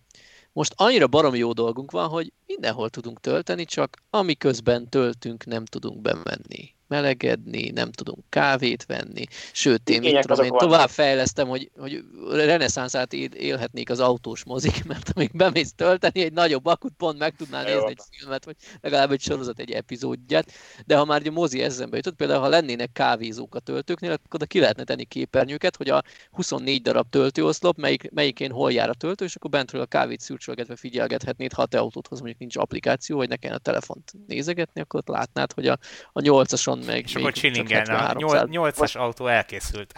[0.54, 6.02] Most annyira baromi jó dolgunk van, hogy mindenhol tudunk tölteni, csak amiközben töltünk, nem tudunk
[6.02, 12.04] bemenni melegedni, nem tudunk kávét venni, sőt, én, mit tudom, én tovább fejlesztem, hogy, hogy
[12.32, 17.64] reneszánszát élhetnék az autós mozik, mert amíg bemész tölteni egy nagyobb akut, pont meg tudnál
[17.64, 20.52] nézni egy filmet, vagy legalább egy sorozat, egy epizódját,
[20.86, 24.46] de ha már egy mozi eszembe jutott, például ha lennének kávézók a töltőknél, akkor oda
[24.46, 29.26] ki lehetne tenni képernyőket, hogy a 24 darab töltőoszlop, melyik, melyikén hol jár a töltő,
[29.26, 33.36] és akkor bentről a kávét szürcsölgetve figyelgethetnéd, ha te autódhoz mondjuk nincs applikáció, vagy ne
[33.36, 35.78] kellene a telefont nézegetni, akkor ott látnád, hogy a,
[36.12, 39.94] a 8-ason meg És akkor csilingelne, a 8-as autó elkészült.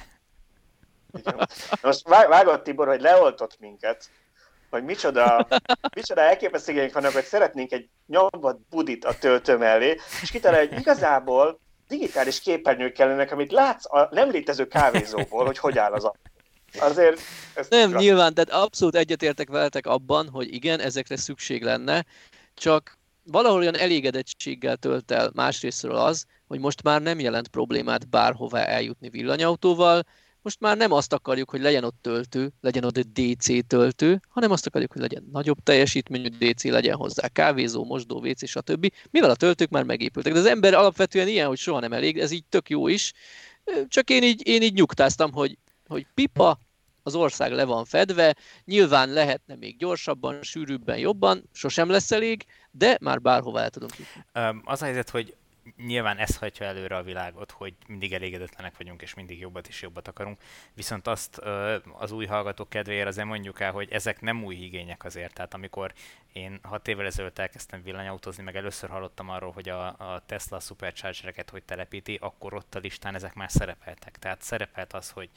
[1.13, 1.47] Igen.
[1.81, 4.09] Most vágott Tibor, hogy leoltott minket,
[4.69, 5.47] hogy micsoda,
[5.95, 11.59] micsoda elképesztőgeink vannak, hogy szeretnénk egy nyomvat budit a töltő mellé, és kitalál, hogy igazából
[11.87, 16.19] digitális képernyők kellenek, amit látsz a nem létező kávézóból, hogy hogy áll az autó.
[16.79, 17.19] Azért...
[17.69, 22.05] Nem, gra- nyilván, tehát abszolút egyetértek veletek abban, hogy igen, ezekre szükség lenne,
[22.53, 28.63] csak valahol olyan elégedettséggel tölt el másrésztről az, hogy most már nem jelent problémát bárhová
[28.63, 30.03] eljutni villanyautóval,
[30.45, 34.65] most már nem azt akarjuk, hogy legyen ott töltő, legyen ott DC töltő, hanem azt
[34.65, 38.91] akarjuk, hogy legyen nagyobb teljesítményű DC, legyen hozzá kávézó, mosdó, WC, stb.
[39.11, 40.33] Mivel a töltők már megépültek.
[40.33, 43.13] De az ember alapvetően ilyen, hogy soha nem elég, ez így tök jó is.
[43.87, 45.57] Csak én így, én így nyugtáztam, hogy,
[45.87, 46.57] hogy pipa,
[47.05, 52.97] az ország le van fedve, nyilván lehetne még gyorsabban, sűrűbben, jobban, sosem lesz elég, de
[53.01, 54.23] már bárhova el tudunk jutni.
[54.63, 55.35] Az a helyzet, hogy
[55.77, 60.07] nyilván ez hagyja előre a világot, hogy mindig elégedetlenek vagyunk, és mindig jobbat és jobbat
[60.07, 60.41] akarunk.
[60.73, 61.37] Viszont azt
[61.97, 65.33] az új hallgatók kedvéért azért mondjuk el, hogy ezek nem új igények azért.
[65.33, 65.93] Tehát amikor
[66.33, 71.49] én hat évvel ezelőtt elkezdtem villanyautózni, meg először hallottam arról, hogy a, a Tesla Superchargereket
[71.49, 74.17] hogy telepíti, akkor ott a listán ezek már szerepeltek.
[74.19, 75.29] Tehát szerepelt az, hogy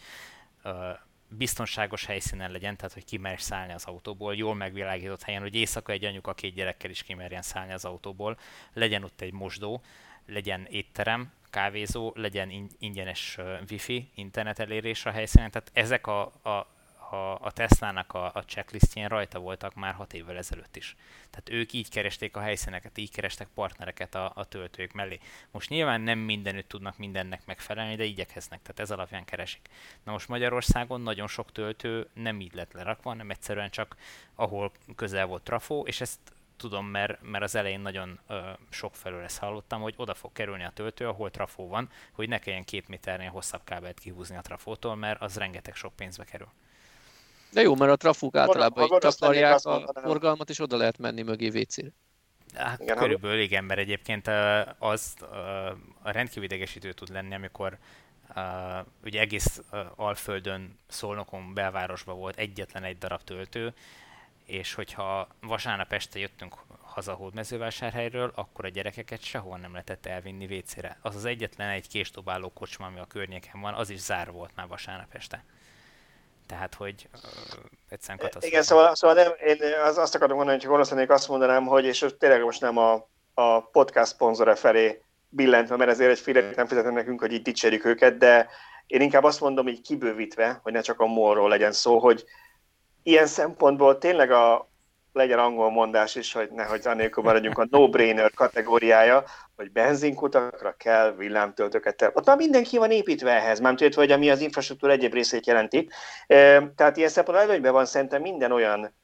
[1.28, 6.04] biztonságos helyszínen legyen, tehát hogy kimerj szállni az autóból, jól megvilágított helyen, hogy éjszaka egy
[6.04, 8.38] anyuka két gyerekkel is kimerjen szállni az autóból,
[8.72, 9.82] legyen ott egy mosdó,
[10.26, 13.38] legyen étterem, kávézó, legyen ingyenes
[13.70, 16.66] wifi, internet elérés a helyszínen, tehát ezek a, a,
[17.10, 20.96] a, a Tesla-nak a, a checklistjén rajta voltak már hat évvel ezelőtt is.
[21.30, 25.18] Tehát ők így keresték a helyszíneket, így kerestek partnereket a, a töltők mellé.
[25.50, 29.68] Most nyilván nem mindenütt tudnak mindennek megfelelni, de igyekeznek, tehát ez alapján keresik.
[30.04, 33.96] Na most Magyarországon nagyon sok töltő nem így lett lerakva, hanem egyszerűen csak
[34.34, 36.18] ahol közel volt trafó, és ezt
[36.56, 38.40] tudom, mert, mert az elején nagyon ö,
[38.70, 42.38] sok felől ezt hallottam, hogy oda fog kerülni a töltő, ahol trafó van, hogy ne
[42.38, 46.48] kelljen két méternél hosszabb kábelt kihúzni a trafótól, mert az rengeteg sok pénzbe kerül.
[47.52, 51.60] De jó, mert a trafók általában így takarják a forgalmat, és oda lehet menni mögé
[51.60, 51.88] WC-re.
[52.54, 54.30] Hát igen, körülbelül igen, mert egyébként
[54.78, 55.14] az
[56.02, 57.78] a rendkívül idegesítő tud lenni, amikor
[58.36, 63.74] uh, ugye egész uh, Alföldön, Szolnokon, belvárosban volt egyetlen egy darab töltő,
[64.44, 70.98] és hogyha vasárnap este jöttünk haza Hódmezővásárhelyről, akkor a gyerekeket sehol nem lehetett elvinni vécére.
[71.02, 74.66] Az az egyetlen egy késdobáló kocsma, ami a környéken van, az is zárva volt már
[74.66, 75.44] vasárnap este.
[76.48, 77.20] Tehát, hogy uh,
[77.88, 78.46] egyszerűen katasztrófa.
[78.46, 81.84] Igen, szóval, szóval nem, én az, azt akarom mondani, hogy gonosz lennék, azt mondanám, hogy,
[81.84, 86.66] és tényleg most nem a, a podcast szponzora felé billentve, mert ezért egy félét nem
[86.66, 88.48] fizetnek nekünk, hogy így dicsérjük őket, de
[88.86, 92.24] én inkább azt mondom így kibővítve, hogy ne csak a morról legyen szó, hogy
[93.02, 94.67] ilyen szempontból tényleg a,
[95.18, 99.24] legyen angol mondás is, hogy nehogy annélkül maradjunk a no-brainer kategóriája,
[99.56, 102.10] hogy benzinkutakra kell villámtöltőket.
[102.14, 105.88] Ott már mindenki van építve ehhez, már tudod, hogy ami az infrastruktúra egyéb részét jelenti.
[106.76, 108.94] Tehát ilyen szempontból előnyben van szerintem minden olyan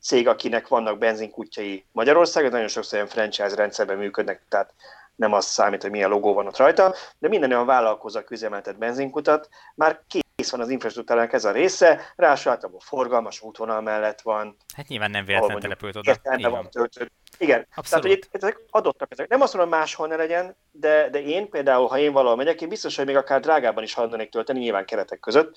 [0.00, 4.74] cég, akinek vannak benzinkutjai Magyarországon, nagyon sokszor ilyen franchise rendszerben működnek, tehát
[5.14, 8.78] nem az számít, hogy milyen logó van ott rajta, de minden olyan vállalkozó, aki üzemeltet
[8.78, 10.00] benzinkutat, már
[10.42, 14.56] kész van az infrastruktúrának ez a része, ráadásul általában forgalmas útvonal mellett van.
[14.76, 16.14] Hát nyilván nem véletlen települt oda.
[16.22, 16.68] Van
[17.38, 18.04] Igen, Abszolút.
[18.04, 19.28] tehát hogy ezek adottak ezek.
[19.28, 22.68] Nem azt mondom, máshol ne legyen, de, de én például, ha én valahol megyek, én
[22.68, 25.56] biztos, hogy még akár drágában is hajlanék tölteni, nyilván keretek között,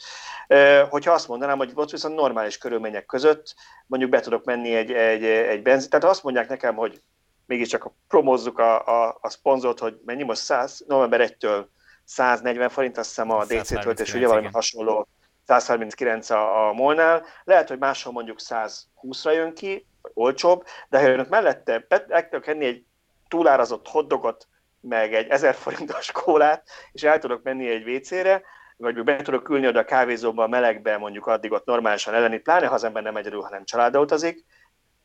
[0.90, 3.56] hogyha azt mondanám, hogy ott viszont normális körülmények között
[3.88, 5.90] mondjuk be tudok menni egy, egy, egy benzin.
[5.90, 7.02] Tehát azt mondják nekem, hogy
[7.46, 11.66] mégiscsak promozzuk a, a, a szponzort, hogy mennyi most 100, november 1-től
[12.06, 15.08] 140 forint, azt hiszem a DC töltés, ugye valami hasonló
[15.46, 17.26] 139 a, a molnál.
[17.44, 22.66] Lehet, hogy máshol mondjuk 120-ra jön ki, olcsóbb, de ha önök mellette el tudok enni
[22.66, 22.86] egy
[23.28, 24.48] túlárazott hotdogot,
[24.82, 28.42] meg egy 1000 forintos kólát, és el tudok menni egy WC-re,
[28.78, 32.68] vagy be tudok ülni oda a kávézóba a melegbe, mondjuk addig ott normálisan ellenni, pláne
[32.68, 34.46] ha az ember nem egyedül, hanem családdal utazik,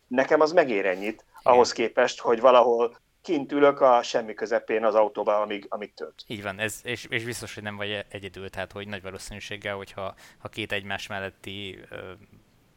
[0.08, 5.40] nekem az megér ennyit, ahhoz képest, hogy valahol kint ülök a semmi közepén az autóban,
[5.40, 6.24] amíg, amíg tölt.
[6.26, 10.14] Így van, ez, és, és biztos, hogy nem vagy egyedül, tehát hogy nagy valószínűséggel, hogyha
[10.38, 12.12] ha két egymás melletti ö,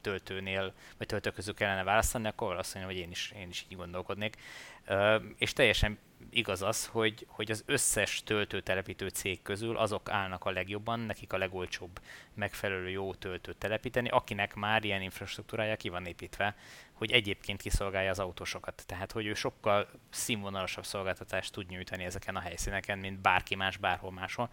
[0.02, 4.36] töltőnél, vagy töltő közül kellene választani, akkor mondja, hogy én is, én is így gondolkodnék.
[4.86, 6.00] Ö, és teljesen
[6.30, 11.38] igaz az, hogy, hogy az összes töltőtelepítő cég közül azok állnak a legjobban, nekik a
[11.38, 12.00] legolcsóbb
[12.34, 16.56] megfelelő jó töltőt telepíteni, akinek már ilyen infrastruktúrája ki van építve,
[16.94, 18.84] hogy egyébként kiszolgálja az autósokat.
[18.86, 24.12] Tehát, hogy ő sokkal színvonalasabb szolgáltatást tud nyújtani ezeken a helyszíneken, mint bárki más bárhol
[24.12, 24.50] máshol.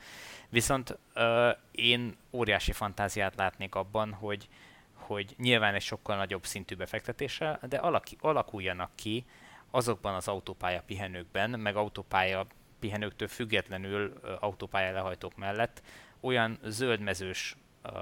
[0.49, 4.49] Viszont ö, én óriási fantáziát látnék abban, hogy,
[4.95, 9.25] hogy nyilván egy sokkal nagyobb szintű befektetéssel, de alaki, alakuljanak ki
[9.71, 12.47] azokban az autópálya pihenőkben, meg autópálya
[12.79, 15.83] pihenőktől függetlenül autópálya lehajtók mellett
[16.21, 17.93] olyan zöldmezős uh,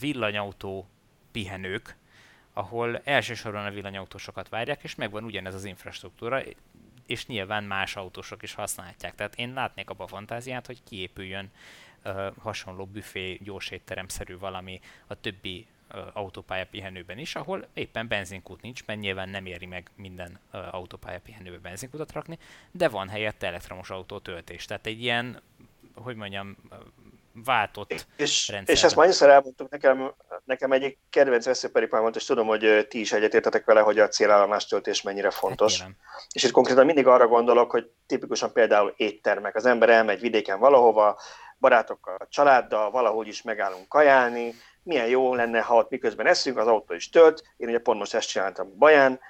[0.00, 0.88] villanyautó
[1.32, 1.96] pihenők,
[2.56, 6.42] ahol elsősorban a villanyautósokat várják, és megvan ugyanez az infrastruktúra,
[7.06, 9.14] és nyilván más autósok is használják.
[9.14, 11.50] Tehát én látnék abba a fantáziát, hogy kiépüljön
[12.04, 15.66] uh, hasonló büfé, gyorsétteremszerű valami a többi
[16.12, 21.58] autópálya pihenőben is, ahol éppen benzinkút nincs, mert nyilván nem éri meg minden autópálya pihenőbe
[21.58, 22.38] benzinkutat rakni,
[22.70, 24.64] de van helyette elektromos autótöltés.
[24.64, 25.40] Tehát egy ilyen,
[25.94, 26.56] hogy mondjam,
[27.44, 28.74] váltott és, rendszer.
[28.74, 30.14] És ezt már annyiszor elmondtuk, nekem,
[30.44, 34.66] nekem egyik kedvenc veszőperipám volt, és tudom, hogy ti is egyetértetek vele, hogy a célállomás
[34.66, 35.80] töltés mennyire fontos.
[35.80, 35.90] Hát,
[36.32, 39.56] és itt konkrétan mindig arra gondolok, hogy tipikusan például éttermek.
[39.56, 41.20] Az ember elmegy vidéken valahova,
[41.58, 46.94] barátokkal, családdal, valahogy is megállunk kajálni, milyen jó lenne, ha ott miközben eszünk, az autó
[46.94, 49.20] is tölt, én ugye pont most ezt csináltam Baján,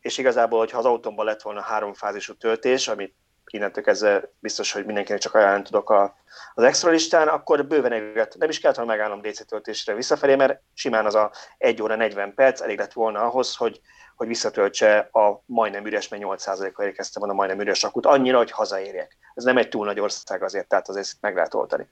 [0.00, 3.14] és igazából, hogyha az autómban lett volna háromfázisú töltés, amit
[3.54, 6.16] innentől kezdve biztos, hogy mindenkinek csak ajánlani tudok a,
[6.54, 10.60] az extra listán, akkor bőven elég nem is kellett volna megállnom DC töltésre visszafelé, mert
[10.74, 13.80] simán az a 1 óra 40 perc elég lett volna ahhoz, hogy,
[14.16, 18.50] hogy visszatöltse a majdnem üres, mert 8%-kal érkeztem volna a majdnem üres akut, annyira, hogy
[18.50, 19.16] hazaérjek.
[19.34, 21.88] Ez nem egy túl nagy ország azért, tehát azért meg lehet oltani.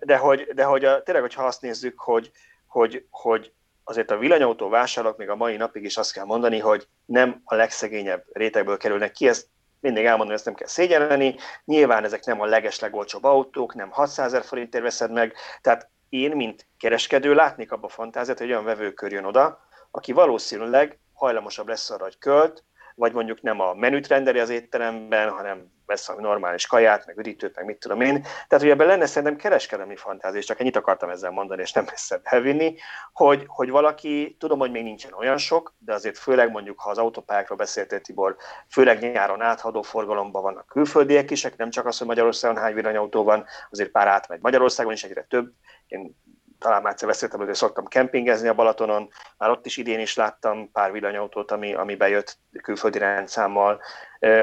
[0.00, 2.30] De hogy, de hogy a, tényleg, hogyha azt nézzük, hogy,
[2.66, 3.52] hogy, hogy
[3.84, 7.54] azért a villanyautó vásárlók még a mai napig is azt kell mondani, hogy nem a
[7.54, 9.46] legszegényebb rétegből kerülnek ki, ezt
[9.82, 11.36] mindig elmondom, ezt nem kell szégyenleni.
[11.64, 16.36] Nyilván ezek nem a leges legolcsóbb autók, nem 600 ezer forintért veszed meg, tehát én,
[16.36, 19.60] mint kereskedő látnék abba a fantáziát, hogy olyan vevőkör jön oda,
[19.90, 25.30] aki valószínűleg hajlamosabb lesz arra, hogy költ, vagy mondjuk nem a menüt rendeli az étteremben,
[25.30, 28.22] hanem vesz a normális kaját, meg üdítőt, meg mit tudom én.
[28.22, 31.84] Tehát, hogy ebben lenne szerintem kereskedelmi fantázia, és csak ennyit akartam ezzel mondani, és nem
[31.84, 32.76] messzebb elvinni,
[33.12, 36.98] hogy, hogy valaki, tudom, hogy még nincsen olyan sok, de azért főleg mondjuk, ha az
[36.98, 38.36] autópályákról beszéltél, Tibor,
[38.68, 43.44] főleg nyáron áthadó forgalomban vannak külföldiek is, nem csak az, hogy Magyarországon hány villanyautó van,
[43.70, 45.52] azért pár átmegy Magyarországon is egyre több.
[45.86, 46.16] Én
[46.62, 49.08] talán már egyszer beszéltem, hogy szoktam kempingezni a Balatonon,
[49.38, 53.80] már ott is idén is láttam pár villanyautót, ami, ami bejött külföldi rendszámmal,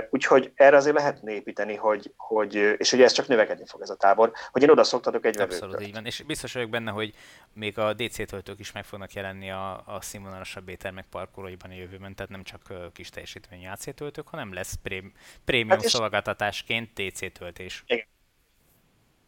[0.10, 3.96] úgyhogy erre azért lehet építeni, hogy, hogy, és hogy ez csak növekedni fog ez a
[3.96, 5.54] tábor, hogy én oda szoktatok egy vevőt.
[5.54, 7.14] Abszolút így van, és biztos vagyok benne, hogy
[7.54, 12.16] még a DC töltők is meg fognak jelenni a, a színvonalasabb éttermek parkolóiban a jövőben,
[12.16, 12.62] tehát nem csak
[12.94, 15.14] kis teljesítményű AC töltők, hanem lesz prém,
[15.46, 17.84] prémium hát szolgáltatásként DC töltés.
[17.88, 18.06] Igen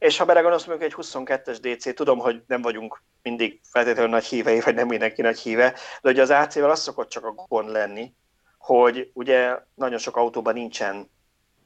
[0.02, 4.60] és ha belegondolsz mondjuk egy 22-es DC, tudom, hogy nem vagyunk mindig feltétlenül nagy hívei,
[4.60, 8.14] vagy nem mindenki nagy híve, de ugye az AC-vel az szokott csak a gond lenni,
[8.58, 11.10] hogy ugye nagyon sok autóban nincsen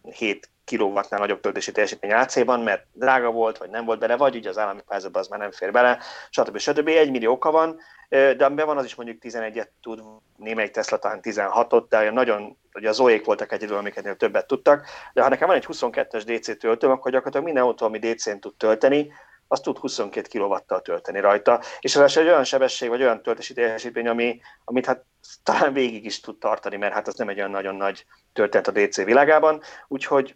[0.02, 4.50] 7 kilowattnál nagyobb töltési teljesítmény AC-ban, mert drága volt, vagy nem volt bele, vagy ugye
[4.50, 6.58] az állami pályázatban az már nem fér bele, stb.
[6.58, 6.88] stb.
[6.88, 7.80] Egy millió oka van,
[8.10, 10.02] de amiben van az is mondjuk 11-et tud,
[10.38, 14.86] némelyik Tesla talán 16-ot, de nagyon, ugye az Zoék voltak egy idő, amiket többet tudtak,
[15.14, 18.56] de ha nekem van egy 22-es DC töltőm, akkor gyakorlatilag minden autó, ami DC-n tud
[18.58, 19.14] tölteni,
[19.48, 24.08] azt tud 22 kW tölteni rajta, és ez egy olyan sebesség, vagy olyan töltési teljesítmény,
[24.08, 25.04] ami, amit hát
[25.44, 28.72] talán végig is tud tartani, mert hát az nem egy olyan nagyon nagy történet a
[28.72, 30.36] DC világában, úgyhogy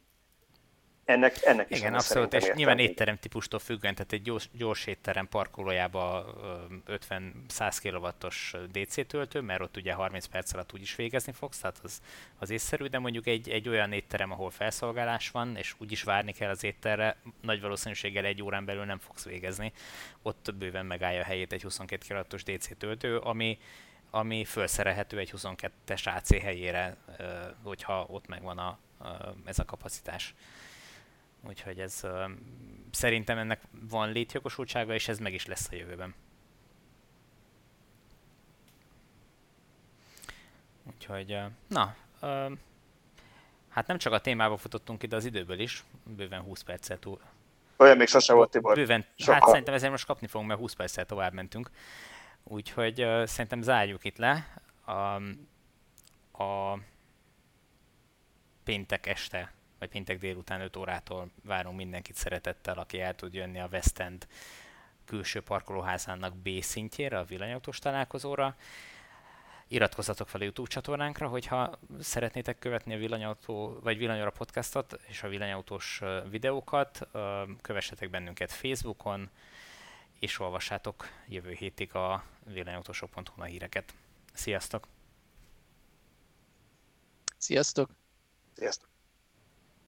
[1.10, 5.28] ennek, ennek is Igen, abszolút, és nyilván étterem típustól függően, tehát egy gyors, gyors étterem
[5.28, 6.36] parkolójába
[6.88, 12.02] 50-100 kW-os DC töltő, mert ott ugye 30 perc alatt úgyis végezni fogsz, tehát az,
[12.40, 16.50] az észszerű, de mondjuk egy, egy olyan étterem, ahol felszolgálás van, és úgyis várni kell
[16.50, 19.72] az étterre, nagy valószínűséggel egy órán belül nem fogsz végezni.
[20.22, 23.58] Ott bőven megállja a helyét egy 22 kW-os DC töltő, ami,
[24.10, 26.96] ami felszerelhető egy 22-es AC helyére,
[27.64, 28.80] hogyha ott megvan a,
[29.46, 30.34] ez a kapacitás.
[31.48, 32.30] Úgyhogy ez uh,
[32.92, 36.16] szerintem ennek van létjogosultsága, és ez meg is lesz a jövőben.
[40.84, 42.52] Úgyhogy, uh, na, uh,
[43.70, 47.20] hát nem csak a témába futottunk ide az időből is, bőven 20 perccel túl.
[47.78, 48.76] Olyan még sose volt, Tibor.
[48.76, 49.34] Bőven, Soha.
[49.34, 51.70] hát szerintem ezért most kapni fogunk, mert 20 perccel tovább mentünk.
[52.44, 54.62] Úgyhogy uh, szerintem zárjuk itt le.
[54.88, 55.48] Um,
[56.32, 56.80] a
[58.64, 63.68] péntek este vagy péntek délután 5 órától várunk mindenkit szeretettel, aki el tud jönni a
[63.72, 64.28] West End
[65.06, 68.56] külső parkolóházának B szintjére, a villanyautós találkozóra.
[69.68, 75.28] Iratkozzatok fel a YouTube csatornánkra, hogyha szeretnétek követni a villanyautó, vagy villanyóra podcastot és a
[75.28, 77.08] villanyautós videókat,
[77.62, 79.30] kövessetek bennünket Facebookon,
[80.20, 83.94] és olvassátok jövő hétig a villanyautosok.hu a híreket.
[84.34, 84.88] Sziasztok!
[87.38, 87.90] Sziasztok!
[88.54, 88.99] Sziasztok!